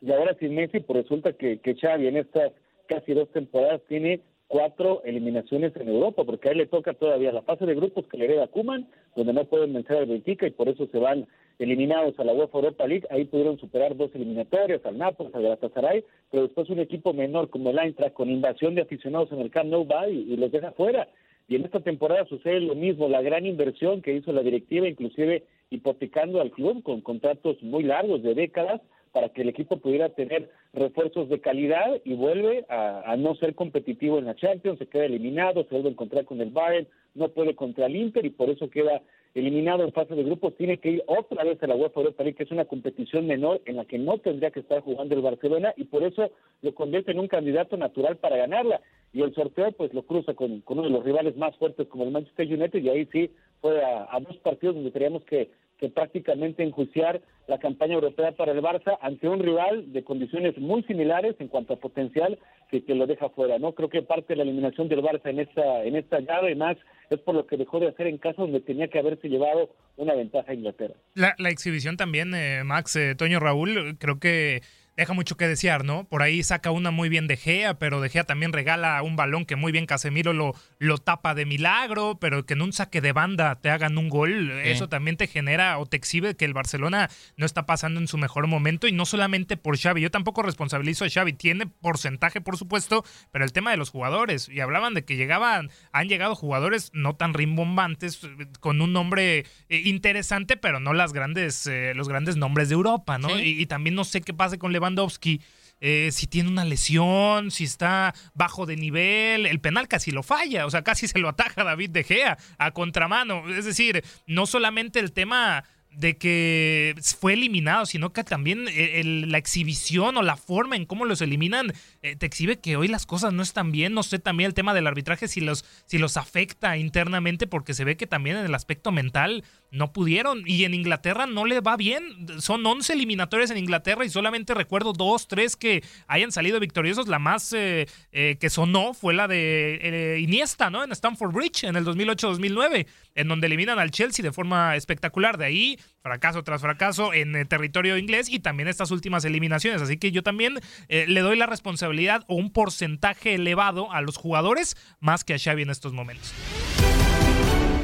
y 0.00 0.12
ahora 0.12 0.36
sin 0.38 0.54
Messi, 0.54 0.80
pues 0.80 1.02
resulta 1.02 1.32
que, 1.32 1.58
que 1.58 1.74
Xavi 1.74 2.06
en 2.06 2.16
estas 2.16 2.52
casi 2.86 3.14
dos 3.14 3.28
temporadas 3.32 3.82
tiene 3.88 4.20
cuatro 4.46 5.02
eliminaciones 5.04 5.76
en 5.76 5.88
Europa, 5.88 6.24
porque 6.24 6.48
a 6.48 6.52
él 6.52 6.58
le 6.58 6.66
toca 6.66 6.94
todavía 6.94 7.32
la 7.32 7.42
fase 7.42 7.66
de 7.66 7.74
grupos 7.74 8.06
que 8.06 8.16
le 8.16 8.24
hereda 8.24 8.46
Kuman, 8.48 8.88
donde 9.14 9.32
no 9.32 9.44
pueden 9.44 9.74
vencer 9.74 9.98
al 9.98 10.06
Benfica 10.06 10.46
y 10.46 10.50
por 10.50 10.68
eso 10.68 10.86
se 10.86 10.98
van 10.98 11.26
eliminados 11.58 12.18
a 12.18 12.24
la 12.24 12.32
UEFA 12.32 12.58
Europa 12.58 12.86
League, 12.86 13.06
ahí 13.10 13.24
pudieron 13.24 13.58
superar 13.58 13.96
dos 13.96 14.14
eliminatorias, 14.14 14.84
al 14.86 14.96
Nápoles, 14.96 15.34
al 15.34 15.42
Galatasaray, 15.42 16.04
pero 16.30 16.44
después 16.44 16.70
un 16.70 16.78
equipo 16.78 17.12
menor 17.12 17.50
como 17.50 17.70
el 17.70 17.78
Eintracht, 17.78 18.14
con 18.14 18.30
invasión 18.30 18.74
de 18.74 18.82
aficionados 18.82 19.32
en 19.32 19.40
el 19.40 19.50
Camp 19.50 19.70
Nou 19.70 19.86
va 19.86 20.08
y, 20.08 20.36
los 20.36 20.52
deja 20.52 20.72
fuera. 20.72 21.08
Y 21.48 21.56
en 21.56 21.64
esta 21.64 21.80
temporada 21.80 22.26
sucede 22.26 22.60
lo 22.60 22.74
mismo, 22.74 23.08
la 23.08 23.22
gran 23.22 23.46
inversión 23.46 24.02
que 24.02 24.14
hizo 24.14 24.32
la 24.32 24.42
directiva, 24.42 24.86
inclusive 24.86 25.44
hipotecando 25.70 26.40
al 26.40 26.50
club 26.50 26.82
con 26.82 27.00
contratos 27.00 27.62
muy 27.62 27.84
largos 27.84 28.22
de 28.22 28.34
décadas 28.34 28.82
para 29.12 29.30
que 29.30 29.40
el 29.40 29.48
equipo 29.48 29.78
pudiera 29.78 30.10
tener 30.10 30.50
refuerzos 30.74 31.30
de 31.30 31.40
calidad 31.40 32.00
y 32.04 32.14
vuelve 32.14 32.66
a, 32.68 33.16
no 33.18 33.34
ser 33.36 33.54
competitivo 33.54 34.18
en 34.18 34.26
la 34.26 34.36
Champions, 34.36 34.78
se 34.78 34.86
queda 34.86 35.06
eliminado, 35.06 35.64
se 35.64 35.70
vuelve 35.70 35.88
a 35.88 35.92
encontrar 35.92 36.26
con 36.26 36.40
el 36.42 36.50
Bayern, 36.50 36.86
no 37.14 37.30
puede 37.30 37.54
contra 37.54 37.86
el 37.86 37.96
Inter 37.96 38.26
y 38.26 38.30
por 38.30 38.50
eso 38.50 38.68
queda 38.68 39.00
eliminado 39.34 39.84
en 39.84 39.92
fase 39.92 40.14
de 40.14 40.24
grupos, 40.24 40.56
tiene 40.56 40.78
que 40.78 40.90
ir 40.90 41.02
otra 41.06 41.44
vez 41.44 41.62
a 41.62 41.66
la 41.66 41.76
UEFA 41.76 42.00
Europa 42.00 42.22
League, 42.22 42.36
que 42.36 42.44
es 42.44 42.50
una 42.50 42.64
competición 42.64 43.26
menor 43.26 43.60
en 43.66 43.76
la 43.76 43.84
que 43.84 43.98
no 43.98 44.18
tendría 44.18 44.50
que 44.50 44.60
estar 44.60 44.80
jugando 44.80 45.14
el 45.14 45.22
Barcelona 45.22 45.74
y 45.76 45.84
por 45.84 46.02
eso 46.02 46.30
lo 46.62 46.74
convierte 46.74 47.12
en 47.12 47.20
un 47.20 47.28
candidato 47.28 47.76
natural 47.76 48.16
para 48.16 48.36
ganarla. 48.36 48.80
Y 49.12 49.22
el 49.22 49.34
sorteo 49.34 49.72
pues 49.72 49.94
lo 49.94 50.02
cruza 50.02 50.34
con, 50.34 50.62
uno 50.66 50.82
de 50.82 50.90
los 50.90 51.04
rivales 51.04 51.36
más 51.36 51.56
fuertes 51.56 51.88
como 51.88 52.04
el 52.04 52.10
Manchester 52.10 52.46
United 52.46 52.80
y 52.80 52.88
ahí 52.88 53.08
sí 53.12 53.30
fue 53.60 53.82
a, 53.82 54.18
dos 54.20 54.36
partidos 54.38 54.76
donde 54.76 54.90
teníamos 54.90 55.24
que, 55.24 55.50
que 55.78 55.88
prácticamente 55.88 56.62
enjuiciar 56.62 57.20
la 57.46 57.58
campaña 57.58 57.94
europea 57.94 58.32
para 58.32 58.52
el 58.52 58.60
Barça 58.60 58.98
ante 59.00 59.28
un 59.28 59.40
rival 59.40 59.92
de 59.92 60.04
condiciones 60.04 60.58
muy 60.58 60.82
similares 60.82 61.36
en 61.38 61.48
cuanto 61.48 61.72
a 61.72 61.76
potencial 61.76 62.38
que, 62.70 62.82
lo 62.94 63.06
deja 63.06 63.30
fuera. 63.30 63.58
no 63.58 63.72
Creo 63.72 63.88
que 63.88 64.02
parte 64.02 64.34
de 64.34 64.36
la 64.36 64.42
eliminación 64.42 64.88
del 64.88 65.02
Barça 65.02 65.30
en 65.30 65.40
esta, 65.40 65.84
en 65.84 65.96
esta 65.96 66.20
llave 66.20 66.54
más 66.54 66.76
es 67.10 67.20
por 67.20 67.34
lo 67.34 67.46
que 67.46 67.56
dejó 67.56 67.80
de 67.80 67.88
hacer 67.88 68.06
en 68.06 68.18
casos 68.18 68.38
donde 68.38 68.60
tenía 68.60 68.88
que 68.88 68.98
haberse 68.98 69.28
llevado 69.28 69.70
una 69.96 70.14
ventaja 70.14 70.52
a 70.52 70.54
Inglaterra. 70.54 70.94
La, 71.14 71.34
la 71.38 71.50
exhibición 71.50 71.96
también, 71.96 72.34
eh, 72.34 72.62
Max, 72.64 72.96
eh, 72.96 73.14
Toño 73.14 73.40
Raúl, 73.40 73.96
creo 73.98 74.18
que 74.18 74.62
deja 74.98 75.12
mucho 75.12 75.36
que 75.36 75.46
desear, 75.46 75.84
¿no? 75.84 76.08
Por 76.08 76.22
ahí 76.22 76.42
saca 76.42 76.72
una 76.72 76.90
muy 76.90 77.08
bien 77.08 77.28
De 77.28 77.36
Gea, 77.36 77.78
pero 77.78 78.00
De 78.00 78.08
Gea 78.08 78.24
también 78.24 78.52
regala 78.52 79.00
un 79.00 79.14
balón 79.14 79.46
que 79.46 79.54
muy 79.54 79.70
bien 79.70 79.86
Casemiro 79.86 80.32
lo, 80.32 80.56
lo 80.80 80.98
tapa 80.98 81.36
de 81.36 81.46
milagro, 81.46 82.18
pero 82.20 82.44
que 82.44 82.54
en 82.54 82.62
un 82.62 82.72
saque 82.72 83.00
de 83.00 83.12
banda 83.12 83.60
te 83.60 83.70
hagan 83.70 83.96
un 83.96 84.08
gol, 84.08 84.50
eso 84.50 84.88
también 84.88 85.16
te 85.16 85.28
genera 85.28 85.78
o 85.78 85.86
te 85.86 85.96
exhibe 85.96 86.34
que 86.34 86.44
el 86.44 86.52
Barcelona 86.52 87.08
no 87.36 87.46
está 87.46 87.64
pasando 87.64 88.00
en 88.00 88.08
su 88.08 88.18
mejor 88.18 88.48
momento 88.48 88.88
y 88.88 88.92
no 88.92 89.06
solamente 89.06 89.56
por 89.56 89.78
Xavi, 89.78 90.00
yo 90.00 90.10
tampoco 90.10 90.42
responsabilizo 90.42 91.04
a 91.04 91.08
Xavi, 91.08 91.32
tiene 91.32 91.68
porcentaje 91.68 92.40
por 92.40 92.56
supuesto, 92.56 93.04
pero 93.30 93.44
el 93.44 93.52
tema 93.52 93.70
de 93.70 93.76
los 93.76 93.90
jugadores, 93.90 94.48
y 94.48 94.58
hablaban 94.58 94.94
de 94.94 95.04
que 95.04 95.14
llegaban, 95.14 95.70
han 95.92 96.08
llegado 96.08 96.34
jugadores 96.34 96.90
no 96.92 97.14
tan 97.14 97.34
rimbombantes, 97.34 98.20
con 98.58 98.80
un 98.80 98.92
nombre 98.92 99.46
eh, 99.68 99.82
interesante, 99.84 100.56
pero 100.56 100.80
no 100.80 100.92
las 100.92 101.12
grandes, 101.12 101.68
eh, 101.68 101.92
los 101.94 102.08
grandes 102.08 102.36
nombres 102.36 102.68
de 102.68 102.74
Europa, 102.74 103.16
¿no? 103.18 103.38
Y, 103.38 103.60
y, 103.62 103.66
también 103.66 103.94
no 103.94 104.02
sé 104.02 104.22
qué 104.22 104.34
pase 104.34 104.58
con 104.58 104.72
Lewandowski 104.72 104.87
Lewandowski, 104.88 105.40
eh, 105.80 106.10
si 106.12 106.26
tiene 106.26 106.48
una 106.48 106.64
lesión, 106.64 107.50
si 107.50 107.64
está 107.64 108.14
bajo 108.34 108.66
de 108.66 108.76
nivel, 108.76 109.46
el 109.46 109.60
penal 109.60 109.86
casi 109.86 110.10
lo 110.10 110.22
falla, 110.22 110.66
o 110.66 110.70
sea, 110.70 110.82
casi 110.82 111.06
se 111.06 111.18
lo 111.18 111.28
ataja 111.28 111.62
David 111.62 111.90
De 111.90 112.04
Gea 112.04 112.38
a 112.58 112.70
contramano. 112.72 113.48
Es 113.48 113.64
decir, 113.64 114.02
no 114.26 114.46
solamente 114.46 114.98
el 114.98 115.12
tema 115.12 115.64
de 115.90 116.16
que 116.16 116.94
fue 117.18 117.32
eliminado, 117.32 117.86
sino 117.86 118.12
que 118.12 118.22
también 118.22 118.66
eh, 118.68 119.02
la 119.04 119.38
exhibición 119.38 120.16
o 120.16 120.22
la 120.22 120.36
forma 120.36 120.76
en 120.76 120.84
cómo 120.84 121.04
los 121.04 121.20
eliminan 121.22 121.72
eh, 122.02 122.14
te 122.14 122.26
exhibe 122.26 122.60
que 122.60 122.76
hoy 122.76 122.86
las 122.86 123.06
cosas 123.06 123.32
no 123.32 123.42
están 123.42 123.72
bien. 123.72 123.92
No 123.92 124.02
sé 124.02 124.18
también 124.18 124.48
el 124.48 124.54
tema 124.54 124.72
del 124.72 124.86
arbitraje 124.86 125.26
si 125.26 125.40
los, 125.40 125.64
si 125.86 125.98
los 125.98 126.16
afecta 126.16 126.76
internamente, 126.76 127.46
porque 127.46 127.74
se 127.74 127.84
ve 127.84 127.96
que 127.96 128.06
también 128.06 128.36
en 128.36 128.44
el 128.44 128.54
aspecto 128.54 128.92
mental 128.92 129.44
no 129.70 129.92
pudieron. 129.92 130.42
Y 130.46 130.64
en 130.64 130.74
Inglaterra 130.74 131.26
no 131.26 131.44
le 131.44 131.60
va 131.60 131.76
bien. 131.76 132.02
Son 132.40 132.64
11 132.64 132.92
eliminatorias 132.92 133.50
en 133.50 133.58
Inglaterra 133.58 134.04
y 134.04 134.10
solamente 134.10 134.54
recuerdo 134.54 134.92
dos, 134.92 135.26
tres 135.26 135.56
que 135.56 135.82
hayan 136.06 136.30
salido 136.30 136.60
victoriosos. 136.60 137.08
La 137.08 137.18
más 137.18 137.52
eh, 137.52 137.88
eh, 138.12 138.36
que 138.40 138.48
sonó 138.48 138.94
fue 138.94 139.14
la 139.14 139.26
de 139.26 140.18
Iniesta, 140.20 140.70
¿no? 140.70 140.84
En 140.84 140.92
Stamford 140.92 141.32
Bridge 141.32 141.64
en 141.64 141.74
el 141.74 141.84
2008-2009, 141.84 142.86
en 143.16 143.28
donde 143.28 143.46
eliminan 143.48 143.78
al 143.78 143.90
Chelsea 143.90 144.22
de 144.22 144.32
forma 144.32 144.76
espectacular. 144.76 145.36
De 145.36 145.46
ahí, 145.46 145.78
fracaso 146.00 146.44
tras 146.44 146.60
fracaso 146.60 147.12
en 147.12 147.34
el 147.34 147.48
territorio 147.48 147.98
inglés 147.98 148.28
y 148.28 148.38
también 148.38 148.68
estas 148.68 148.92
últimas 148.92 149.24
eliminaciones. 149.24 149.82
Así 149.82 149.96
que 149.96 150.12
yo 150.12 150.22
también 150.22 150.60
le 150.88 151.20
doy 151.20 151.36
la 151.36 151.46
responsabilidad 151.46 151.87
o 152.26 152.34
un 152.34 152.50
porcentaje 152.50 153.34
elevado 153.34 153.90
a 153.92 154.00
los 154.00 154.16
jugadores 154.16 154.76
más 155.00 155.24
que 155.24 155.34
a 155.34 155.38
Xavi 155.38 155.62
en 155.62 155.70
estos 155.70 155.92
momentos. 155.92 156.32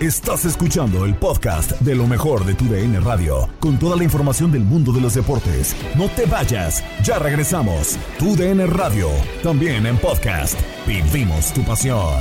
Estás 0.01 0.45
escuchando 0.45 1.07
el 1.07 1.15
podcast 1.15 1.71
de 1.81 1.95
lo 1.95 2.07
mejor 2.07 2.45
de 2.45 2.55
tu 2.55 2.67
DN 2.67 3.01
Radio, 3.01 3.49
con 3.59 3.79
toda 3.79 3.97
la 3.97 4.05
información 4.05 4.53
del 4.53 4.63
mundo 4.63 4.93
de 4.93 5.01
los 5.01 5.15
deportes. 5.15 5.75
No 5.97 6.09
te 6.09 6.27
vayas, 6.27 6.85
ya 7.03 7.19
regresamos. 7.19 7.97
Tu 8.19 8.37
DN 8.37 8.67
Radio, 8.67 9.09
también 9.43 9.87
en 9.87 9.97
podcast. 9.97 10.61
Vivimos 10.87 11.55
tu 11.55 11.63
pasión. 11.65 12.21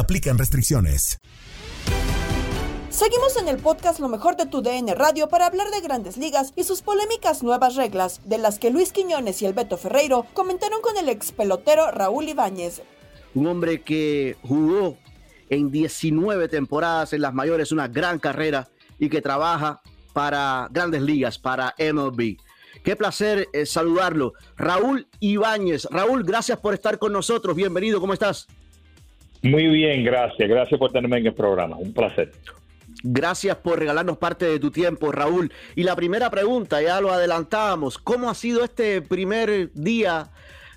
aplican 0.01 0.37
restricciones. 0.37 1.19
Seguimos 2.89 3.37
en 3.37 3.47
el 3.47 3.57
podcast 3.57 3.99
Lo 3.99 4.09
mejor 4.09 4.35
de 4.35 4.45
tu 4.45 4.61
DN 4.61 4.93
Radio 4.95 5.29
para 5.29 5.45
hablar 5.45 5.71
de 5.71 5.79
grandes 5.79 6.17
ligas 6.17 6.51
y 6.55 6.65
sus 6.65 6.81
polémicas 6.81 7.41
nuevas 7.41 7.75
reglas, 7.75 8.19
de 8.25 8.37
las 8.37 8.59
que 8.59 8.69
Luis 8.69 8.91
Quiñones 8.91 9.41
y 9.41 9.45
el 9.45 9.53
Beto 9.53 9.77
Ferreiro 9.77 10.25
comentaron 10.33 10.81
con 10.81 10.97
el 10.97 11.07
ex 11.07 11.31
pelotero 11.31 11.89
Raúl 11.91 12.27
Ibáñez. 12.27 12.81
Un 13.33 13.47
hombre 13.47 13.81
que 13.81 14.35
jugó 14.41 14.97
en 15.49 15.71
19 15.71 16.49
temporadas 16.49 17.13
en 17.13 17.21
las 17.21 17.33
mayores, 17.33 17.71
una 17.71 17.87
gran 17.87 18.19
carrera 18.19 18.67
y 18.99 19.09
que 19.09 19.21
trabaja 19.21 19.81
para 20.13 20.67
grandes 20.69 21.01
ligas, 21.01 21.39
para 21.39 21.73
MLB. 21.79 22.37
Qué 22.83 22.95
placer 22.95 23.47
eh, 23.53 23.65
saludarlo. 23.65 24.33
Raúl 24.57 25.07
Ibáñez. 25.19 25.87
Raúl, 25.89 26.23
gracias 26.23 26.59
por 26.59 26.73
estar 26.73 26.99
con 26.99 27.13
nosotros. 27.13 27.55
Bienvenido, 27.55 28.01
¿cómo 28.01 28.13
estás? 28.13 28.47
Muy 29.43 29.67
bien, 29.67 30.03
gracias. 30.03 30.47
Gracias 30.47 30.79
por 30.79 30.91
tenerme 30.91 31.17
en 31.17 31.27
el 31.27 31.33
programa. 31.33 31.77
Un 31.77 31.93
placer. 31.93 32.31
Gracias 33.03 33.57
por 33.57 33.79
regalarnos 33.79 34.17
parte 34.17 34.45
de 34.45 34.59
tu 34.59 34.69
tiempo, 34.69 35.11
Raúl. 35.11 35.51
Y 35.75 35.83
la 35.83 35.95
primera 35.95 36.29
pregunta, 36.29 36.81
ya 36.81 37.01
lo 37.01 37.11
adelantamos, 37.11 37.97
¿cómo 37.97 38.29
ha 38.29 38.35
sido 38.35 38.63
este 38.63 39.01
primer 39.01 39.71
día 39.73 40.29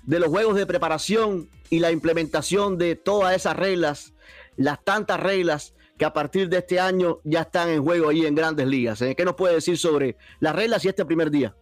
de 0.03 0.19
los 0.19 0.29
juegos 0.29 0.55
de 0.55 0.65
preparación 0.65 1.49
y 1.69 1.79
la 1.79 1.91
implementación 1.91 2.77
de 2.77 2.95
todas 2.95 3.35
esas 3.35 3.55
reglas, 3.55 4.13
las 4.55 4.83
tantas 4.83 5.19
reglas 5.19 5.75
que 5.97 6.05
a 6.05 6.13
partir 6.13 6.49
de 6.49 6.57
este 6.57 6.79
año 6.79 7.19
ya 7.23 7.41
están 7.41 7.69
en 7.69 7.83
juego 7.83 8.09
ahí 8.09 8.25
en 8.25 8.33
grandes 8.33 8.65
ligas? 8.65 9.01
¿Eh? 9.01 9.13
¿Qué 9.15 9.23
nos 9.23 9.35
puede 9.35 9.55
decir 9.55 9.77
sobre 9.77 10.17
las 10.39 10.55
reglas 10.55 10.83
y 10.83 10.87
este 10.87 11.05
primer 11.05 11.29
día? 11.29 11.55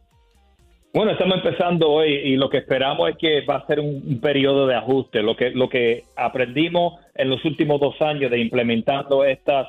Bueno, 0.95 1.10
estamos 1.13 1.38
empezando 1.38 1.89
hoy 1.89 2.12
y 2.13 2.36
lo 2.36 2.51
que 2.51 2.60
esperamos 2.60 3.10
es 3.10 3.17
que 3.17 3.41
va 3.41 3.56
a 3.56 3.65
ser 3.65 3.79
un, 3.79 4.21
periodo 4.21 4.67
de 4.67 4.75
ajuste. 4.75 5.23
Lo 5.23 5.36
que, 5.36 5.49
lo 5.49 5.67
que 5.67 6.03
aprendimos 6.15 6.99
en 7.15 7.32
los 7.32 7.43
últimos 7.45 7.82
dos 7.82 7.99
años 7.99 8.29
de 8.29 8.38
implementando 8.38 9.25
estas 9.25 9.67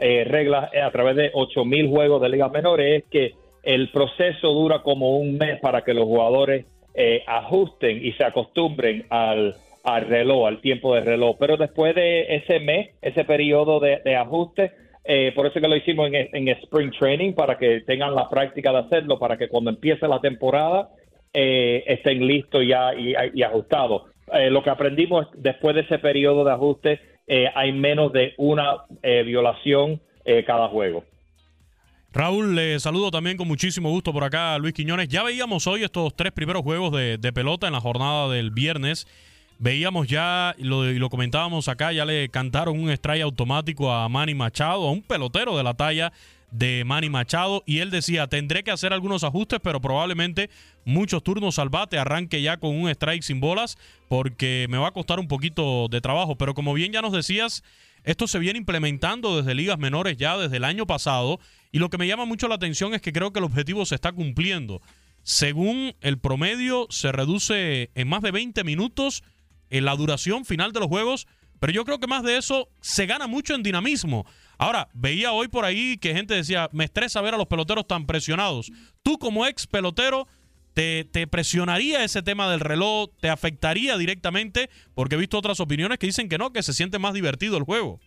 eh, 0.00 0.24
reglas 0.24 0.68
a 0.74 0.90
través 0.90 1.14
de 1.14 1.32
8.000 1.32 1.88
juegos 1.88 2.20
de 2.20 2.30
ligas 2.30 2.50
menores 2.50 3.04
es 3.04 3.08
que 3.08 3.34
el 3.62 3.92
proceso 3.92 4.48
dura 4.54 4.82
como 4.82 5.18
un 5.18 5.38
mes 5.38 5.60
para 5.60 5.82
que 5.82 5.94
los 5.94 6.04
jugadores 6.04 6.66
eh, 6.94 7.22
ajusten 7.28 8.04
y 8.04 8.10
se 8.14 8.24
acostumbren 8.24 9.06
al, 9.08 9.54
al 9.84 10.08
reloj, 10.08 10.48
al 10.48 10.60
tiempo 10.60 10.96
de 10.96 11.02
reloj. 11.02 11.36
Pero 11.38 11.56
después 11.56 11.94
de 11.94 12.34
ese 12.34 12.58
mes, 12.58 12.90
ese 13.02 13.22
periodo 13.22 13.78
de, 13.78 14.00
de 14.04 14.16
ajuste, 14.16 14.72
eh, 15.08 15.32
por 15.34 15.46
eso 15.46 15.60
que 15.60 15.68
lo 15.68 15.76
hicimos 15.76 16.10
en, 16.12 16.48
Spring 16.48 16.90
Training, 16.98 17.32
para 17.32 17.56
que 17.56 17.80
tengan 17.86 18.14
la 18.14 18.28
práctica 18.28 18.72
de 18.72 18.78
hacerlo, 18.78 19.18
para 19.18 19.36
que 19.36 19.48
cuando 19.48 19.70
empiece 19.70 20.06
la 20.08 20.20
temporada 20.20 20.88
eh, 21.32 21.84
estén 21.86 22.26
listos 22.26 22.62
ya 22.66 22.94
y, 22.94 23.42
ajustados. 23.42 24.02
Eh, 24.32 24.50
lo 24.50 24.62
que 24.62 24.70
aprendimos 24.70 25.26
después 25.36 25.74
de 25.74 25.82
ese 25.82 25.98
periodo 25.98 26.44
de 26.44 26.52
ajuste, 26.52 27.00
hay 27.54 27.72
menos 27.72 28.12
de 28.12 28.34
una 28.38 28.84
violación 29.02 30.00
cada 30.46 30.68
juego. 30.68 31.02
Raúl, 32.12 32.54
le 32.54 32.78
saludo 32.78 33.10
también 33.10 33.36
con 33.36 33.48
muchísimo 33.48 33.90
gusto 33.90 34.12
por 34.12 34.22
acá 34.22 34.56
Luis 34.58 34.74
Quiñones. 34.74 35.08
Ya 35.08 35.24
veíamos 35.24 35.66
hoy 35.66 35.82
estos 35.82 36.14
tres 36.14 36.30
primeros 36.30 36.62
juegos 36.62 36.92
de, 36.92 37.18
de 37.18 37.32
pelota 37.32 37.66
en 37.66 37.72
la 37.72 37.80
jornada 37.80 38.28
del 38.30 38.52
viernes. 38.52 39.08
Veíamos 39.58 40.06
ya, 40.06 40.54
y 40.58 40.64
lo, 40.64 41.08
comentábamos 41.08 41.68
acá, 41.68 41.92
ya 41.92 42.04
le 42.04 42.28
cantaron 42.28 42.78
un 42.78 42.90
strike 42.90 43.22
automático 43.22 43.90
a 43.90 44.08
Manny 44.08 44.34
Machado, 44.34 44.86
a 44.86 44.90
un 44.90 45.02
pelotero 45.02 45.56
de 45.56 45.62
la 45.62 45.74
talla 45.74 46.12
de 46.50 46.84
Manny 46.84 47.08
Machado 47.08 47.62
y 47.66 47.78
él 47.78 47.90
decía, 47.90 48.26
tendré 48.26 48.62
que 48.62 48.70
hacer 48.70 48.92
algunos 48.92 49.24
ajustes, 49.24 49.58
pero 49.62 49.80
probablemente 49.80 50.50
muchos 50.84 51.22
turnos 51.22 51.58
al 51.58 51.70
bate, 51.70 51.98
arranque 51.98 52.42
ya 52.42 52.58
con 52.58 52.74
un 52.74 52.88
strike 52.90 53.22
sin 53.22 53.40
bolas, 53.40 53.78
porque 54.08 54.66
me 54.68 54.78
va 54.78 54.88
a 54.88 54.92
costar 54.92 55.18
un 55.18 55.28
poquito 55.28 55.88
de 55.88 56.00
trabajo. 56.00 56.36
Pero 56.36 56.54
como 56.54 56.74
bien 56.74 56.92
ya 56.92 57.02
nos 57.02 57.12
decías, 57.12 57.64
esto 58.04 58.28
se 58.28 58.38
viene 58.38 58.58
implementando 58.58 59.38
desde 59.38 59.54
ligas 59.54 59.78
menores 59.78 60.16
ya 60.16 60.36
desde 60.36 60.58
el 60.58 60.64
año 60.64 60.86
pasado 60.86 61.40
y 61.72 61.78
lo 61.78 61.90
que 61.90 61.98
me 61.98 62.06
llama 62.06 62.24
mucho 62.24 62.46
la 62.46 62.54
atención 62.54 62.94
es 62.94 63.02
que 63.02 63.12
creo 63.12 63.32
que 63.32 63.38
el 63.38 63.44
objetivo 63.44 63.84
se 63.84 63.94
está 63.94 64.12
cumpliendo. 64.12 64.80
Según 65.22 65.94
el 66.02 66.18
promedio, 66.18 66.86
se 66.90 67.10
reduce 67.10 67.90
en 67.94 68.08
más 68.08 68.22
de 68.22 68.30
20 68.30 68.62
minutos 68.62 69.24
en 69.70 69.84
la 69.84 69.96
duración 69.96 70.44
final 70.44 70.72
de 70.72 70.80
los 70.80 70.88
juegos, 70.88 71.26
pero 71.60 71.72
yo 71.72 71.84
creo 71.84 71.98
que 71.98 72.06
más 72.06 72.22
de 72.22 72.36
eso 72.36 72.68
se 72.80 73.06
gana 73.06 73.26
mucho 73.26 73.54
en 73.54 73.62
dinamismo. 73.62 74.26
Ahora, 74.58 74.88
veía 74.94 75.32
hoy 75.32 75.48
por 75.48 75.64
ahí 75.64 75.96
que 75.98 76.14
gente 76.14 76.34
decía, 76.34 76.68
me 76.72 76.84
estresa 76.84 77.20
ver 77.20 77.34
a 77.34 77.38
los 77.38 77.46
peloteros 77.46 77.86
tan 77.86 78.06
presionados. 78.06 78.70
Tú 79.02 79.18
como 79.18 79.46
ex 79.46 79.66
pelotero, 79.66 80.26
te, 80.76 81.04
te 81.04 81.26
presionaría 81.26 82.04
ese 82.04 82.22
tema 82.22 82.50
del 82.50 82.60
reloj? 82.60 83.08
¿Te 83.20 83.30
afectaría 83.30 83.96
directamente? 83.96 84.68
Porque 84.94 85.14
he 85.14 85.18
visto 85.18 85.38
otras 85.38 85.58
opiniones 85.60 85.98
que 85.98 86.06
dicen 86.06 86.28
que 86.28 86.36
no, 86.36 86.52
que 86.52 86.62
se 86.62 86.74
siente 86.74 86.98
más 86.98 87.14
divertido 87.14 87.56
el 87.56 87.64
juego. 87.64 87.98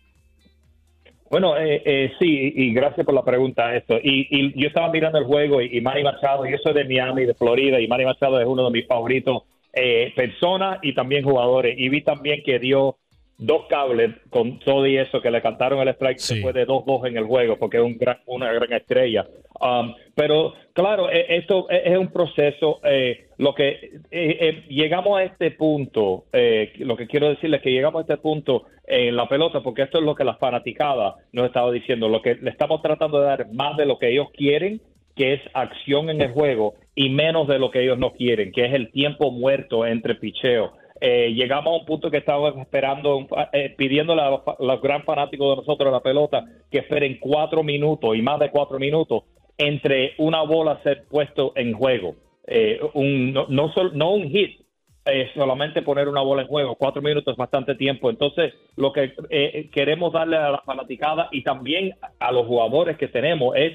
Bueno, 1.31 1.57
eh, 1.57 1.81
eh, 1.85 2.11
sí, 2.19 2.53
y 2.55 2.73
gracias 2.73 3.05
por 3.05 3.15
la 3.15 3.23
pregunta 3.23 3.75
esto. 3.75 3.97
Y, 3.97 4.27
y 4.29 4.59
yo 4.59 4.67
estaba 4.67 4.91
mirando 4.91 5.17
el 5.17 5.25
juego 5.25 5.61
y, 5.61 5.77
y 5.77 5.81
Manny 5.81 6.03
Machado, 6.03 6.47
y 6.47 6.53
eso 6.53 6.71
de 6.71 6.85
Miami, 6.85 7.25
de 7.25 7.33
Florida, 7.33 7.79
y 7.79 7.87
Manny 7.87 8.05
Machado 8.05 8.39
es 8.39 8.47
uno 8.47 8.65
de 8.65 8.71
mis 8.71 8.87
favoritos 8.87 9.43
eh, 9.73 10.13
personas 10.15 10.79
y 10.81 10.93
también 10.93 11.23
jugadores. 11.23 11.75
Y 11.77 11.89
vi 11.89 12.01
también 12.01 12.41
que 12.43 12.59
dio 12.59 12.97
dos 13.39 13.67
cables 13.69 14.15
con 14.29 14.59
todo 14.59 14.85
y 14.85 14.97
eso 14.97 15.21
que 15.21 15.31
le 15.31 15.41
cantaron 15.41 15.79
el 15.79 15.87
strike 15.89 16.19
después 16.19 16.53
de 16.53 16.67
2-2 16.67 17.07
en 17.07 17.17
el 17.17 17.23
juego 17.23 17.57
porque 17.57 17.77
es 17.77 17.83
un 17.83 17.97
gran, 17.97 18.17
una 18.25 18.51
gran 18.51 18.71
estrella. 18.73 19.25
Um, 19.61 19.93
pero 20.13 20.53
claro, 20.73 21.09
eh, 21.09 21.25
esto 21.37 21.69
es 21.69 21.97
un 21.97 22.11
proceso. 22.11 22.81
Eh, 22.83 23.27
lo 23.37 23.55
que 23.55 23.69
eh, 23.69 24.01
eh, 24.11 24.65
llegamos 24.69 25.17
a 25.17 25.23
este 25.23 25.51
punto, 25.51 26.25
eh, 26.33 26.73
lo 26.79 26.97
que 26.97 27.07
quiero 27.07 27.29
decirles 27.29 27.59
es 27.59 27.63
que 27.63 27.71
llegamos 27.71 27.99
a 27.99 28.01
este 28.01 28.17
punto 28.17 28.65
en 28.85 29.15
la 29.15 29.29
pelota 29.29 29.61
porque 29.61 29.83
esto 29.83 29.99
es 29.99 30.03
lo 30.03 30.15
que 30.15 30.25
la 30.25 30.35
fanaticada 30.35 31.15
nos 31.31 31.45
estaba 31.45 31.71
diciendo. 31.71 32.09
Lo 32.09 32.21
que 32.21 32.35
le 32.35 32.49
estamos 32.49 32.81
tratando 32.81 33.21
de 33.21 33.25
dar 33.25 33.53
más 33.53 33.77
de 33.77 33.85
lo 33.85 33.97
que 33.97 34.11
ellos 34.11 34.27
quieren 34.33 34.81
que 35.19 35.33
es 35.33 35.41
acción 35.53 36.09
en 36.09 36.21
el 36.21 36.31
juego 36.31 36.75
y 36.95 37.09
menos 37.09 37.45
de 37.49 37.59
lo 37.59 37.71
que 37.71 37.83
ellos 37.83 37.99
no 37.99 38.13
quieren, 38.13 38.53
que 38.53 38.63
es 38.63 38.73
el 38.73 38.89
tiempo 38.89 39.31
muerto 39.31 39.85
entre 39.85 40.15
picheo. 40.15 40.71
Eh, 41.01 41.33
llegamos 41.33 41.73
a 41.73 41.77
un 41.81 41.85
punto 41.85 42.09
que 42.09 42.19
estábamos 42.19 42.57
esperando, 42.57 43.27
eh, 43.51 43.75
pidiéndole 43.77 44.21
a 44.21 44.29
los, 44.29 44.41
los 44.59 44.81
gran 44.81 45.03
fanáticos 45.03 45.49
de 45.49 45.55
nosotros 45.57 45.91
la 45.91 45.99
pelota 45.99 46.45
que 46.71 46.77
esperen 46.79 47.17
cuatro 47.19 47.63
minutos 47.63 48.15
y 48.15 48.21
más 48.21 48.39
de 48.39 48.49
cuatro 48.49 48.79
minutos 48.79 49.23
entre 49.57 50.13
una 50.19 50.41
bola 50.43 50.81
ser 50.83 51.03
puesto 51.09 51.51
en 51.57 51.73
juego. 51.73 52.15
Eh, 52.47 52.79
un, 52.93 53.33
no, 53.33 53.45
no, 53.49 53.73
sol- 53.73 53.91
no 53.95 54.11
un 54.13 54.29
hit, 54.29 54.61
eh, 55.05 55.27
solamente 55.35 55.81
poner 55.81 56.07
una 56.07 56.21
bola 56.21 56.43
en 56.43 56.47
juego. 56.47 56.75
Cuatro 56.75 57.01
minutos 57.01 57.33
es 57.33 57.37
bastante 57.37 57.75
tiempo. 57.75 58.09
Entonces, 58.09 58.53
lo 58.77 58.93
que 58.93 59.11
eh, 59.29 59.69
queremos 59.73 60.13
darle 60.13 60.37
a 60.37 60.49
la 60.49 60.61
fanaticada 60.65 61.27
y 61.33 61.43
también 61.43 61.95
a 62.19 62.31
los 62.31 62.45
jugadores 62.47 62.95
que 62.97 63.09
tenemos 63.09 63.53
es 63.57 63.73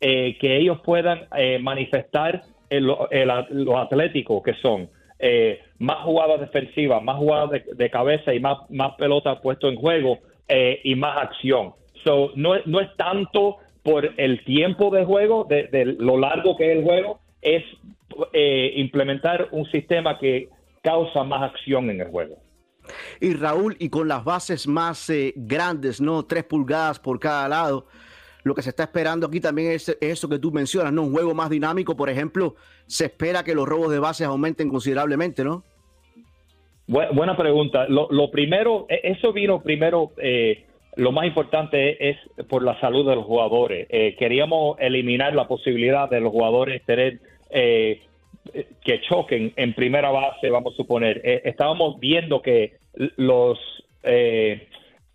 eh, 0.00 0.36
que 0.38 0.56
ellos 0.56 0.80
puedan 0.84 1.26
eh, 1.36 1.58
manifestar 1.58 2.42
el- 2.70 2.90
el- 3.10 3.28
lo 3.64 3.78
atléticos 3.78 4.42
que 4.42 4.54
son. 4.62 4.88
Eh, 5.18 5.60
más 5.78 5.98
jugadas 6.04 6.40
defensivas, 6.40 7.02
más 7.02 7.16
jugadas 7.16 7.62
de, 7.74 7.90
cabeza 7.90 8.34
y 8.34 8.40
más, 8.40 8.58
más 8.70 8.94
pelotas 8.96 9.38
puesto 9.40 9.68
en 9.68 9.76
juego 9.76 10.18
eh, 10.48 10.80
y 10.84 10.94
más 10.94 11.16
acción. 11.18 11.72
So, 12.04 12.32
no, 12.36 12.54
no 12.66 12.80
es 12.80 12.94
tanto 12.96 13.56
por 13.82 14.12
el 14.16 14.44
tiempo 14.44 14.90
de 14.90 15.04
juego, 15.04 15.44
de, 15.48 15.68
de 15.68 15.84
lo 15.86 16.18
largo 16.18 16.56
que 16.56 16.70
es 16.70 16.78
el 16.78 16.84
juego, 16.84 17.20
es 17.40 17.62
eh, 18.32 18.72
implementar 18.76 19.48
un 19.52 19.64
sistema 19.70 20.18
que 20.18 20.48
causa 20.82 21.24
más 21.24 21.42
acción 21.50 21.88
en 21.90 22.00
el 22.00 22.08
juego. 22.08 22.36
Y 23.20 23.32
Raúl, 23.34 23.76
y 23.78 23.88
con 23.88 24.06
las 24.08 24.22
bases 24.22 24.68
más 24.68 25.08
eh, 25.10 25.32
grandes, 25.36 26.00
¿no? 26.00 26.24
Tres 26.24 26.44
pulgadas 26.44 27.00
por 27.00 27.18
cada 27.18 27.48
lado. 27.48 27.86
Lo 28.46 28.54
que 28.54 28.62
se 28.62 28.70
está 28.70 28.84
esperando 28.84 29.26
aquí 29.26 29.40
también 29.40 29.72
es 29.72 29.88
eso 30.00 30.28
que 30.28 30.38
tú 30.38 30.52
mencionas, 30.52 30.92
¿no? 30.92 31.02
Un 31.02 31.10
juego 31.12 31.34
más 31.34 31.50
dinámico, 31.50 31.96
por 31.96 32.08
ejemplo, 32.08 32.54
se 32.86 33.06
espera 33.06 33.42
que 33.42 33.56
los 33.56 33.66
robos 33.68 33.90
de 33.90 33.98
bases 33.98 34.24
aumenten 34.28 34.68
considerablemente, 34.68 35.42
¿no? 35.42 35.64
Bu- 36.86 37.12
buena 37.12 37.36
pregunta. 37.36 37.88
Lo, 37.88 38.06
lo 38.08 38.30
primero, 38.30 38.86
e- 38.88 39.00
eso 39.02 39.32
vino 39.32 39.60
primero, 39.64 40.12
eh, 40.18 40.64
lo 40.94 41.10
más 41.10 41.26
importante 41.26 42.08
es, 42.08 42.16
por 42.48 42.62
la 42.62 42.78
salud 42.78 43.04
de 43.08 43.16
los 43.16 43.24
jugadores. 43.24 43.88
Eh, 43.90 44.14
queríamos 44.16 44.76
eliminar 44.78 45.34
la 45.34 45.48
posibilidad 45.48 46.08
de 46.08 46.20
los 46.20 46.30
jugadores 46.30 46.84
tener 46.84 47.18
eh, 47.50 48.00
eh, 48.54 48.68
que 48.84 49.00
choquen 49.00 49.54
en 49.56 49.74
primera 49.74 50.10
base, 50.10 50.50
vamos 50.50 50.74
a 50.74 50.76
suponer. 50.76 51.20
Estábamos 51.44 51.98
viendo 51.98 52.42
que 52.42 52.74
los 53.16 53.58
eh, 54.04 54.68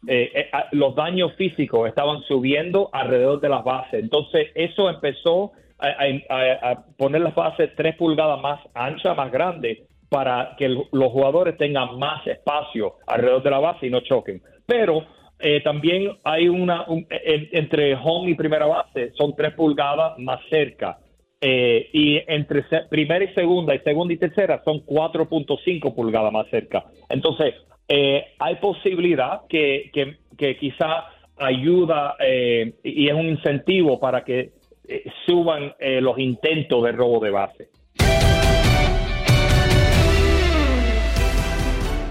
eh, 0.07 0.31
eh, 0.33 0.49
los 0.71 0.95
daños 0.95 1.33
físicos 1.35 1.87
estaban 1.87 2.21
subiendo 2.23 2.89
alrededor 2.91 3.39
de 3.39 3.49
las 3.49 3.63
bases. 3.63 4.01
Entonces, 4.03 4.47
eso 4.55 4.89
empezó 4.89 5.51
a, 5.79 6.83
poner 6.97 7.21
las 7.21 7.33
bases 7.35 7.71
tres 7.75 7.95
pulgadas 7.95 8.39
más 8.41 8.59
anchas, 8.73 9.15
más 9.17 9.31
grandes, 9.31 9.79
para 10.09 10.55
que 10.57 10.67
los 10.69 11.11
jugadores 11.11 11.57
tengan 11.57 11.97
más 11.97 12.25
espacio 12.27 12.95
alrededor 13.07 13.43
de 13.43 13.49
la 13.49 13.59
base 13.59 13.87
y 13.87 13.89
no 13.89 14.01
choquen. 14.01 14.41
Pero 14.65 15.05
eh, 15.39 15.61
también 15.63 16.11
hay 16.23 16.47
una, 16.49 16.83
un- 16.87 17.07
en- 17.09 17.49
entre 17.51 17.95
home 17.95 18.29
y 18.31 18.35
primera 18.35 18.65
base, 18.67 19.11
son 19.17 19.35
tres 19.35 19.53
pulgadas 19.53 20.17
más 20.19 20.39
cerca. 20.49 20.97
Eh, 21.43 21.89
y 21.93 22.21
entre 22.27 22.63
primera 22.87 23.23
y 23.25 23.33
segunda 23.33 23.73
y 23.73 23.79
segunda 23.79 24.13
y 24.13 24.17
tercera 24.17 24.61
son 24.63 24.85
4.5 24.85 25.95
pulgadas 25.95 26.31
más 26.31 26.47
cerca. 26.49 26.85
Entonces, 27.09 27.55
eh, 27.93 28.23
hay 28.39 28.55
posibilidad 28.55 29.41
que, 29.49 29.91
que, 29.93 30.17
que 30.37 30.55
quizá 30.57 31.07
ayuda 31.35 32.15
eh, 32.25 32.75
y 32.83 33.09
es 33.09 33.13
un 33.13 33.27
incentivo 33.27 33.99
para 33.99 34.23
que 34.23 34.53
eh, 34.87 35.03
suban 35.25 35.73
eh, 35.77 35.99
los 35.99 36.17
intentos 36.17 36.83
de 36.83 36.93
robo 36.93 37.19
de 37.19 37.31
base. 37.31 37.69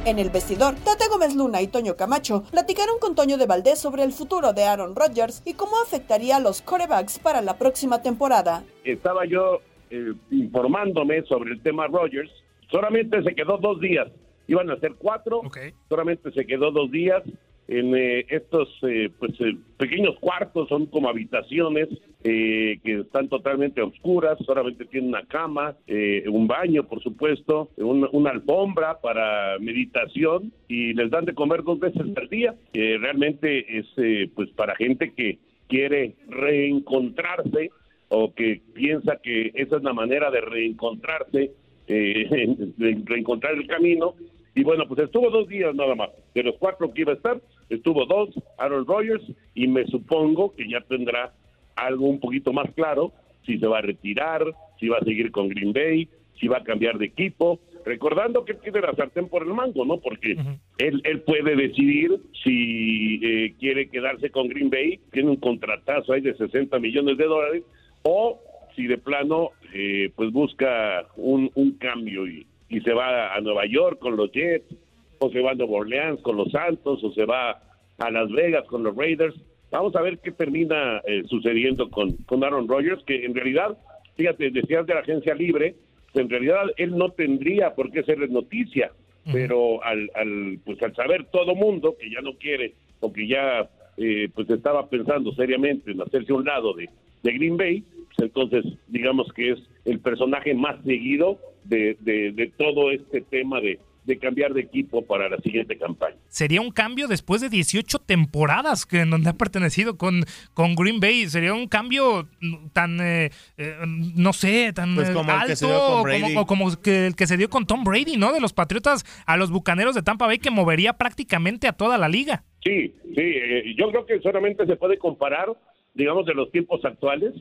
En 0.05 0.19
el 0.19 0.29
vestidor, 0.29 0.75
Tata 0.75 1.05
Gómez 1.11 1.35
Luna 1.35 1.63
y 1.63 1.69
Toño 1.69 1.97
Camacho 1.97 2.43
platicaron 2.51 2.99
con 3.01 3.15
Toño 3.15 3.39
de 3.39 3.47
Valdés 3.47 3.79
sobre 3.79 4.03
el 4.03 4.13
futuro 4.13 4.53
de 4.53 4.65
Aaron 4.65 4.95
Rodgers 4.95 5.43
y 5.47 5.55
cómo 5.55 5.73
afectaría 5.83 6.37
a 6.37 6.41
los 6.41 6.61
corebacks 6.61 7.19
para 7.19 7.41
la 7.41 7.57
próxima 7.57 8.03
temporada. 8.03 8.65
estaba 8.85 9.25
yo 9.25 9.61
eh, 9.91 10.13
informándome 10.31 11.23
sobre 11.23 11.53
el 11.53 11.63
tema 11.63 11.87
Rogers. 11.87 12.31
Solamente 12.71 13.23
se 13.23 13.35
quedó 13.35 13.57
dos 13.57 13.81
días. 13.81 14.09
Iban 14.51 14.69
a 14.71 14.81
ser 14.81 14.95
cuatro. 14.99 15.43
Solamente 15.89 16.33
se 16.33 16.45
quedó 16.45 16.73
dos 16.73 16.91
días 16.91 17.23
en 17.69 17.95
eh, 17.95 18.27
estos 18.29 18.69
eh, 18.83 19.09
pues 19.17 19.33
eh, 19.41 19.57
pequeños 19.79 20.19
cuartos. 20.19 20.69
Son 20.69 20.87
como 20.87 21.09
habitaciones 21.09 21.89
eh, 22.25 22.81
que 22.83 23.01
están 23.01 23.29
totalmente 23.29 23.81
oscuras. 23.81 24.37
Solamente 24.45 24.87
tiene 24.87 25.07
una 25.07 25.25
cama, 25.27 25.77
eh, 25.87 26.25
un 26.29 26.49
baño, 26.49 26.83
por 26.89 27.01
supuesto, 27.01 27.71
una, 27.77 28.09
una 28.11 28.31
alfombra 28.31 29.01
para 29.01 29.57
meditación 29.61 30.53
y 30.67 30.95
les 30.95 31.11
dan 31.11 31.27
de 31.27 31.35
comer 31.35 31.63
dos 31.63 31.79
veces 31.79 32.03
al 32.17 32.29
día. 32.29 32.57
Eh, 32.73 32.99
realmente 33.01 33.79
es 33.79 33.87
eh, 33.99 34.29
pues 34.35 34.51
para 34.51 34.75
gente 34.75 35.13
que 35.15 35.39
quiere 35.69 36.17
reencontrarse 36.29 37.71
o 38.09 38.35
que 38.35 38.61
piensa 38.75 39.21
que 39.23 39.53
esa 39.55 39.77
es 39.77 39.83
la 39.85 39.93
manera 39.93 40.31
de 40.33 40.41
reencontrarse, 40.41 41.53
eh, 41.87 42.57
de 42.77 43.03
reencontrar 43.05 43.55
el 43.55 43.69
camino. 43.69 44.15
Y 44.61 44.63
bueno, 44.63 44.87
pues 44.87 45.01
estuvo 45.01 45.31
dos 45.31 45.49
días 45.49 45.75
nada 45.75 45.95
más. 45.95 46.11
De 46.35 46.43
los 46.43 46.55
cuatro 46.59 46.93
que 46.93 47.01
iba 47.01 47.13
a 47.13 47.17
estar, 47.17 47.41
estuvo 47.71 48.05
dos, 48.05 48.29
Aaron 48.59 48.87
Rodgers, 48.87 49.25
y 49.55 49.67
me 49.69 49.87
supongo 49.87 50.55
que 50.55 50.69
ya 50.69 50.83
tendrá 50.83 51.33
algo 51.77 52.07
un 52.07 52.21
poquito 52.21 52.53
más 52.53 52.71
claro, 52.75 53.11
si 53.47 53.59
se 53.59 53.67
va 53.67 53.79
a 53.79 53.81
retirar, 53.81 54.45
si 54.79 54.89
va 54.89 54.99
a 54.99 55.05
seguir 55.05 55.31
con 55.31 55.49
Green 55.49 55.73
Bay, 55.73 56.11
si 56.39 56.47
va 56.47 56.59
a 56.59 56.63
cambiar 56.63 56.99
de 56.99 57.07
equipo. 57.07 57.59
Recordando 57.87 58.45
que 58.45 58.53
tiene 58.53 58.83
la 58.83 58.93
sartén 58.93 59.31
por 59.31 59.45
el 59.45 59.55
mango, 59.55 59.87
¿no? 59.87 59.97
Porque 59.97 60.37
él, 60.77 61.01
él 61.05 61.21
puede 61.23 61.57
decidir 61.57 62.21
si 62.45 63.19
eh, 63.23 63.55
quiere 63.59 63.89
quedarse 63.89 64.29
con 64.29 64.49
Green 64.49 64.69
Bay, 64.69 65.01
tiene 65.11 65.31
un 65.31 65.37
contratazo 65.37 66.13
ahí 66.13 66.21
de 66.21 66.35
60 66.35 66.79
millones 66.81 67.17
de 67.17 67.25
dólares, 67.25 67.63
o 68.03 68.39
si 68.77 68.87
de 68.87 68.99
plano 68.99 69.53
eh, 69.73 70.11
pues 70.15 70.31
busca 70.33 71.07
un, 71.17 71.51
un 71.55 71.79
cambio 71.79 72.27
y, 72.27 72.47
y 72.71 72.81
se 72.81 72.93
va 72.95 73.35
a 73.35 73.41
Nueva 73.41 73.67
York 73.67 73.99
con 73.99 74.17
los 74.17 74.31
Jets, 74.33 74.75
o 75.19 75.29
se 75.31 75.41
va 75.41 75.51
a 75.51 75.55
Nueva 75.55 75.79
Orleans 75.79 76.23
con 76.23 76.37
los 76.37 76.51
Santos, 76.51 77.03
o 77.05 77.13
se 77.13 77.27
va 77.27 77.61
a 77.99 78.11
Las 78.11 78.31
Vegas 78.31 78.65
con 78.69 78.85
los 78.85 78.97
Raiders. 78.97 79.35
Vamos 79.71 79.95
a 79.97 80.03
ver 80.03 80.19
qué 80.19 80.31
termina 80.31 81.03
eh, 81.07 81.25
sucediendo 81.29 81.91
con, 81.91 82.13
con 82.25 82.43
Aaron 82.43 82.69
Rodgers, 82.69 83.03
que 83.05 83.25
en 83.25 83.35
realidad, 83.35 83.77
fíjate, 84.17 84.51
decías 84.51 84.87
de 84.87 84.95
la 84.95 85.01
agencia 85.01 85.35
libre, 85.35 85.75
pues 86.13 86.25
en 86.25 86.31
realidad 86.31 86.63
él 86.77 86.97
no 86.97 87.11
tendría 87.11 87.75
por 87.75 87.91
qué 87.91 88.03
ser 88.05 88.19
noticia, 88.31 88.93
pero 89.33 89.85
al, 89.85 90.11
al, 90.15 90.59
pues 90.65 90.83
al 90.83 90.95
saber 90.95 91.27
todo 91.27 91.55
mundo 91.55 91.95
que 92.01 92.11
ya 92.11 92.21
no 92.21 92.33
quiere 92.35 92.75
o 93.01 93.13
que 93.13 93.29
ya 93.29 93.69
eh, 93.97 94.29
pues 94.35 94.49
estaba 94.51 94.89
pensando 94.89 95.33
seriamente 95.35 95.93
en 95.93 96.01
hacerse 96.01 96.33
un 96.33 96.45
lado 96.45 96.73
de, 96.73 96.89
de 97.23 97.33
Green 97.33 97.57
Bay, 97.57 97.85
pues 98.07 98.19
entonces 98.19 98.65
digamos 98.89 99.33
que 99.35 99.51
es 99.51 99.59
el 99.85 100.01
personaje 100.01 100.55
más 100.55 100.83
seguido 100.85 101.39
de, 101.65 101.97
de, 102.01 102.33
de 102.33 102.47
todo 102.57 102.91
este 102.91 103.21
tema 103.21 103.61
de, 103.61 103.79
de 104.05 104.19
cambiar 104.19 104.53
de 104.55 104.63
equipo 104.63 105.05
para 105.05 105.29
la 105.29 105.39
siguiente 105.39 105.77
campaña. 105.77 106.17
Sería 106.29 106.61
un 106.61 106.71
cambio 106.71 107.07
después 107.07 107.41
de 107.41 107.49
18 107.49 107.99
temporadas 108.01 108.87
que 108.87 109.01
en 109.01 109.11
donde 109.11 109.31
ha 109.31 109.35
pertenecido 109.35 109.97
con, 109.97 110.25
con 110.55 110.75
Green 110.75 111.01
Bay. 111.01 111.27
Sería 111.29 111.55
un 111.55 111.69
cambio 111.69 112.29
tan, 112.73 113.01
eh, 113.01 113.31
eh, 113.57 113.77
no 113.87 114.33
sé, 114.33 114.73
tan 114.73 114.95
Pues 114.95 115.11
eh, 115.11 115.13
como 115.13 115.31
el 115.33 115.47
que 115.47 115.57
se 115.57 115.67
dio 115.67 115.75
alto 115.75 115.87
con 115.87 116.01
o 116.01 116.03
Brady. 116.03 116.21
como, 116.23 116.41
o 116.41 116.47
como 116.47 116.81
que 116.83 117.07
el 117.07 117.17
que 117.17 117.27
se 117.27 117.37
dio 117.37 117.49
con 117.51 117.67
Tom 117.67 117.85
Brady, 117.85 118.17
¿no? 118.17 118.33
De 118.33 118.41
los 118.41 118.53
Patriotas 118.53 119.05
a 119.27 119.37
los 119.37 119.51
Bucaneros 119.51 119.95
de 119.95 120.03
Tampa 120.03 120.27
Bay 120.27 120.39
que 120.39 120.51
movería 120.51 120.95
prácticamente 120.95 121.69
a 121.69 121.73
toda 121.73 121.99
la 121.99 122.09
liga. 122.09 122.45
Sí, 122.65 122.93
sí, 123.15 123.21
eh, 123.21 123.75
yo 123.77 123.91
creo 123.91 124.07
que 124.07 124.21
solamente 124.21 124.67
se 124.67 124.77
puede 124.77 124.99
comparar, 124.99 125.49
digamos, 125.95 126.27
de 126.27 126.35
los 126.35 126.51
tiempos 126.51 126.85
actuales 126.85 127.33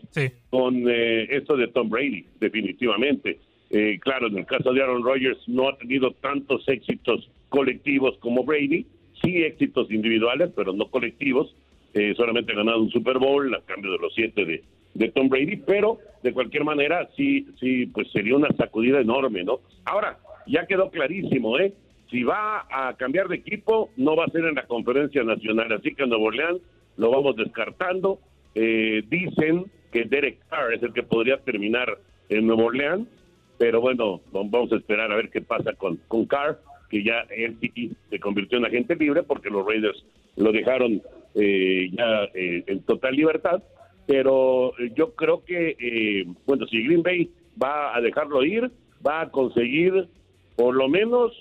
con 0.49 0.89
eh, 0.89 1.27
esto 1.35 1.57
de 1.57 1.67
Tom 1.69 1.89
Brady, 1.89 2.25
definitivamente. 2.39 3.39
Eh, 3.71 3.99
claro, 4.01 4.27
en 4.27 4.37
el 4.37 4.45
caso 4.45 4.73
de 4.73 4.81
Aaron 4.81 5.03
Rodgers 5.03 5.37
no 5.47 5.69
ha 5.69 5.77
tenido 5.77 6.11
tantos 6.11 6.67
éxitos 6.67 7.29
colectivos 7.49 8.17
como 8.19 8.43
Brady, 8.43 8.85
sí 9.21 9.43
éxitos 9.43 9.91
individuales, 9.91 10.51
pero 10.55 10.73
no 10.73 10.89
colectivos. 10.89 11.55
Eh, 11.93 12.13
solamente 12.15 12.51
ha 12.53 12.55
ganado 12.55 12.81
un 12.81 12.91
Super 12.91 13.17
Bowl 13.17 13.53
a 13.53 13.61
cambio 13.61 13.91
de 13.91 13.97
los 13.97 14.13
siete 14.13 14.45
de, 14.45 14.63
de 14.93 15.09
Tom 15.09 15.29
Brady, 15.29 15.57
pero 15.57 15.99
de 16.23 16.33
cualquier 16.33 16.63
manera 16.63 17.09
sí, 17.15 17.47
sí, 17.59 17.87
pues 17.87 18.11
sería 18.11 18.35
una 18.35 18.49
sacudida 18.55 18.99
enorme, 19.01 19.43
¿no? 19.43 19.59
Ahora, 19.85 20.19
ya 20.45 20.65
quedó 20.65 20.89
clarísimo, 20.89 21.57
¿eh? 21.59 21.73
Si 22.09 22.23
va 22.23 22.65
a 22.71 22.95
cambiar 22.95 23.27
de 23.27 23.35
equipo, 23.35 23.91
no 23.97 24.15
va 24.15 24.25
a 24.25 24.31
ser 24.31 24.45
en 24.45 24.55
la 24.55 24.65
conferencia 24.65 25.23
nacional, 25.23 25.71
así 25.71 25.93
que 25.93 26.03
en 26.03 26.09
Nuevo 26.09 26.25
Orleans 26.25 26.59
lo 26.97 27.11
vamos 27.11 27.35
descartando. 27.35 28.19
Eh, 28.55 29.03
dicen 29.07 29.65
que 29.91 30.05
Derek 30.05 30.39
Carr 30.49 30.73
es 30.73 30.81
el 30.81 30.93
que 30.93 31.03
podría 31.03 31.37
terminar 31.37 31.97
en 32.29 32.47
Nuevo 32.47 32.65
Orleans, 32.65 33.07
pero 33.59 33.81
bueno, 33.81 34.21
vamos 34.31 34.71
a 34.71 34.77
esperar 34.77 35.11
a 35.11 35.17
ver 35.17 35.29
qué 35.29 35.41
pasa 35.41 35.73
con, 35.73 35.97
con 36.07 36.25
Carr, 36.25 36.59
que 36.89 37.03
ya 37.03 37.25
él 37.29 37.57
sí 37.59 37.91
se 38.09 38.19
convirtió 38.19 38.57
en 38.57 38.65
agente 38.65 38.95
libre 38.95 39.21
porque 39.21 39.49
los 39.49 39.67
Raiders 39.67 40.03
lo 40.37 40.53
dejaron 40.53 41.01
eh, 41.35 41.89
ya 41.91 42.23
eh, 42.33 42.63
en 42.65 42.81
total 42.83 43.15
libertad, 43.15 43.61
pero 44.07 44.71
eh, 44.79 44.91
yo 44.95 45.13
creo 45.13 45.43
que, 45.43 45.75
eh, 45.77 46.25
bueno, 46.47 46.65
si 46.67 46.81
Green 46.83 47.03
Bay 47.03 47.29
va 47.61 47.95
a 47.95 47.99
dejarlo 47.99 48.45
ir, 48.45 48.71
va 49.05 49.21
a 49.21 49.29
conseguir 49.29 50.07
por 50.55 50.73
lo 50.73 50.87
menos 50.87 51.33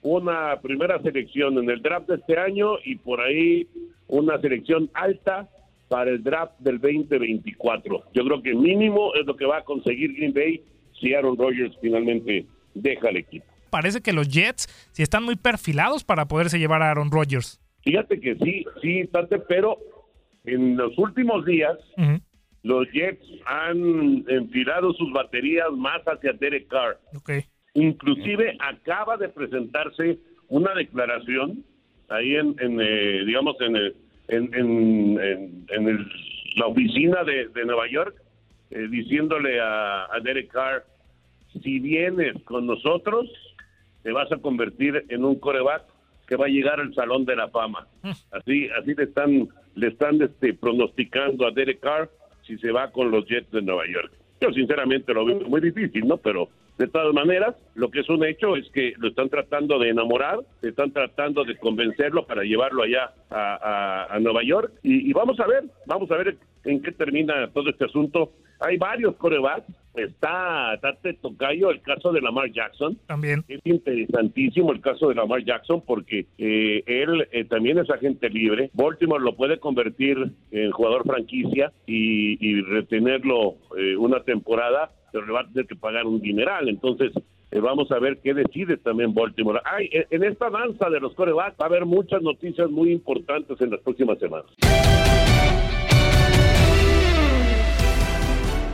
una 0.00 0.60
primera 0.62 1.02
selección 1.02 1.58
en 1.58 1.68
el 1.68 1.82
draft 1.82 2.08
de 2.08 2.16
este 2.16 2.38
año 2.38 2.76
y 2.84 2.96
por 2.96 3.20
ahí 3.20 3.66
una 4.06 4.40
selección 4.40 4.88
alta 4.94 5.48
para 5.88 6.10
el 6.10 6.22
draft 6.22 6.56
del 6.60 6.80
2024. 6.80 8.04
Yo 8.14 8.24
creo 8.24 8.42
que 8.42 8.54
mínimo 8.54 9.12
es 9.16 9.26
lo 9.26 9.34
que 9.34 9.44
va 9.44 9.58
a 9.58 9.64
conseguir 9.64 10.14
Green 10.14 10.32
Bay 10.32 10.62
si 11.04 11.14
Aaron 11.14 11.36
Rodgers 11.36 11.76
finalmente 11.82 12.46
deja 12.74 13.10
el 13.10 13.18
equipo. 13.18 13.44
Parece 13.70 14.00
que 14.00 14.12
los 14.12 14.28
Jets 14.28 14.66
sí 14.92 15.02
están 15.02 15.24
muy 15.24 15.36
perfilados 15.36 16.02
para 16.04 16.26
poderse 16.26 16.58
llevar 16.58 16.82
a 16.82 16.90
Aaron 16.90 17.10
Rodgers. 17.10 17.60
Fíjate 17.82 18.18
que 18.20 18.36
sí, 18.36 18.64
sí, 18.80 19.06
Tate, 19.12 19.38
pero 19.40 19.76
en 20.44 20.76
los 20.76 20.96
últimos 20.98 21.44
días 21.44 21.76
los 22.62 22.90
Jets 22.92 23.24
han 23.46 24.24
enfilado 24.28 24.92
sus 24.94 25.12
baterías 25.12 25.70
más 25.76 26.00
hacia 26.06 26.32
Derek 26.32 26.68
Carr. 26.68 26.98
Inclusive 27.74 28.56
acaba 28.60 29.16
de 29.16 29.28
presentarse 29.28 30.18
una 30.48 30.72
declaración 30.74 31.64
ahí 32.08 32.36
en, 32.36 32.54
en, 32.60 32.80
eh, 32.80 33.24
digamos, 33.26 33.56
en, 33.60 33.76
el- 33.76 33.96
en- 34.28 34.54
en- 34.54 35.64
en 35.68 35.88
el- 35.88 36.06
la 36.56 36.66
oficina 36.68 37.24
de, 37.24 37.48
de 37.48 37.64
Nueva 37.64 37.88
York, 37.90 38.14
eh, 38.70 38.86
diciéndole 38.90 39.60
a, 39.60 40.04
a 40.04 40.20
Derek 40.22 40.48
Carr, 40.52 40.84
si 41.62 41.78
vienes 41.80 42.42
con 42.44 42.66
nosotros, 42.66 43.30
te 44.02 44.12
vas 44.12 44.30
a 44.32 44.36
convertir 44.38 45.04
en 45.08 45.24
un 45.24 45.38
coreback 45.38 45.84
que 46.26 46.36
va 46.36 46.46
a 46.46 46.48
llegar 46.48 46.80
al 46.80 46.94
Salón 46.94 47.24
de 47.24 47.36
la 47.36 47.48
Fama. 47.48 47.86
Así, 48.30 48.68
así 48.80 48.94
le 48.94 49.04
están, 49.04 49.48
le 49.74 49.88
están 49.88 50.20
este, 50.22 50.54
pronosticando 50.54 51.46
a 51.46 51.50
Derek 51.50 51.80
Carr 51.80 52.10
si 52.46 52.56
se 52.58 52.70
va 52.70 52.90
con 52.90 53.10
los 53.10 53.26
Jets 53.26 53.50
de 53.50 53.62
Nueva 53.62 53.84
York. 53.86 54.12
Yo 54.40 54.50
sinceramente 54.52 55.14
lo 55.14 55.24
veo 55.24 55.40
muy 55.40 55.60
difícil, 55.60 56.06
¿no? 56.06 56.16
Pero 56.18 56.48
de 56.76 56.88
todas 56.88 57.14
maneras, 57.14 57.54
lo 57.74 57.90
que 57.90 58.00
es 58.00 58.08
un 58.10 58.24
hecho 58.24 58.56
es 58.56 58.68
que 58.70 58.92
lo 58.98 59.08
están 59.08 59.28
tratando 59.30 59.78
de 59.78 59.90
enamorar, 59.90 60.40
están 60.60 60.90
tratando 60.92 61.44
de 61.44 61.56
convencerlo 61.56 62.26
para 62.26 62.42
llevarlo 62.42 62.82
allá 62.82 63.12
a, 63.30 63.54
a- 64.08 64.14
a 64.14 64.20
Nueva 64.20 64.42
York. 64.42 64.72
Y, 64.82 65.08
y 65.08 65.12
vamos 65.12 65.38
a 65.40 65.46
ver, 65.46 65.64
vamos 65.86 66.10
a 66.10 66.16
ver 66.16 66.36
en 66.64 66.82
qué 66.82 66.92
termina 66.92 67.48
todo 67.54 67.70
este 67.70 67.84
asunto. 67.84 68.32
Hay 68.60 68.76
varios 68.76 69.14
corebacks. 69.16 69.66
Está 69.94 70.78
Tate 70.80 71.14
Tocayo, 71.14 71.70
el 71.70 71.80
caso 71.82 72.12
de 72.12 72.20
Lamar 72.20 72.50
Jackson. 72.52 72.98
También. 73.06 73.44
Es 73.48 73.60
interesantísimo 73.64 74.72
el 74.72 74.80
caso 74.80 75.08
de 75.08 75.14
Lamar 75.14 75.44
Jackson 75.44 75.82
porque 75.86 76.26
eh, 76.38 76.82
él 76.86 77.26
eh, 77.32 77.44
también 77.44 77.78
es 77.78 77.88
agente 77.90 78.28
libre. 78.28 78.70
Baltimore 78.74 79.22
lo 79.22 79.36
puede 79.36 79.58
convertir 79.58 80.16
en 80.50 80.70
jugador 80.72 81.04
franquicia 81.04 81.72
y, 81.86 82.36
y 82.46 82.60
retenerlo 82.62 83.56
eh, 83.76 83.96
una 83.96 84.20
temporada, 84.24 84.90
pero 85.12 85.26
le 85.26 85.32
va 85.32 85.40
a 85.40 85.48
tener 85.48 85.66
que 85.66 85.76
pagar 85.76 86.06
un 86.06 86.20
dineral. 86.20 86.68
Entonces, 86.68 87.12
eh, 87.50 87.60
vamos 87.60 87.90
a 87.92 87.98
ver 88.00 88.18
qué 88.22 88.34
decide 88.34 88.76
también 88.78 89.14
Baltimore. 89.14 89.60
Ay, 89.64 89.88
en- 89.92 90.06
en 90.10 90.24
esta 90.24 90.50
danza 90.50 90.90
de 90.90 90.98
los 91.00 91.14
corebacks 91.14 91.56
va 91.60 91.66
a 91.66 91.68
haber 91.68 91.84
muchas 91.86 92.20
noticias 92.22 92.68
muy 92.70 92.90
importantes 92.92 93.60
en 93.60 93.70
las 93.70 93.80
próximas 93.80 94.18
semanas. 94.18 94.46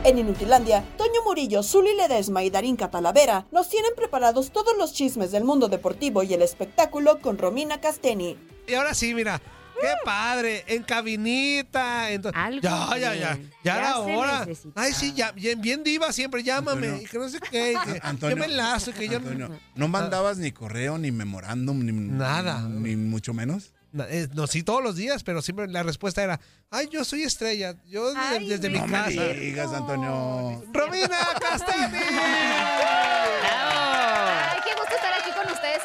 En 0.03 0.17
Inutilandia, 0.17 0.83
Toño 0.97 1.21
Murillo, 1.25 1.61
Zuli 1.61 1.93
Ledesma 1.95 2.43
y 2.43 2.49
Darín 2.49 2.75
Catalavera 2.75 3.45
nos 3.51 3.69
tienen 3.69 3.91
preparados 3.95 4.51
todos 4.51 4.75
los 4.77 4.93
chismes 4.93 5.31
del 5.31 5.43
mundo 5.43 5.67
deportivo 5.67 6.23
y 6.23 6.33
el 6.33 6.41
espectáculo 6.41 7.19
con 7.21 7.37
Romina 7.37 7.79
Casteni. 7.79 8.35
Y 8.67 8.73
ahora 8.73 8.93
sí, 8.93 9.13
mira. 9.13 9.39
¡Qué 9.79 9.87
padre! 10.05 10.63
En 10.67 10.83
cabinita. 10.83 12.11
en 12.11 12.21
to- 12.21 12.31
ya, 12.61 12.87
ya, 12.99 13.15
ya. 13.15 13.15
Ya 13.15 13.39
Ya 13.63 13.77
era 13.79 13.99
hora. 13.99 14.47
Ay, 14.75 14.93
sí, 14.93 15.13
ya. 15.15 15.31
Bien, 15.31 15.59
bien 15.59 15.83
diva, 15.83 16.11
siempre 16.13 16.43
llámame. 16.43 17.01
Y 17.01 17.05
que 17.05 17.17
no 17.17 17.27
sé 17.29 17.39
qué. 17.39 17.75
que 17.83 17.99
Antonio, 18.03 18.35
yo 18.35 18.39
me 18.39 18.45
enlazo. 18.45 18.91
y 18.91 18.93
Que 18.93 19.07
yo 19.09 19.17
Antonio, 19.17 19.49
¿no 19.73 19.87
mandabas 19.87 20.37
ni 20.37 20.51
correo, 20.51 20.99
ni 20.99 21.11
memorándum, 21.11 21.83
ni 21.83 21.91
Nada. 21.93 22.61
Ni 22.61 22.95
mucho 22.95 23.33
menos. 23.33 23.71
Eh, 24.09 24.27
No, 24.33 24.47
sí, 24.47 24.63
todos 24.63 24.81
los 24.83 24.95
días, 24.95 25.23
pero 25.23 25.41
siempre 25.41 25.67
la 25.67 25.83
respuesta 25.83 26.23
era: 26.23 26.39
Ay, 26.69 26.87
yo 26.91 27.03
soy 27.03 27.23
estrella. 27.23 27.75
Yo 27.87 28.11
Ay, 28.15 28.47
desde 28.47 28.69
mi 28.69 28.79
no 28.79 28.87
me 28.87 28.93
casa. 28.97 29.09
digas, 29.33 29.73
Antonio. 29.73 30.63
¡Romina! 30.71 31.17
Ay, 33.43 34.59
qué 34.63 34.71
gusto 34.79 34.95
estar 34.95 35.13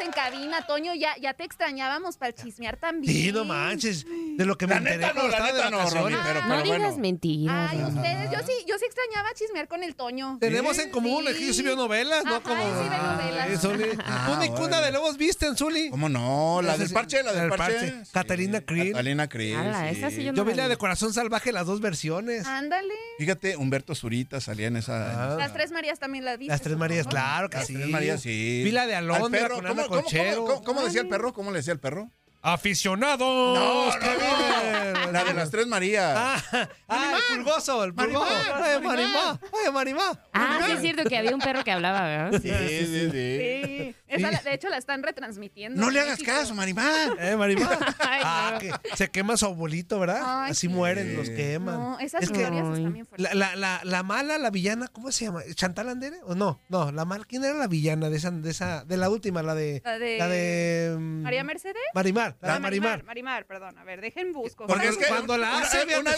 en 0.04 0.12
cabina, 0.12 0.66
Toño. 0.66 0.94
Ya, 0.94 1.16
ya 1.20 1.34
te 1.34 1.44
extrañábamos 1.44 2.16
para 2.16 2.32
chismear 2.32 2.76
también. 2.76 3.12
Sí, 3.12 3.32
no 3.32 3.44
manches. 3.44 4.04
De 4.36 4.44
lo 4.44 4.56
que 4.58 4.66
me 4.66 4.74
La 4.74 4.78
enteré 4.78 4.96
neta 4.98 5.08
no, 5.08 5.14
cuando 5.14 5.30
estaba 5.36 5.52
de 5.52 5.70
no. 5.70 5.90
Romy, 5.90 6.16
pero- 6.24 6.40
No 6.42 6.48
pero 6.48 6.62
digas 6.62 6.78
bueno. 6.80 6.96
mentiras. 6.98 7.70
Ay, 7.72 7.82
ustedes, 7.82 8.30
yo 8.30 8.38
sí, 8.46 8.52
yo 8.68 8.78
sí 8.78 8.84
extrañaba 8.84 9.28
chismear 9.34 9.68
con 9.68 9.82
el 9.82 9.94
Toño. 9.94 10.36
Tenemos 10.40 10.78
en 10.78 10.90
común, 10.90 11.26
es 11.28 11.36
que 11.36 11.46
yo 11.46 11.52
sí 11.54 11.62
veo 11.62 11.76
novelas, 11.76 12.24
¿no? 12.24 12.42
Como... 12.42 12.62
sí 12.62 12.88
ve 12.88 12.96
novelas. 12.96 13.48
Ay, 13.50 13.56
Zuli. 13.56 13.84
Ah, 14.04 14.24
Tú 14.26 14.32
ni 14.40 14.48
órale. 14.48 14.60
cuna 14.62 14.80
de 14.80 14.92
lobos 14.92 15.16
viste, 15.16 15.46
Zuli. 15.56 15.90
¿Cómo 15.90 16.08
no? 16.08 16.60
La 16.62 16.76
del 16.76 16.88
sí, 16.88 16.94
parche, 16.94 17.22
la 17.22 17.32
del 17.32 17.50
parche. 17.50 17.94
Catalina 18.12 18.60
Krill. 18.60 18.92
Catalina 18.92 19.28
Krill, 19.28 19.56
sí. 19.56 19.96
esa 19.98 20.10
sí 20.10 20.24
yo 20.24 20.32
Yo 20.32 20.44
vi 20.44 20.54
la 20.54 20.68
de 20.68 20.76
Corazón 20.76 21.12
Salvaje, 21.12 21.52
las 21.52 21.66
dos 21.66 21.80
versiones. 21.80 22.46
Ándale. 22.46 22.92
Fíjate, 23.18 23.56
Humberto 23.56 23.94
Zurita 23.94 24.40
salía 24.40 24.66
en 24.68 24.76
esa. 24.76 24.96
en 25.06 25.10
esa- 25.12 25.36
Las 25.36 25.52
tres 25.52 25.70
Marías 25.72 25.98
también 25.98 26.24
la 26.24 26.36
viste. 26.36 26.52
Las 26.52 26.60
Tres 26.62 26.76
Marías, 26.76 27.06
claro 27.06 27.48
que 27.48 27.56
Las 27.58 27.66
sí. 27.66 27.74
Tres 27.74 27.88
Marías, 27.88 28.20
sí. 28.20 28.62
Vi 28.64 28.70
la 28.70 28.86
de 28.86 28.94
Al 28.96 29.04
Alondra 29.10 29.40
perro, 29.40 29.56
con 29.56 29.66
¿cómo- 29.66 29.85
Cómo 29.88 30.82
decía 30.82 31.00
el 31.02 31.08
perro? 31.08 31.32
¿Cómo 31.32 31.50
le 31.50 31.58
decía 31.58 31.72
el 31.72 31.80
perro? 31.80 32.10
¡Aficionados! 32.46 33.58
No, 33.58 33.90
¡Qué 33.98 34.08
bien! 34.08 35.12
La 35.12 35.24
de 35.24 35.34
las 35.34 35.50
Tres 35.50 35.66
Marías. 35.66 36.14
Ah, 36.16 36.42
ah, 36.88 37.14
el 37.30 37.36
pulgoso, 37.38 37.82
el 37.84 37.92
pulgoso. 37.94 38.26
Ay. 38.54 38.80
Marimá, 38.80 39.40
ay, 39.64 39.72
Marimá. 39.72 40.20
Ah, 40.32 40.60
sí 40.66 40.72
es 40.72 40.80
cierto 40.80 41.04
que 41.08 41.16
había 41.18 41.34
un 41.34 41.40
perro 41.40 41.64
que 41.64 41.72
hablaba, 41.72 42.02
¿verdad? 42.02 42.40
Sí, 42.40 42.48
sí, 42.50 42.86
sí. 42.86 43.10
Sí. 43.10 43.94
Esa, 44.08 44.30
la- 44.30 44.40
de 44.40 44.54
hecho, 44.54 44.68
la 44.68 44.76
están 44.78 45.02
retransmitiendo. 45.02 45.80
No 45.80 45.90
le 45.90 45.98
hagas 46.00 46.20
México. 46.20 46.30
caso, 46.38 46.54
Marimar. 46.54 47.16
Eh, 47.18 47.36
Marimá. 47.36 47.68
Ay, 47.98 48.20
Ah, 48.24 48.50
no. 48.54 48.58
que 48.60 48.72
se 48.96 49.10
quema 49.10 49.36
su 49.36 49.46
abuelito, 49.46 49.98
¿verdad? 49.98 50.22
Ay, 50.24 50.52
Así 50.52 50.62
sí. 50.62 50.68
mueren, 50.68 51.16
los 51.16 51.28
queman. 51.30 51.74
No, 51.74 51.98
esas 51.98 52.22
Es 52.22 52.30
que 52.30 52.42
historias 52.42 52.66
están 52.76 52.92
bien 52.92 53.06
fuertes. 53.06 53.34
la, 53.34 53.34
la, 53.34 53.56
la, 53.56 53.80
la 53.82 54.02
mala, 54.04 54.38
la 54.38 54.50
villana, 54.50 54.86
¿cómo 54.88 55.10
se 55.10 55.24
llama? 55.24 55.40
¿Chantal 55.54 55.88
Andere? 55.88 56.18
¿O 56.24 56.34
no? 56.36 56.60
No, 56.68 56.92
la 56.92 57.04
mala. 57.04 57.24
¿Quién 57.24 57.44
era 57.44 57.54
la 57.54 57.66
villana 57.66 58.08
de 58.08 58.16
esa, 58.16 58.30
de 58.30 58.50
esa, 58.50 58.84
de 58.84 58.96
la 58.96 59.10
última, 59.10 59.42
la 59.42 59.54
de. 59.54 59.82
La 59.84 59.98
de- 59.98 60.18
La 60.18 60.28
de. 60.28 60.96
mm, 60.98 61.22
¿María 61.22 61.42
Mercedes? 61.44 61.76
Marimar, 61.94 62.35
la 62.40 62.50
Ah, 62.50 62.54
de 62.54 62.60
Marimar. 62.60 63.04
Marimar, 63.04 63.46
perdón. 63.46 63.78
A 63.78 63.84
ver, 63.84 64.00
dejen 64.00 64.32
busco. 64.32 64.66
Porque 64.66 64.88
es 64.88 64.96
que 64.96 65.06
cuando 65.06 65.36
la 65.38 65.58
hace, 65.58 65.84
una- 65.98 66.12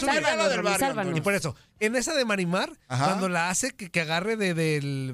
del 0.49 0.61
barrio. 0.63 1.17
Y 1.17 1.21
por 1.21 1.33
eso, 1.33 1.55
en 1.79 1.95
esa 1.95 2.13
de 2.13 2.25
Marimar, 2.25 2.71
Ajá. 2.87 3.05
cuando 3.05 3.29
la 3.29 3.49
hace 3.49 3.71
que, 3.71 3.89
que 3.89 4.01
agarre 4.01 4.35
de, 4.35 4.53
del, 4.53 5.13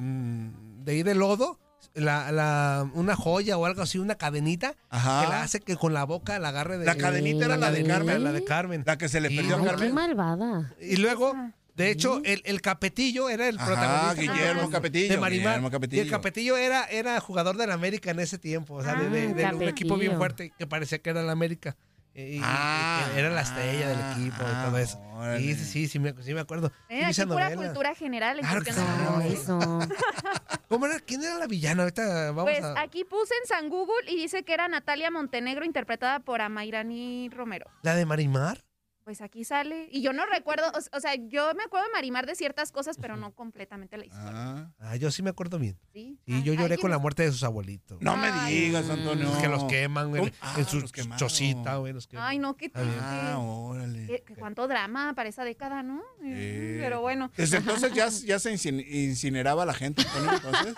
de 0.84 0.92
ahí 0.92 1.04
del 1.04 1.20
lodo, 1.20 1.60
la, 1.94 2.32
la, 2.32 2.90
una 2.94 3.16
joya 3.16 3.58
o 3.58 3.66
algo 3.66 3.82
así, 3.82 4.00
una 4.00 4.16
cadenita, 4.16 4.76
Ajá. 4.90 5.22
que 5.24 5.30
la 5.30 5.44
hace 5.44 5.60
que 5.62 5.78
con 5.78 5.94
la 5.94 6.04
boca 6.04 6.40
la 6.40 6.50
agarre 6.50 6.78
de 6.78 6.86
La 6.86 6.96
cadenita 6.96 7.46
era 7.46 7.56
la 7.58 7.72
de 7.72 7.84
cadenita, 7.84 7.94
Carmen. 7.96 8.24
La 8.24 8.32
de 8.34 8.44
Carmen. 8.44 8.84
La 8.86 8.98
que 8.98 9.08
se 9.08 9.22
le 9.22 9.30
perdió 9.30 9.56
a 9.56 9.60
Ay, 9.60 9.64
qué 9.64 9.70
Carmen. 9.72 9.94
malvada. 9.94 10.74
Y 10.82 10.98
luego 10.98 11.34
De 11.76 11.92
hecho, 11.92 12.22
el, 12.24 12.42
el 12.46 12.62
Capetillo 12.62 13.30
era 13.30 13.48
el 13.50 13.58
Ajá, 13.60 13.66
protagonista. 13.66 14.34
Guillermo 14.34 14.62
de- 14.64 14.70
Capetillo, 14.70 15.14
De 15.14 15.18
Marimar. 15.20 15.48
Guillermo 15.54 15.72
Capetillo. 15.72 16.02
Y 16.02 16.06
el 16.06 16.12
Capetillo 16.12 16.58
era, 16.58 16.86
era 16.86 17.20
jugador 17.20 17.58
del 17.58 17.72
América 17.72 18.12
en 18.12 18.20
ese 18.22 18.38
tiempo. 18.38 18.76
O 18.76 18.84
sea, 18.84 18.96
de, 18.96 19.10
de- 19.10 19.34
de 19.34 19.46
un 19.54 19.64
equipo 19.64 19.98
bien 19.98 20.16
fuerte 20.18 20.54
que 20.58 20.66
parecía 20.68 21.00
que 21.00 21.10
era 21.10 21.22
el 21.22 21.30
América. 21.30 21.76
Y, 22.18 22.40
Ah, 22.42 23.06
y 23.14 23.20
era 23.20 23.30
la 23.30 23.42
estrella 23.42 23.90
del 23.90 24.00
equipo 24.14 24.42
y 24.42 24.66
todo 24.66 24.78
eso. 24.78 25.02
Sí, 25.38 25.54
sí, 25.56 25.66
sí, 25.66 25.88
sí 25.90 26.00
me, 26.00 26.14
sí 26.24 26.34
me 26.34 26.40
acuerdo. 26.40 26.72
Eh, 26.88 27.02
aquí 27.04 27.12
esa 27.12 27.26
pura 27.28 27.50
novela. 27.50 27.64
cultura 27.74 27.94
general. 27.94 28.40
en 28.40 28.46
Claro 28.46 28.62
que 28.62 28.72
sí. 28.72 28.80
nombres. 29.04 29.46
¿Cómo 30.70 30.86
era? 30.86 31.00
¿Quién 31.02 31.24
era 31.24 31.38
la 31.38 31.48
villana? 31.48 31.84
Ahorita 31.84 32.32
vamos 32.32 32.46
Pues 32.46 32.64
a... 32.64 32.80
aquí 32.82 33.04
puse 33.04 33.34
en 33.42 33.48
San 33.48 33.70
Google 33.70 34.10
y 34.10 34.16
dice 34.16 34.44
que 34.44 34.54
era 34.54 34.68
Natalia 34.70 35.12
Montenegro 35.12 35.66
interpretada 35.66 36.20
por 36.22 36.40
Amairani 36.42 37.30
Romero. 37.30 37.70
¿La 37.84 37.96
de 37.96 38.06
Marimar? 38.06 38.64
Pues 39.06 39.22
aquí 39.22 39.44
sale. 39.46 39.88
Y 39.92 40.02
yo 40.02 40.14
no 40.14 40.26
recuerdo, 40.26 40.66
o, 40.68 40.98
o 40.98 41.00
sea, 41.00 41.14
yo 41.14 41.54
me 41.54 41.62
acuerdo 41.64 41.86
de 41.86 41.92
Marimar 41.94 42.26
de 42.26 42.34
ciertas 42.34 42.72
cosas, 42.72 42.98
pero 43.00 43.16
no 43.16 43.34
completamente 43.36 43.98
la 43.98 44.06
historia. 44.06 44.72
Ah, 44.80 44.96
yo 44.96 45.12
sí 45.12 45.22
me 45.22 45.30
acuerdo 45.30 45.60
bien. 45.60 45.78
Sí. 45.94 46.18
Sí, 46.26 46.42
yo 46.42 46.54
lloré 46.56 46.80
con 46.80 46.90
la 46.90 46.98
muerte 46.98 47.22
de 47.22 47.32
sus 47.32 47.44
abuelitos. 47.44 48.02
No 48.02 48.18
me 48.18 48.32
digas, 48.50 48.90
Antonio. 48.90 49.30
Que 49.40 49.48
los 49.48 49.66
queman 49.66 50.10
güey. 50.10 50.34
Ah, 50.42 50.56
en 50.58 50.66
su 50.66 50.82
chocita, 51.18 51.76
güey. 51.78 51.94
Los 51.94 52.08
queman. 52.08 52.26
Ay, 52.28 52.40
no, 52.40 52.58
qué 52.58 52.68
triste. 52.70 52.98
Ah, 53.00 53.38
órale. 53.38 54.08
Qué- 54.08 54.24
qué 54.26 54.36
cuánto 54.36 54.68
drama 54.68 55.14
para 55.14 55.30
esa 55.30 55.44
década, 55.44 55.84
¿no? 55.84 56.02
Pero 56.20 57.02
bueno. 57.02 57.30
Desde 57.38 57.58
entonces 57.58 57.94
ya, 57.94 58.10
ya 58.26 58.40
se 58.40 58.52
incin- 58.52 58.84
incineraba 58.88 59.68
la 59.68 59.76
gente, 59.76 60.02
Antonio, 60.02 60.32
entonces. 60.34 60.76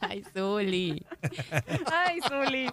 Ay, 0.00 0.24
Zuli. 0.34 1.06
Ay, 1.92 2.18
Zuli. 2.28 2.66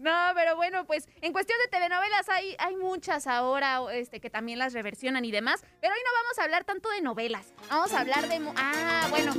No, 0.00 0.12
pero 0.34 0.54
bueno, 0.56 0.84
pues 0.86 1.08
en 1.22 1.32
cuestión 1.32 1.58
de 1.64 1.70
telenovelas 1.70 2.28
hay, 2.28 2.54
hay 2.58 2.76
muchas 2.76 3.26
ahora 3.26 3.80
este, 3.94 4.20
que 4.20 4.28
también 4.28 4.49
las 4.58 4.72
reversionan 4.72 5.24
y 5.24 5.30
demás. 5.30 5.62
Pero 5.80 5.92
hoy 5.94 6.00
no 6.04 6.10
vamos 6.22 6.38
a 6.38 6.44
hablar 6.44 6.64
tanto 6.64 6.90
de 6.90 7.00
novelas. 7.00 7.46
Vamos 7.68 7.92
a 7.92 8.00
hablar 8.00 8.28
de... 8.28 8.40
mu- 8.40 8.52
Ah, 8.56 9.06
bueno. 9.10 9.32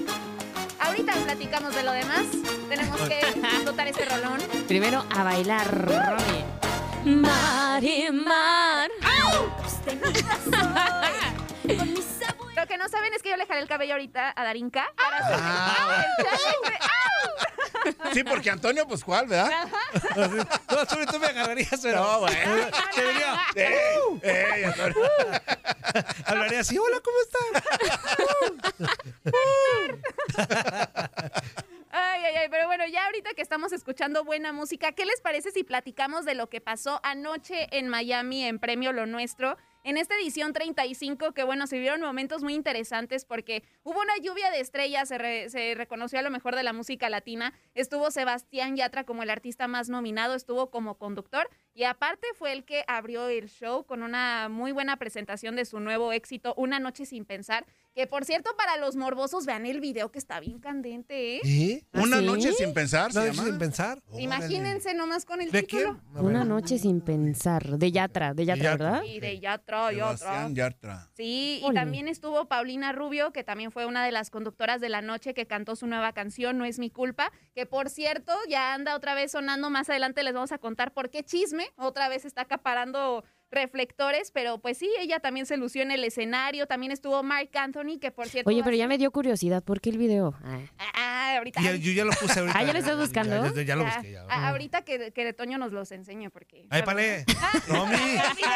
Ahorita 0.79 1.13
platicamos 1.13 1.75
de 1.75 1.83
lo 1.83 1.91
demás. 1.91 2.25
Tenemos 2.69 2.99
que 3.01 3.19
disfrutar 3.35 3.87
este 3.87 4.05
rolón. 4.05 4.39
Primero 4.67 5.05
a 5.15 5.23
bailar, 5.23 5.67
Romy. 5.85 6.45
Marimar. 7.21 8.89
Lo 12.55 12.67
que 12.67 12.77
no 12.77 12.89
saben 12.89 13.13
es 13.13 13.21
que 13.23 13.29
yo 13.29 13.37
le 13.37 13.45
jalé 13.45 13.61
el 13.61 13.67
cabello 13.67 13.93
ahorita 13.93 14.33
a 14.35 14.43
Darinka. 14.43 14.85
para 14.95 15.17
hacer- 15.17 15.39
Ah, 15.39 16.03
el 16.19 16.25
challenge. 16.25 16.79
¡Au! 16.83 17.50
Sí, 18.13 18.23
porque 18.23 18.49
Antonio, 18.49 18.87
pues, 18.87 19.03
¿cuál, 19.03 19.27
verdad? 19.27 19.67
No, 20.69 20.85
tú, 20.85 20.95
tú 21.09 21.19
me 21.19 21.27
agarrarías, 21.27 21.79
pero... 21.81 22.03
No, 22.03 22.19
bueno. 22.21 22.67
Te 22.93 23.07
diría, 23.07 23.39
¡Ey! 23.55 23.97
¡Ey, 24.21 24.63
Antonio! 24.63 24.95
Hablaría 26.25 26.59
así, 26.59 26.77
hola, 26.77 27.01
¿cómo 27.03 27.17
Ay, 31.93 32.23
ay, 32.23 32.35
ay, 32.37 32.47
pero 32.49 32.67
bueno, 32.67 32.85
ya 32.87 33.05
ahorita 33.05 33.33
que 33.33 33.41
estamos 33.41 33.73
escuchando 33.73 34.23
buena 34.23 34.53
música, 34.53 34.93
¿qué 34.93 35.05
les 35.05 35.19
parece 35.19 35.51
si 35.51 35.63
platicamos 35.63 36.23
de 36.23 36.35
lo 36.35 36.47
que 36.47 36.61
pasó 36.61 37.01
anoche 37.03 37.67
en 37.77 37.89
Miami 37.89 38.45
en 38.45 38.59
Premio 38.59 38.93
Lo 38.93 39.05
Nuestro? 39.05 39.57
En 39.83 39.97
esta 39.97 40.15
edición 40.15 40.53
35, 40.53 41.31
que 41.31 41.43
bueno, 41.43 41.65
se 41.65 41.79
vieron 41.79 42.01
momentos 42.01 42.43
muy 42.43 42.53
interesantes 42.53 43.25
porque 43.25 43.63
hubo 43.81 43.99
una 43.99 44.15
lluvia 44.21 44.51
de 44.51 44.59
estrellas, 44.59 45.09
se, 45.09 45.49
se 45.49 45.73
reconoció 45.73 46.19
a 46.19 46.21
lo 46.21 46.29
mejor 46.29 46.55
de 46.55 46.61
la 46.61 46.71
música 46.71 47.09
latina, 47.09 47.51
estuvo 47.73 48.11
Sebastián 48.11 48.75
Yatra 48.75 49.05
como 49.05 49.23
el 49.23 49.31
artista 49.31 49.67
más 49.67 49.89
nominado, 49.89 50.35
estuvo 50.35 50.69
como 50.69 50.99
conductor 50.99 51.49
y 51.73 51.85
aparte 51.85 52.27
fue 52.35 52.53
el 52.53 52.63
que 52.63 52.83
abrió 52.87 53.27
el 53.27 53.49
show 53.49 53.83
con 53.83 54.03
una 54.03 54.49
muy 54.49 54.71
buena 54.71 54.97
presentación 54.97 55.55
de 55.55 55.65
su 55.65 55.79
nuevo 55.79 56.13
éxito, 56.13 56.53
Una 56.57 56.79
Noche 56.79 57.07
Sin 57.07 57.25
Pensar, 57.25 57.65
que 57.93 58.07
por 58.07 58.23
cierto 58.25 58.51
para 58.57 58.77
los 58.77 58.95
morbosos 58.95 59.45
vean 59.45 59.65
el 59.65 59.79
video 59.81 60.11
que 60.11 60.19
está 60.19 60.39
bien 60.39 60.59
candente, 60.59 61.37
¿eh? 61.37 61.41
¿Sí? 61.43 61.85
Una 61.93 62.19
¿Sí? 62.19 62.25
noche 62.25 62.53
sin 62.53 62.73
pensar, 62.73 63.11
Una 63.11 63.13
se 63.13 63.19
noche 63.27 63.35
llama. 63.37 63.49
sin 63.49 63.57
pensar. 63.59 64.01
Imagínense 64.17 64.93
nomás 64.93 65.25
con 65.25 65.41
el 65.41 65.51
¿De 65.51 65.63
título. 65.63 65.99
quién? 66.13 66.25
Una 66.25 66.43
noche 66.45 66.77
sin 66.77 67.01
pensar. 67.01 67.77
De 67.77 67.91
Yatra, 67.91 68.33
de 68.33 68.45
Yatra, 68.45 68.63
Yatra. 68.71 68.85
¿verdad? 68.91 69.03
Y 69.03 69.19
de 69.19 69.39
Yatra, 69.39 69.91
Yatra. 69.91 70.49
Yatra. 70.51 71.09
Sí, 71.15 71.61
y 71.67 71.73
también 71.73 72.07
estuvo 72.07 72.47
Paulina 72.47 72.91
Rubio, 72.93 73.31
que 73.31 73.43
también 73.43 73.71
fue 73.71 73.85
una 73.85 74.05
de 74.05 74.11
las 74.11 74.29
conductoras 74.29 74.79
de 74.81 74.89
la 74.89 75.01
noche 75.01 75.33
que 75.33 75.45
cantó 75.45 75.75
su 75.75 75.87
nueva 75.87 76.13
canción, 76.13 76.57
No 76.57 76.65
es 76.65 76.79
mi 76.79 76.89
culpa, 76.89 77.31
que 77.53 77.65
por 77.65 77.89
cierto 77.89 78.33
ya 78.49 78.73
anda 78.73 78.95
otra 78.95 79.15
vez 79.15 79.31
sonando, 79.31 79.69
más 79.69 79.89
adelante 79.89 80.23
les 80.23 80.33
vamos 80.33 80.51
a 80.51 80.57
contar 80.57 80.93
por 80.93 81.09
qué 81.09 81.23
chisme, 81.23 81.67
otra 81.77 82.07
vez 82.09 82.25
está 82.25 82.41
acaparando 82.41 83.23
reflectores, 83.51 84.31
pero 84.31 84.59
pues 84.59 84.77
sí, 84.77 84.89
ella 84.99 85.19
también 85.19 85.45
se 85.45 85.57
lució 85.57 85.81
en 85.81 85.91
el 85.91 86.03
escenario, 86.03 86.67
también 86.67 86.91
estuvo 86.91 87.21
Mark 87.23 87.49
Anthony, 87.53 87.99
que 87.99 88.11
por 88.11 88.27
cierto... 88.29 88.49
Oye, 88.49 88.63
pero 88.63 88.75
ya 88.75 88.87
me 88.87 88.97
dio 88.97 89.11
curiosidad. 89.11 89.61
¿Por 89.63 89.81
qué 89.81 89.89
el 89.89 89.97
video? 89.97 90.33
Ah. 90.43 90.59
Ah, 90.95 91.37
ahorita... 91.37 91.61
Ya- 91.61 91.75
yo 91.75 91.91
ya 91.91 92.05
lo 92.05 92.11
puse 92.13 92.39
ahorita. 92.39 92.57
Ah, 92.57 92.63
¿ya 92.63 92.73
lo 92.73 92.79
estás 92.79 92.97
buscando? 92.97 93.43
Ya, 93.45 93.53
ya- 93.53 93.61
ya 93.63 93.75
lo 93.75 93.83
Ya, 93.85 93.93
busqué. 93.95 94.11
Ya. 94.13 94.47
ahorita 94.49 94.81
que, 94.83 95.11
que 95.11 95.33
Toño 95.33 95.57
nos 95.57 95.71
los 95.73 95.91
enseñe, 95.91 96.29
porque... 96.29 96.65
Ahí, 96.69 96.81
pale. 96.83 97.25
Romy. 97.67 97.93
El 97.93 98.35
video, 98.35 98.55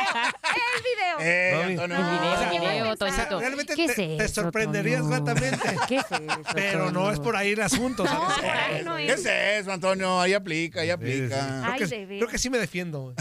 el 0.78 0.84
video. 0.84 1.20
¡Ey, 1.20 1.54
Romy. 1.54 1.74
Antonio! 1.74 1.98
El 1.98 2.50
video, 2.60 2.96
Toñito. 2.96 3.40
realmente 3.40 3.76
¿Qué 3.76 3.88
te, 3.88 4.16
es 4.24 4.32
sorprenderías 4.32 5.08
gratamente. 5.08 5.60
¿Qué 5.88 5.98
es 5.98 6.06
eso, 6.12 6.42
Pero 6.54 6.92
no 6.92 7.12
es 7.12 7.20
por 7.20 7.36
ahí 7.36 7.52
el 7.52 7.62
asunto, 7.62 8.06
¿sabes? 8.06 8.36
por 8.36 8.46
ahí 8.46 8.84
no 8.84 8.96
¿Qué 8.96 9.12
es 9.14 9.26
eso, 9.26 9.72
Antonio? 9.72 10.22
Ahí 10.22 10.34
aplica, 10.34 10.82
ahí 10.82 10.88
Sí, 10.88 10.90
sí. 10.90 10.94
aplica. 10.94 11.36
Creo, 11.62 11.74
Ay, 11.74 11.80
que, 11.80 11.86
de 11.88 12.06
creo 12.20 12.28
que 12.28 12.38
sí 12.38 12.50
me 12.50 12.58
defiendo. 12.58 13.14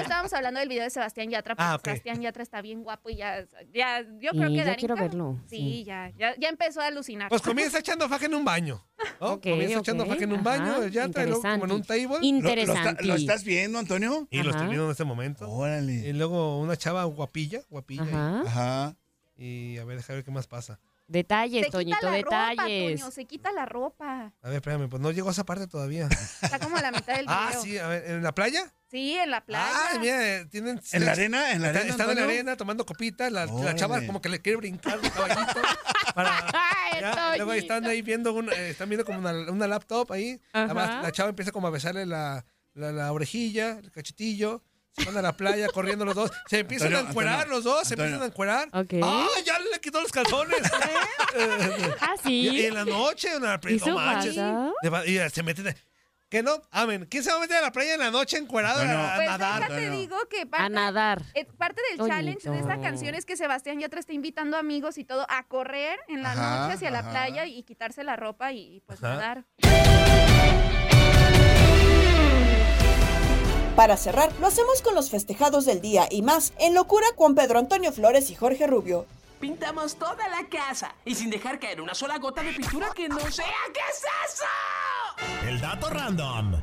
estábamos 0.00 0.32
hablando 0.32 0.60
del 0.60 0.68
video 0.68 0.73
de 0.82 0.90
Sebastián 0.90 1.30
Yatra, 1.30 1.54
porque 1.54 1.64
Ah. 1.66 1.80
Sebastián 1.84 2.20
Yatra 2.20 2.42
está 2.42 2.60
bien 2.62 2.82
guapo 2.82 3.10
y 3.10 3.16
ya, 3.16 3.46
ya 3.72 4.02
yo 4.20 4.30
creo 4.32 4.48
Sí, 4.48 4.52
que 4.52 4.56
ya 4.56 4.64
Darinka... 4.64 4.74
quiero 4.76 4.94
verlo, 4.96 5.40
Sí, 5.48 5.56
sí. 5.56 5.84
Ya, 5.84 6.10
ya, 6.18 6.34
ya 6.38 6.48
empezó 6.48 6.80
a 6.80 6.86
alucinar. 6.86 7.28
Pues 7.28 7.42
comienza 7.42 7.78
echando 7.80 8.08
faja 8.08 8.26
en 8.26 8.34
un 8.34 8.44
baño. 8.44 8.84
¿no? 9.20 9.32
Ok, 9.34 9.42
comienza 9.42 9.78
ok, 9.78 9.82
echando 9.84 10.06
faja 10.06 10.24
en 10.24 10.32
un 10.32 10.42
baño, 10.42 10.72
ajá, 10.72 10.88
ya 10.88 11.08
trae 11.08 11.26
luego 11.26 11.42
como 11.42 11.64
en 11.64 11.72
un 11.72 11.82
table. 11.82 12.04
¿Lo, 12.04 12.08
lo 12.08 12.16
está- 12.18 12.28
Interesante. 12.28 13.04
lo 13.04 13.14
estás 13.14 13.44
viendo, 13.44 13.78
Antonio? 13.78 14.26
Y 14.30 14.38
lo 14.42 14.50
estoy 14.50 14.62
Ajá. 14.62 14.68
viendo 14.68 14.84
en 14.86 14.90
este 14.90 15.04
momento. 15.04 15.50
Órale. 15.50 15.92
Y 15.92 16.12
luego 16.12 16.58
una 16.60 16.76
chava 16.76 17.04
guapilla, 17.04 17.60
guapilla. 17.70 18.02
Ajá. 18.02 18.40
Ajá. 18.46 18.96
Y, 19.36 19.72
y 19.74 19.78
a 19.78 19.84
ver, 19.84 19.96
déjame 19.96 20.16
ver 20.18 20.24
qué 20.24 20.30
más 20.30 20.46
pasa. 20.46 20.80
Detalles, 21.06 21.60
se 21.60 21.66
quita 21.66 21.78
Toñito, 21.78 21.98
la 22.02 22.10
detalles. 22.16 22.56
ropa, 22.92 23.02
Toño, 23.02 23.10
se 23.10 23.24
quita 23.26 23.52
la 23.52 23.66
ropa. 23.66 24.32
A 24.40 24.48
ver, 24.48 24.56
espérame, 24.56 24.88
pues 24.88 25.02
no 25.02 25.10
llegó 25.10 25.28
a 25.28 25.32
esa 25.32 25.44
parte 25.44 25.66
todavía. 25.66 26.08
Está 26.42 26.58
como 26.58 26.76
a 26.78 26.82
la 26.82 26.90
mitad 26.92 27.14
del 27.16 27.26
video. 27.26 27.36
ah, 27.38 27.52
sí, 27.62 27.76
a 27.78 27.88
ver, 27.88 28.10
¿en 28.10 28.22
la 28.22 28.32
playa? 28.34 28.72
Sí, 28.90 29.14
en 29.14 29.30
la 29.30 29.44
playa. 29.44 29.66
Ah, 29.68 29.98
mira, 30.00 30.26
eh, 30.38 30.46
tienen... 30.46 30.80
¿En 30.92 31.04
la 31.04 31.12
arena? 31.12 31.52
¿En 31.52 31.60
la 31.62 31.68
arena, 31.70 31.90
Están 31.90 32.10
en 32.10 32.16
la 32.16 32.24
arena 32.24 32.56
tomando 32.56 32.86
copitas, 32.86 33.30
la, 33.30 33.44
la 33.46 33.74
chava 33.74 34.00
como 34.06 34.22
que 34.22 34.28
le 34.28 34.40
quiere 34.40 34.56
brincar 34.56 35.00
de 35.00 35.10
caballito. 35.10 35.60
para, 36.14 36.38
Ay, 36.92 37.00
ya, 37.00 37.36
luego 37.36 37.52
están 37.52 37.84
ahí 37.86 38.00
viendo, 38.02 38.32
una- 38.32 38.52
eh, 38.52 38.70
están 38.70 38.88
viendo 38.88 39.04
como 39.04 39.18
una, 39.18 39.32
una 39.50 39.66
laptop 39.66 40.10
ahí. 40.12 40.40
Además, 40.52 41.02
la 41.02 41.12
chava 41.12 41.28
empieza 41.30 41.50
como 41.52 41.66
a 41.66 41.70
besarle 41.70 42.06
la, 42.06 42.46
la, 42.72 42.92
la 42.92 43.12
orejilla, 43.12 43.78
el 43.78 43.90
cachetillo. 43.90 44.62
Se 44.96 45.04
van 45.06 45.16
a 45.16 45.22
la 45.22 45.36
playa 45.36 45.68
corriendo 45.68 46.04
los 46.04 46.14
dos. 46.14 46.30
Se 46.46 46.60
empiezan 46.60 46.88
Antonio, 46.88 47.06
a 47.06 47.10
encuerar 47.10 47.34
Antonio, 47.34 47.54
los 47.56 47.64
dos, 47.64 47.88
se 47.88 47.94
Antonio. 47.94 48.14
empiezan 48.14 48.22
a 48.22 48.26
encuerar. 48.26 48.68
¡Ah, 49.02 49.28
ya 49.44 49.58
le 49.58 49.80
quitó 49.80 50.00
los 50.00 50.12
calzones! 50.12 50.60
Ah, 52.00 52.14
y, 52.24 52.28
sí. 52.28 52.48
y 52.48 52.66
en 52.66 52.74
la 52.74 52.84
noche, 52.84 53.28
en 53.34 53.42
la 53.42 53.58
playa, 53.60 53.76
¿Eso 53.76 53.86
no 53.88 53.96
manches. 53.96 54.36
Y 55.06 55.18
se 55.30 55.42
meten. 55.42 55.74
¿Qué 56.28 56.42
no? 56.42 56.62
Amen. 56.70 57.06
¿Quién 57.10 57.22
se 57.24 57.30
va 57.30 57.36
a 57.36 57.40
meter 57.40 57.56
a 57.56 57.60
la 57.60 57.72
playa 57.72 57.94
en 57.94 58.00
la 58.00 58.10
noche 58.10 58.36
encuerado 58.38 58.80
a, 58.80 59.12
a 59.12 59.16
Pues 59.16 59.26
nadar? 59.28 59.54
déjate 59.60 59.74
Antonio. 59.74 59.90
digo 60.00 60.16
que 60.28 60.46
A 60.52 60.68
nadar. 60.68 61.22
eh, 61.34 61.44
parte 61.58 61.80
del 61.90 62.08
challenge 62.08 62.48
de 62.48 62.58
esta 62.60 62.80
canción 62.80 63.14
es 63.14 63.24
que 63.24 63.36
Sebastián 63.36 63.80
Yatra 63.80 63.98
está 64.00 64.12
invitando 64.12 64.56
amigos 64.56 64.98
y 64.98 65.04
todo 65.04 65.26
a 65.28 65.42
correr 65.46 65.98
en 66.08 66.22
la 66.22 66.32
Ajá, 66.32 66.60
noche 66.62 66.74
hacia 66.74 66.90
la 66.90 67.08
playa 67.10 67.46
y 67.46 67.62
quitarse 67.64 68.02
la 68.04 68.16
ropa 68.16 68.52
y, 68.52 68.76
y, 68.76 68.80
pues 68.80 69.02
Ajá. 69.02 69.14
nadar. 69.14 69.44
Para 73.76 73.96
cerrar, 73.96 74.32
lo 74.40 74.46
hacemos 74.46 74.82
con 74.82 74.94
los 74.94 75.10
festejados 75.10 75.64
del 75.64 75.80
día 75.80 76.06
y 76.08 76.22
más 76.22 76.52
en 76.60 76.74
locura 76.74 77.06
con 77.16 77.34
Pedro 77.34 77.58
Antonio 77.58 77.90
Flores 77.90 78.30
y 78.30 78.36
Jorge 78.36 78.68
Rubio. 78.68 79.04
Pintamos 79.40 79.96
toda 79.96 80.28
la 80.28 80.48
casa 80.48 80.94
y 81.04 81.16
sin 81.16 81.28
dejar 81.28 81.58
caer 81.58 81.80
una 81.80 81.92
sola 81.92 82.18
gota 82.18 82.44
de 82.44 82.52
pintura 82.52 82.90
que 82.94 83.08
no 83.08 83.18
sea. 83.32 83.46
¿Qué 83.72 83.80
es 83.90 84.04
eso? 84.32 85.48
El 85.48 85.60
dato 85.60 85.90
random. 85.90 86.62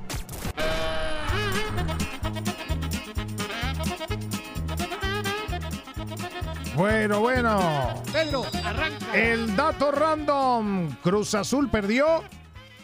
Bueno, 6.75 7.19
bueno. 7.19 8.03
Pedro, 8.13 8.45
arranca. 8.63 9.13
El 9.13 9.53
dato 9.57 9.91
random. 9.91 10.95
Cruz 11.03 11.35
Azul 11.35 11.69
perdió 11.69 12.23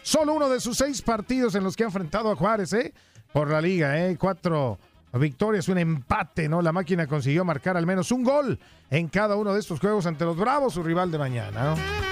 solo 0.02 0.34
uno 0.34 0.50
de 0.50 0.60
sus 0.60 0.76
seis 0.76 1.00
partidos 1.00 1.54
en 1.54 1.64
los 1.64 1.74
que 1.74 1.84
ha 1.84 1.86
enfrentado 1.86 2.30
a 2.30 2.36
Juárez, 2.36 2.74
¿eh? 2.74 2.92
Por 3.32 3.50
la 3.50 3.60
liga, 3.60 4.06
¿eh? 4.06 4.16
Cuatro 4.18 4.78
victorias, 5.12 5.68
un 5.68 5.78
empate, 5.78 6.48
¿no? 6.48 6.62
La 6.62 6.72
máquina 6.72 7.06
consiguió 7.06 7.44
marcar 7.44 7.76
al 7.76 7.86
menos 7.86 8.12
un 8.12 8.24
gol 8.24 8.58
en 8.90 9.08
cada 9.08 9.36
uno 9.36 9.52
de 9.54 9.60
estos 9.60 9.80
juegos 9.80 10.06
ante 10.06 10.24
los 10.24 10.36
Bravos, 10.36 10.74
su 10.74 10.82
rival 10.82 11.10
de 11.10 11.18
mañana, 11.18 11.74
¿no? 11.74 12.08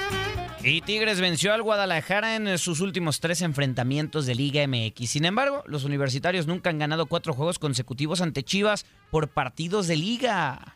Y 0.62 0.80
Tigres 0.80 1.20
venció 1.20 1.52
al 1.54 1.62
Guadalajara 1.62 2.34
en 2.34 2.58
sus 2.58 2.80
últimos 2.80 3.20
tres 3.20 3.40
enfrentamientos 3.42 4.26
de 4.26 4.34
Liga 4.34 4.66
MX. 4.66 5.08
Sin 5.08 5.24
embargo, 5.24 5.62
los 5.66 5.84
universitarios 5.84 6.48
nunca 6.48 6.70
han 6.70 6.78
ganado 6.78 7.06
cuatro 7.06 7.34
juegos 7.34 7.60
consecutivos 7.60 8.20
ante 8.20 8.42
Chivas 8.42 8.84
por 9.10 9.28
partidos 9.28 9.86
de 9.86 9.96
liga. 9.96 10.74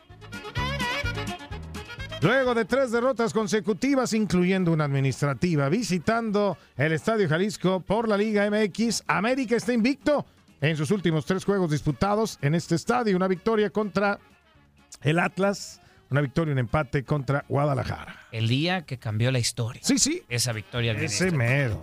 Luego 2.23 2.55
de 2.55 2.67
tres 2.67 2.91
derrotas 2.91 3.33
consecutivas, 3.33 4.13
incluyendo 4.13 4.73
una 4.73 4.85
administrativa, 4.85 5.71
visitando 5.71 6.59
el 6.77 6.93
Estadio 6.93 7.27
Jalisco 7.27 7.81
por 7.81 8.09
la 8.09 8.19
Liga 8.19 8.49
MX, 8.51 9.05
América 9.07 9.57
está 9.57 9.73
invicto 9.73 10.27
en 10.61 10.77
sus 10.77 10.91
últimos 10.91 11.25
tres 11.25 11.47
juegos 11.47 11.71
disputados 11.71 12.39
en 12.43 12.55
este 12.55 12.75
estadio. 12.75 13.17
Una 13.17 13.27
victoria 13.27 13.71
contra 13.71 14.19
el 15.01 15.19
Atlas, 15.19 15.81
una 16.11 16.21
victoria 16.21 16.51
y 16.51 16.53
un 16.53 16.59
empate 16.59 17.05
contra 17.05 17.47
Guadalajara. 17.49 18.27
El 18.33 18.49
día 18.49 18.83
que 18.83 18.99
cambió 18.99 19.31
la 19.31 19.39
historia. 19.39 19.81
Sí, 19.83 19.99
sí. 19.99 20.23
Esa 20.29 20.53
victoria. 20.53 20.93
Ese 20.93 21.31
mero. 21.31 21.81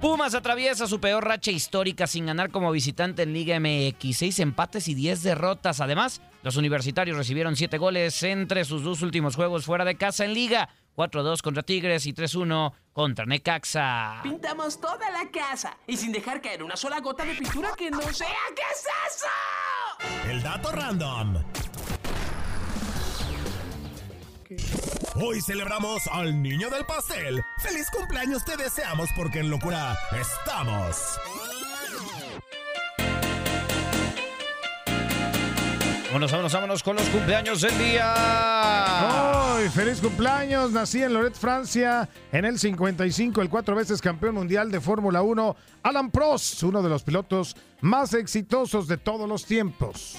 Pumas 0.00 0.34
atraviesa 0.34 0.86
su 0.86 1.00
peor 1.00 1.24
racha 1.24 1.50
histórica 1.50 2.06
sin 2.06 2.26
ganar 2.26 2.50
como 2.50 2.70
visitante 2.70 3.22
en 3.22 3.32
Liga 3.32 3.58
MX. 3.58 4.16
Seis 4.16 4.38
empates 4.38 4.88
y 4.88 4.94
diez 4.94 5.22
derrotas. 5.22 5.80
Además, 5.80 6.20
los 6.42 6.56
universitarios 6.56 7.16
recibieron 7.16 7.56
siete 7.56 7.78
goles 7.78 8.22
entre 8.22 8.64
sus 8.64 8.82
dos 8.82 9.02
últimos 9.02 9.34
juegos 9.36 9.64
fuera 9.64 9.84
de 9.84 9.96
casa 9.96 10.24
en 10.24 10.34
Liga. 10.34 10.68
4-2 10.96 11.42
contra 11.42 11.62
Tigres 11.64 12.06
y 12.06 12.12
3-1 12.12 12.72
contra 12.92 13.26
Necaxa. 13.26 14.20
Pintamos 14.22 14.80
toda 14.80 15.10
la 15.10 15.28
casa 15.30 15.76
y 15.88 15.96
sin 15.96 16.12
dejar 16.12 16.40
caer 16.40 16.62
una 16.62 16.76
sola 16.76 17.00
gota 17.00 17.24
de 17.24 17.34
pintura 17.34 17.70
que 17.76 17.90
no 17.90 18.00
sea. 18.12 18.28
¿Qué 18.54 18.62
es 18.72 18.86
eso? 19.08 20.30
El 20.30 20.42
dato 20.42 20.70
random. 20.70 21.42
Hoy 25.16 25.40
celebramos 25.40 26.08
al 26.08 26.42
niño 26.42 26.68
del 26.70 26.84
pastel. 26.84 27.40
¡Feliz 27.58 27.88
cumpleaños 27.88 28.44
te 28.44 28.56
deseamos 28.56 29.08
porque 29.16 29.38
en 29.38 29.48
locura 29.48 29.96
estamos! 30.10 31.20
Vámonos, 36.06 36.32
vámonos, 36.32 36.52
vámonos 36.52 36.82
con 36.82 36.96
los 36.96 37.08
cumpleaños 37.10 37.60
del 37.60 37.78
día. 37.78 38.12
¡Ay, 39.56 39.68
feliz 39.68 40.00
cumpleaños! 40.00 40.72
Nací 40.72 41.02
en 41.02 41.12
Loret, 41.12 41.34
Francia, 41.34 42.08
en 42.32 42.44
el 42.44 42.58
55, 42.58 43.40
el 43.40 43.48
cuatro 43.48 43.76
veces 43.76 44.00
campeón 44.00 44.34
mundial 44.34 44.72
de 44.72 44.80
Fórmula 44.80 45.22
1, 45.22 45.56
Alan 45.84 46.10
Prost, 46.10 46.64
uno 46.64 46.82
de 46.82 46.88
los 46.88 47.04
pilotos 47.04 47.56
más 47.80 48.14
exitosos 48.14 48.88
de 48.88 48.96
todos 48.96 49.28
los 49.28 49.44
tiempos. 49.44 50.16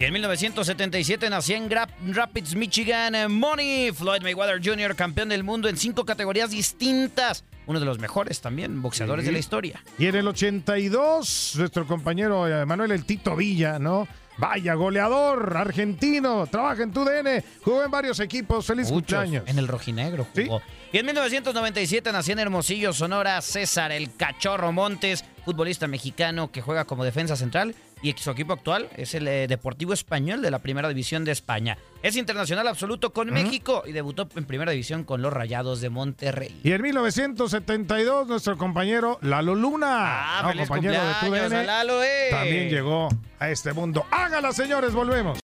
Y 0.00 0.04
en 0.06 0.14
1977 0.14 1.28
nació 1.28 1.56
en 1.56 1.68
Gra- 1.68 1.86
Rapids, 2.06 2.54
Michigan, 2.54 3.14
eh, 3.14 3.28
Money 3.28 3.92
Floyd 3.92 4.22
Mayweather 4.22 4.58
Jr., 4.64 4.96
campeón 4.96 5.28
del 5.28 5.44
mundo 5.44 5.68
en 5.68 5.76
cinco 5.76 6.06
categorías 6.06 6.50
distintas. 6.50 7.44
Uno 7.66 7.78
de 7.78 7.84
los 7.84 7.98
mejores 7.98 8.40
también 8.40 8.80
boxeadores 8.80 9.24
Sí. 9.24 9.26
de 9.26 9.32
la 9.32 9.38
historia. 9.38 9.84
Y 9.98 10.06
en 10.06 10.14
el 10.16 10.26
82, 10.26 11.52
nuestro 11.58 11.86
compañero 11.86 12.48
eh, 12.48 12.64
Manuel 12.64 12.92
El 12.92 13.04
Tito 13.04 13.36
Villa, 13.36 13.78
¿no? 13.78 14.08
Vaya, 14.38 14.72
goleador 14.72 15.54
argentino, 15.54 16.46
trabaja 16.46 16.82
en 16.82 16.92
tu 16.92 17.04
DN, 17.04 17.44
jugó 17.62 17.84
en 17.84 17.90
varios 17.90 18.20
equipos, 18.20 18.64
feliz 18.64 18.90
Muchos. 18.90 19.18
cumpleaños. 19.18 19.44
En 19.46 19.58
el 19.58 19.68
rojinegro 19.68 20.26
jugó. 20.34 20.62
Y 20.94 20.96
en 20.96 21.04
1997 21.04 22.10
nació 22.10 22.32
en 22.32 22.38
Hermosillo, 22.38 22.94
Sonora, 22.94 23.38
César 23.42 23.92
el 23.92 24.16
Cachorro 24.16 24.72
Montes, 24.72 25.26
futbolista 25.44 25.86
mexicano 25.88 26.50
que 26.50 26.62
juega 26.62 26.86
como 26.86 27.04
defensa 27.04 27.36
central 27.36 27.74
y 28.02 28.12
su 28.14 28.30
equipo 28.30 28.52
actual 28.52 28.88
es 28.96 29.14
el 29.14 29.28
eh, 29.28 29.46
Deportivo 29.46 29.92
Español 29.92 30.40
de 30.42 30.50
la 30.50 30.58
Primera 30.60 30.88
División 30.88 31.24
de 31.24 31.32
España. 31.32 31.76
Es 32.02 32.16
internacional 32.16 32.66
absoluto 32.68 33.12
con 33.12 33.30
México 33.30 33.82
y 33.86 33.92
debutó 33.92 34.28
en 34.36 34.44
Primera 34.44 34.72
División 34.72 35.04
con 35.04 35.20
los 35.22 35.32
Rayados 35.32 35.80
de 35.80 35.90
Monterrey. 35.90 36.60
Y 36.64 36.72
en 36.72 36.80
1972, 36.82 38.26
nuestro 38.26 38.56
compañero 38.56 39.18
Lalo 39.22 39.54
Luna, 39.54 40.38
Ah, 40.38 40.42
¿no? 40.42 40.48
feliz 40.50 40.68
compañero 40.68 40.94
de 41.22 41.30
DN, 41.30 41.66
Lalo, 41.66 42.02
eh. 42.02 42.28
también 42.30 42.68
llegó 42.70 43.08
a 43.38 43.50
este 43.50 43.72
mundo. 43.72 44.06
Hágala, 44.10 44.52
señores, 44.52 44.92
volvemos. 44.92 45.38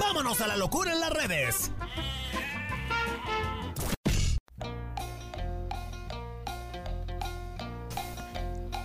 ¡Vámonos 0.00 0.40
a 0.40 0.46
la 0.46 0.56
locura 0.56 0.92
en 0.92 1.00
las 1.00 1.10
redes! 1.10 1.70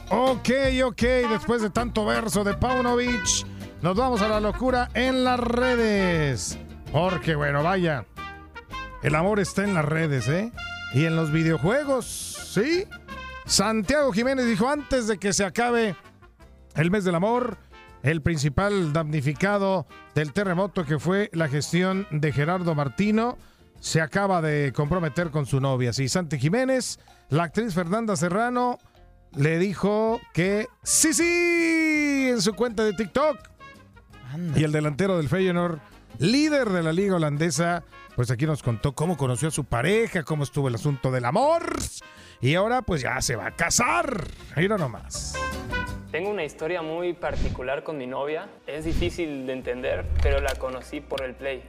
Ok, 0.09 0.49
ok, 0.85 1.01
después 1.29 1.61
de 1.61 1.69
tanto 1.69 2.05
verso 2.05 2.43
de 2.43 2.53
Paunovic, 2.53 3.45
nos 3.81 3.95
vamos 3.95 4.21
a 4.21 4.27
la 4.27 4.39
locura 4.39 4.89
en 4.93 5.23
las 5.23 5.39
redes. 5.39 6.57
Porque, 6.91 7.35
bueno, 7.35 7.63
vaya, 7.63 8.05
el 9.01 9.15
amor 9.15 9.39
está 9.39 9.63
en 9.63 9.73
las 9.73 9.85
redes, 9.85 10.27
¿eh? 10.27 10.51
Y 10.93 11.05
en 11.05 11.15
los 11.15 11.31
videojuegos, 11.31 12.05
¿sí? 12.53 12.85
Santiago 13.45 14.11
Jiménez 14.11 14.45
dijo 14.45 14.69
antes 14.69 15.07
de 15.07 15.17
que 15.17 15.33
se 15.33 15.43
acabe 15.43 15.95
el 16.75 16.91
mes 16.91 17.03
del 17.03 17.15
amor, 17.15 17.57
el 18.03 18.21
principal 18.21 18.93
damnificado 18.93 19.87
del 20.13 20.33
terremoto 20.33 20.85
que 20.85 20.99
fue 20.99 21.29
la 21.33 21.47
gestión 21.47 22.07
de 22.11 22.31
Gerardo 22.31 22.75
Martino, 22.75 23.37
se 23.79 24.01
acaba 24.01 24.41
de 24.41 24.71
comprometer 24.73 25.31
con 25.31 25.45
su 25.45 25.59
novia. 25.59 25.91
Sí, 25.91 26.07
Santi 26.07 26.39
Jiménez, 26.39 26.99
la 27.29 27.43
actriz 27.43 27.73
Fernanda 27.73 28.15
Serrano 28.15 28.77
le 29.35 29.59
dijo 29.59 30.21
que 30.33 30.67
sí, 30.83 31.13
sí, 31.13 32.29
en 32.29 32.41
su 32.41 32.53
cuenta 32.53 32.83
de 32.83 32.93
TikTok. 32.93 33.37
Y 34.55 34.63
el 34.63 34.71
delantero 34.71 35.17
del 35.17 35.29
Feyenoord, 35.29 35.79
líder 36.19 36.69
de 36.69 36.83
la 36.83 36.91
liga 36.91 37.15
holandesa, 37.15 37.83
pues 38.15 38.31
aquí 38.31 38.45
nos 38.45 38.63
contó 38.63 38.93
cómo 38.93 39.17
conoció 39.17 39.49
a 39.49 39.51
su 39.51 39.63
pareja, 39.63 40.23
cómo 40.23 40.43
estuvo 40.43 40.67
el 40.67 40.75
asunto 40.75 41.11
del 41.11 41.25
amor. 41.25 41.63
Y 42.41 42.55
ahora 42.55 42.81
pues 42.81 43.01
ya 43.01 43.21
se 43.21 43.35
va 43.35 43.47
a 43.47 43.55
casar. 43.55 44.25
Mira 44.55 44.77
nomás. 44.77 45.35
Tengo 46.11 46.29
una 46.29 46.43
historia 46.43 46.81
muy 46.81 47.13
particular 47.13 47.83
con 47.83 47.97
mi 47.97 48.05
novia. 48.05 48.47
Es 48.67 48.85
difícil 48.85 49.47
de 49.47 49.53
entender, 49.53 50.05
pero 50.21 50.41
la 50.41 50.53
conocí 50.55 51.01
por 51.01 51.23
el 51.23 51.33
Play, 51.33 51.63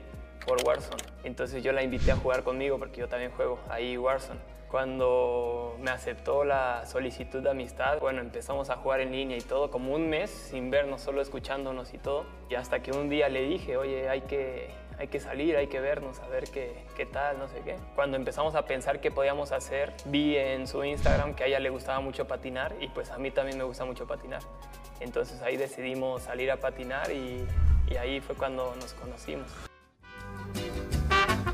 por 0.47 0.63
Warzone. 0.67 1.03
Entonces 1.23 1.63
yo 1.63 1.73
la 1.73 1.83
invité 1.83 2.13
a 2.13 2.17
jugar 2.17 2.43
conmigo 2.43 2.79
porque 2.79 3.01
yo 3.01 3.09
también 3.09 3.31
juego 3.31 3.59
ahí 3.71 3.97
Warzone. 3.97 4.54
Cuando 4.75 5.77
me 5.81 5.93
aceptó 5.93 6.43
la 6.43 6.85
solicitud 6.85 7.41
de 7.41 7.49
amistad, 7.49 8.01
bueno, 8.01 8.21
empezamos 8.21 8.71
a 8.71 8.77
jugar 8.79 9.03
en 9.03 9.13
línea 9.13 9.37
y 9.37 9.41
todo, 9.41 9.71
como 9.71 9.95
un 9.95 10.11
mes 10.11 10.31
sin 10.31 10.69
vernos, 10.69 11.01
solo 11.01 11.23
escuchándonos 11.23 11.95
y 11.95 11.99
todo. 11.99 12.27
Y 12.51 12.57
hasta 12.57 12.83
que 12.83 12.91
un 12.91 13.09
día 13.09 13.29
le 13.29 13.43
dije, 13.43 13.77
oye, 13.77 14.09
hay 14.09 14.23
que, 14.23 14.75
hay 14.99 15.07
que 15.07 15.21
salir, 15.21 15.57
hay 15.57 15.69
que 15.69 15.79
vernos, 15.79 16.19
a 16.19 16.27
ver 16.27 16.51
qué, 16.51 16.87
qué 16.97 17.07
tal, 17.07 17.39
no 17.39 17.47
sé 17.47 17.61
qué. 17.65 17.77
Cuando 17.95 18.17
empezamos 18.17 18.57
a 18.57 18.65
pensar 18.67 19.01
qué 19.01 19.13
podíamos 19.13 19.53
hacer, 19.53 19.93
vi 20.07 20.37
en 20.37 20.67
su 20.67 20.83
Instagram 20.83 21.37
que 21.37 21.45
a 21.45 21.47
ella 21.47 21.61
le 21.61 21.71
gustaba 21.71 22.01
mucho 22.01 22.27
patinar 22.27 22.75
y 22.81 22.89
pues 22.89 23.13
a 23.13 23.19
mí 23.19 23.31
también 23.31 23.57
me 23.57 23.63
gusta 23.63 23.85
mucho 23.85 24.09
patinar. 24.09 24.43
Entonces 24.99 25.41
ahí 25.43 25.57
decidimos 25.57 26.23
salir 26.23 26.51
a 26.51 26.57
patinar 26.57 27.13
y, 27.13 27.47
y 27.89 27.97
ahí 27.97 28.21
fue 28.21 28.35
cuando 28.35 28.75
nos 28.75 28.93
conocimos. 28.95 29.53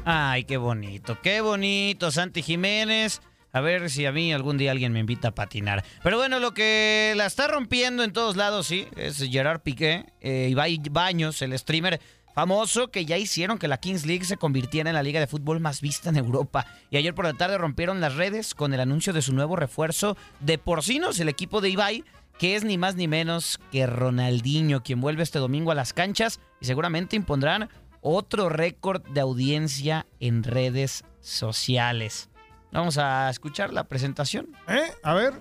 Ay, 0.04 0.44
qué 0.44 0.56
bonito, 0.56 1.18
qué 1.22 1.40
bonito, 1.40 2.10
Santi 2.10 2.42
Jiménez. 2.42 3.20
A 3.52 3.60
ver 3.60 3.90
si 3.90 4.06
a 4.06 4.12
mí 4.12 4.32
algún 4.32 4.58
día 4.58 4.70
alguien 4.70 4.92
me 4.92 5.00
invita 5.00 5.28
a 5.28 5.34
patinar. 5.34 5.84
Pero 6.02 6.16
bueno, 6.16 6.38
lo 6.38 6.54
que 6.54 7.12
la 7.16 7.26
está 7.26 7.48
rompiendo 7.48 8.04
en 8.04 8.12
todos 8.12 8.36
lados, 8.36 8.66
sí, 8.66 8.86
es 8.96 9.18
Gerard 9.18 9.60
Piqué, 9.60 10.06
eh, 10.20 10.48
Ibai 10.50 10.80
Baños, 10.90 11.42
el 11.42 11.58
streamer 11.58 12.00
famoso 12.32 12.90
que 12.90 13.04
ya 13.04 13.18
hicieron 13.18 13.58
que 13.58 13.68
la 13.68 13.78
Kings 13.78 14.06
League 14.06 14.24
se 14.24 14.36
convirtiera 14.36 14.88
en 14.88 14.94
la 14.94 15.02
liga 15.02 15.20
de 15.20 15.26
fútbol 15.26 15.60
más 15.60 15.80
vista 15.80 16.08
en 16.08 16.16
Europa. 16.16 16.64
Y 16.90 16.96
ayer 16.96 17.14
por 17.14 17.24
la 17.24 17.34
tarde 17.34 17.58
rompieron 17.58 18.00
las 18.00 18.14
redes 18.14 18.54
con 18.54 18.72
el 18.72 18.80
anuncio 18.80 19.12
de 19.12 19.22
su 19.22 19.34
nuevo 19.34 19.56
refuerzo 19.56 20.16
de 20.38 20.56
Porcinos, 20.56 21.18
el 21.18 21.28
equipo 21.28 21.60
de 21.60 21.70
Ibai, 21.70 22.04
que 22.38 22.54
es 22.54 22.64
ni 22.64 22.78
más 22.78 22.94
ni 22.94 23.08
menos 23.08 23.60
que 23.72 23.86
Ronaldinho, 23.86 24.82
quien 24.82 25.00
vuelve 25.00 25.24
este 25.24 25.40
domingo 25.40 25.72
a 25.72 25.74
las 25.74 25.92
canchas 25.92 26.40
y 26.60 26.66
seguramente 26.66 27.16
impondrán 27.16 27.68
otro 28.00 28.48
récord 28.48 29.02
de 29.08 29.20
audiencia 29.20 30.06
en 30.20 30.42
redes 30.42 31.04
sociales. 31.20 32.28
Vamos 32.72 32.98
a 32.98 33.28
escuchar 33.30 33.72
la 33.72 33.84
presentación. 33.84 34.48
¿Eh? 34.68 34.92
A 35.02 35.14
ver. 35.14 35.34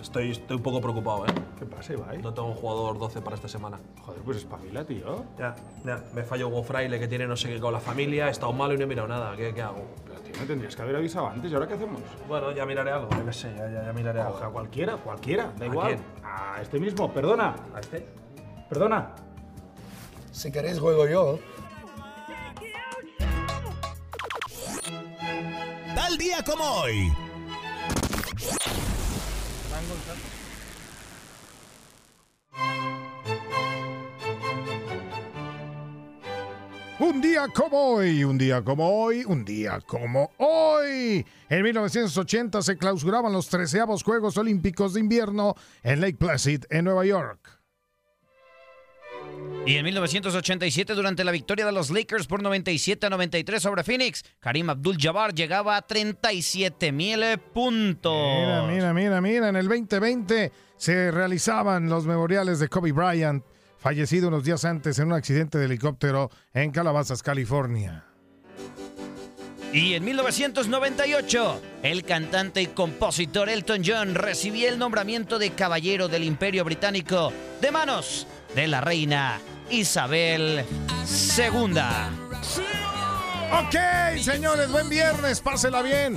Estoy, 0.00 0.32
estoy 0.32 0.56
un 0.56 0.62
poco 0.64 0.80
preocupado, 0.80 1.24
¿eh? 1.26 1.32
¿Qué 1.58 1.64
pasa, 1.64 1.92
Ibai? 1.92 2.18
No 2.20 2.34
tengo 2.34 2.48
un 2.48 2.54
jugador 2.54 2.98
12 2.98 3.22
para 3.22 3.36
esta 3.36 3.46
semana. 3.46 3.78
Joder, 4.00 4.20
pues 4.22 4.38
espabila, 4.38 4.84
tío. 4.84 5.24
Ya, 5.38 5.54
ya. 5.84 6.02
Me 6.12 6.24
falló 6.24 6.48
Hugo 6.48 6.64
Fraile 6.64 6.98
que 6.98 7.06
tiene 7.06 7.26
no 7.28 7.36
sé 7.36 7.48
qué 7.48 7.60
con 7.60 7.72
la 7.72 7.78
familia. 7.78 8.26
He 8.26 8.32
estado 8.32 8.52
malo 8.52 8.74
y 8.74 8.78
no 8.78 8.82
he 8.82 8.86
mirado 8.88 9.06
nada. 9.06 9.36
¿Qué, 9.36 9.54
qué 9.54 9.62
hago? 9.62 9.86
Pero 10.04 10.20
tío, 10.20 10.32
me 10.40 10.46
tendrías 10.46 10.74
que 10.74 10.82
haber 10.82 10.96
avisado 10.96 11.28
antes. 11.28 11.50
¿Y 11.52 11.54
ahora 11.54 11.68
qué 11.68 11.74
hacemos? 11.74 12.00
Bueno, 12.26 12.50
ya 12.50 12.66
miraré 12.66 12.90
algo. 12.90 13.08
Yo 13.16 13.24
qué 13.24 13.32
sé, 13.32 13.54
ya, 13.56 13.70
ya, 13.70 13.84
ya 13.84 13.92
miraré 13.92 14.20
algo. 14.20 14.40
Cualquiera, 14.52 14.96
cualquiera. 14.96 15.52
Da 15.56 15.66
¿A 15.66 15.68
igual. 15.68 15.86
quién? 15.94 16.04
A 16.24 16.60
este 16.60 16.80
mismo, 16.80 17.12
perdona. 17.12 17.54
¿A 17.72 17.78
este? 17.78 18.04
Perdona. 18.68 19.14
Si 20.32 20.50
queréis 20.50 20.80
juego 20.80 21.06
yo. 21.06 21.38
Tal 26.12 26.18
día 26.18 26.42
como 26.44 26.62
hoy. 26.62 27.10
Un 36.98 37.20
día 37.22 37.48
como 37.48 37.78
hoy, 37.78 38.24
un 38.24 38.36
día 38.36 38.62
como 38.62 38.88
hoy, 38.90 39.24
un 39.24 39.42
día 39.42 39.80
como 39.86 40.30
hoy. 40.36 41.24
En 41.48 41.62
1980 41.62 42.60
se 42.60 42.76
clausuraban 42.76 43.32
los 43.32 43.48
treceavos 43.48 44.02
Juegos 44.02 44.36
Olímpicos 44.36 44.92
de 44.92 45.00
Invierno 45.00 45.54
en 45.82 46.02
Lake 46.02 46.18
Placid, 46.18 46.64
en 46.68 46.84
Nueva 46.84 47.06
York. 47.06 47.61
Y 49.64 49.76
en 49.76 49.84
1987, 49.84 50.92
durante 50.94 51.22
la 51.22 51.30
victoria 51.30 51.64
de 51.64 51.70
los 51.70 51.90
Lakers 51.90 52.26
por 52.26 52.42
97 52.42 53.06
a 53.06 53.10
93 53.10 53.62
sobre 53.62 53.84
Phoenix, 53.84 54.24
Karim 54.40 54.68
Abdul-Jabbar 54.68 55.34
llegaba 55.34 55.76
a 55.76 55.82
37 55.82 56.90
mil 56.90 57.22
puntos. 57.54 58.12
Mira, 58.12 58.62
mira, 58.66 58.92
mira, 58.92 59.20
mira. 59.20 59.48
En 59.48 59.56
el 59.56 59.68
2020 59.68 60.50
se 60.76 61.12
realizaban 61.12 61.88
los 61.88 62.06
memoriales 62.06 62.58
de 62.58 62.68
Kobe 62.68 62.90
Bryant, 62.90 63.44
fallecido 63.78 64.28
unos 64.28 64.42
días 64.42 64.64
antes 64.64 64.98
en 64.98 65.06
un 65.06 65.12
accidente 65.12 65.58
de 65.58 65.66
helicóptero 65.66 66.28
en 66.52 66.72
Calabazas, 66.72 67.22
California. 67.22 68.04
Y 69.72 69.94
en 69.94 70.04
1998, 70.04 71.62
el 71.84 72.04
cantante 72.04 72.60
y 72.60 72.66
compositor 72.66 73.48
Elton 73.48 73.82
John 73.86 74.14
recibía 74.16 74.68
el 74.68 74.78
nombramiento 74.78 75.38
de 75.38 75.50
Caballero 75.50 76.08
del 76.08 76.24
Imperio 76.24 76.64
Británico 76.64 77.32
de 77.60 77.70
manos 77.70 78.26
de 78.54 78.66
la 78.68 78.80
reina 78.80 79.40
Isabel 79.70 80.64
II. 81.38 81.80
Ok, 83.52 84.20
señores, 84.20 84.70
buen 84.70 84.88
viernes, 84.88 85.40
pásela 85.40 85.82
bien. 85.82 86.16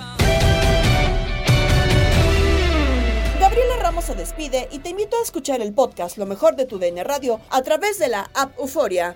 Gabriela 3.40 3.76
Ramos 3.82 4.06
se 4.06 4.16
despide 4.16 4.68
y 4.72 4.80
te 4.80 4.90
invito 4.90 5.18
a 5.18 5.24
escuchar 5.24 5.62
el 5.62 5.74
podcast 5.74 6.18
Lo 6.18 6.26
mejor 6.26 6.56
de 6.56 6.66
tu 6.66 6.80
DN 6.80 7.04
Radio 7.04 7.40
a 7.52 7.62
través 7.62 8.00
de 8.00 8.08
la 8.08 8.30
app 8.34 8.58
Euforia. 8.58 9.16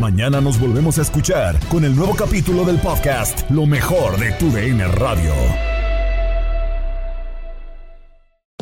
Mañana 0.00 0.40
nos 0.40 0.58
volvemos 0.58 0.98
a 0.98 1.02
escuchar 1.02 1.58
con 1.68 1.84
el 1.84 1.94
nuevo 1.94 2.14
capítulo 2.14 2.64
del 2.64 2.78
podcast 2.78 3.50
Lo 3.50 3.66
mejor 3.66 4.18
de 4.18 4.32
tu 4.32 4.50
DN 4.50 4.86
Radio. 4.88 5.77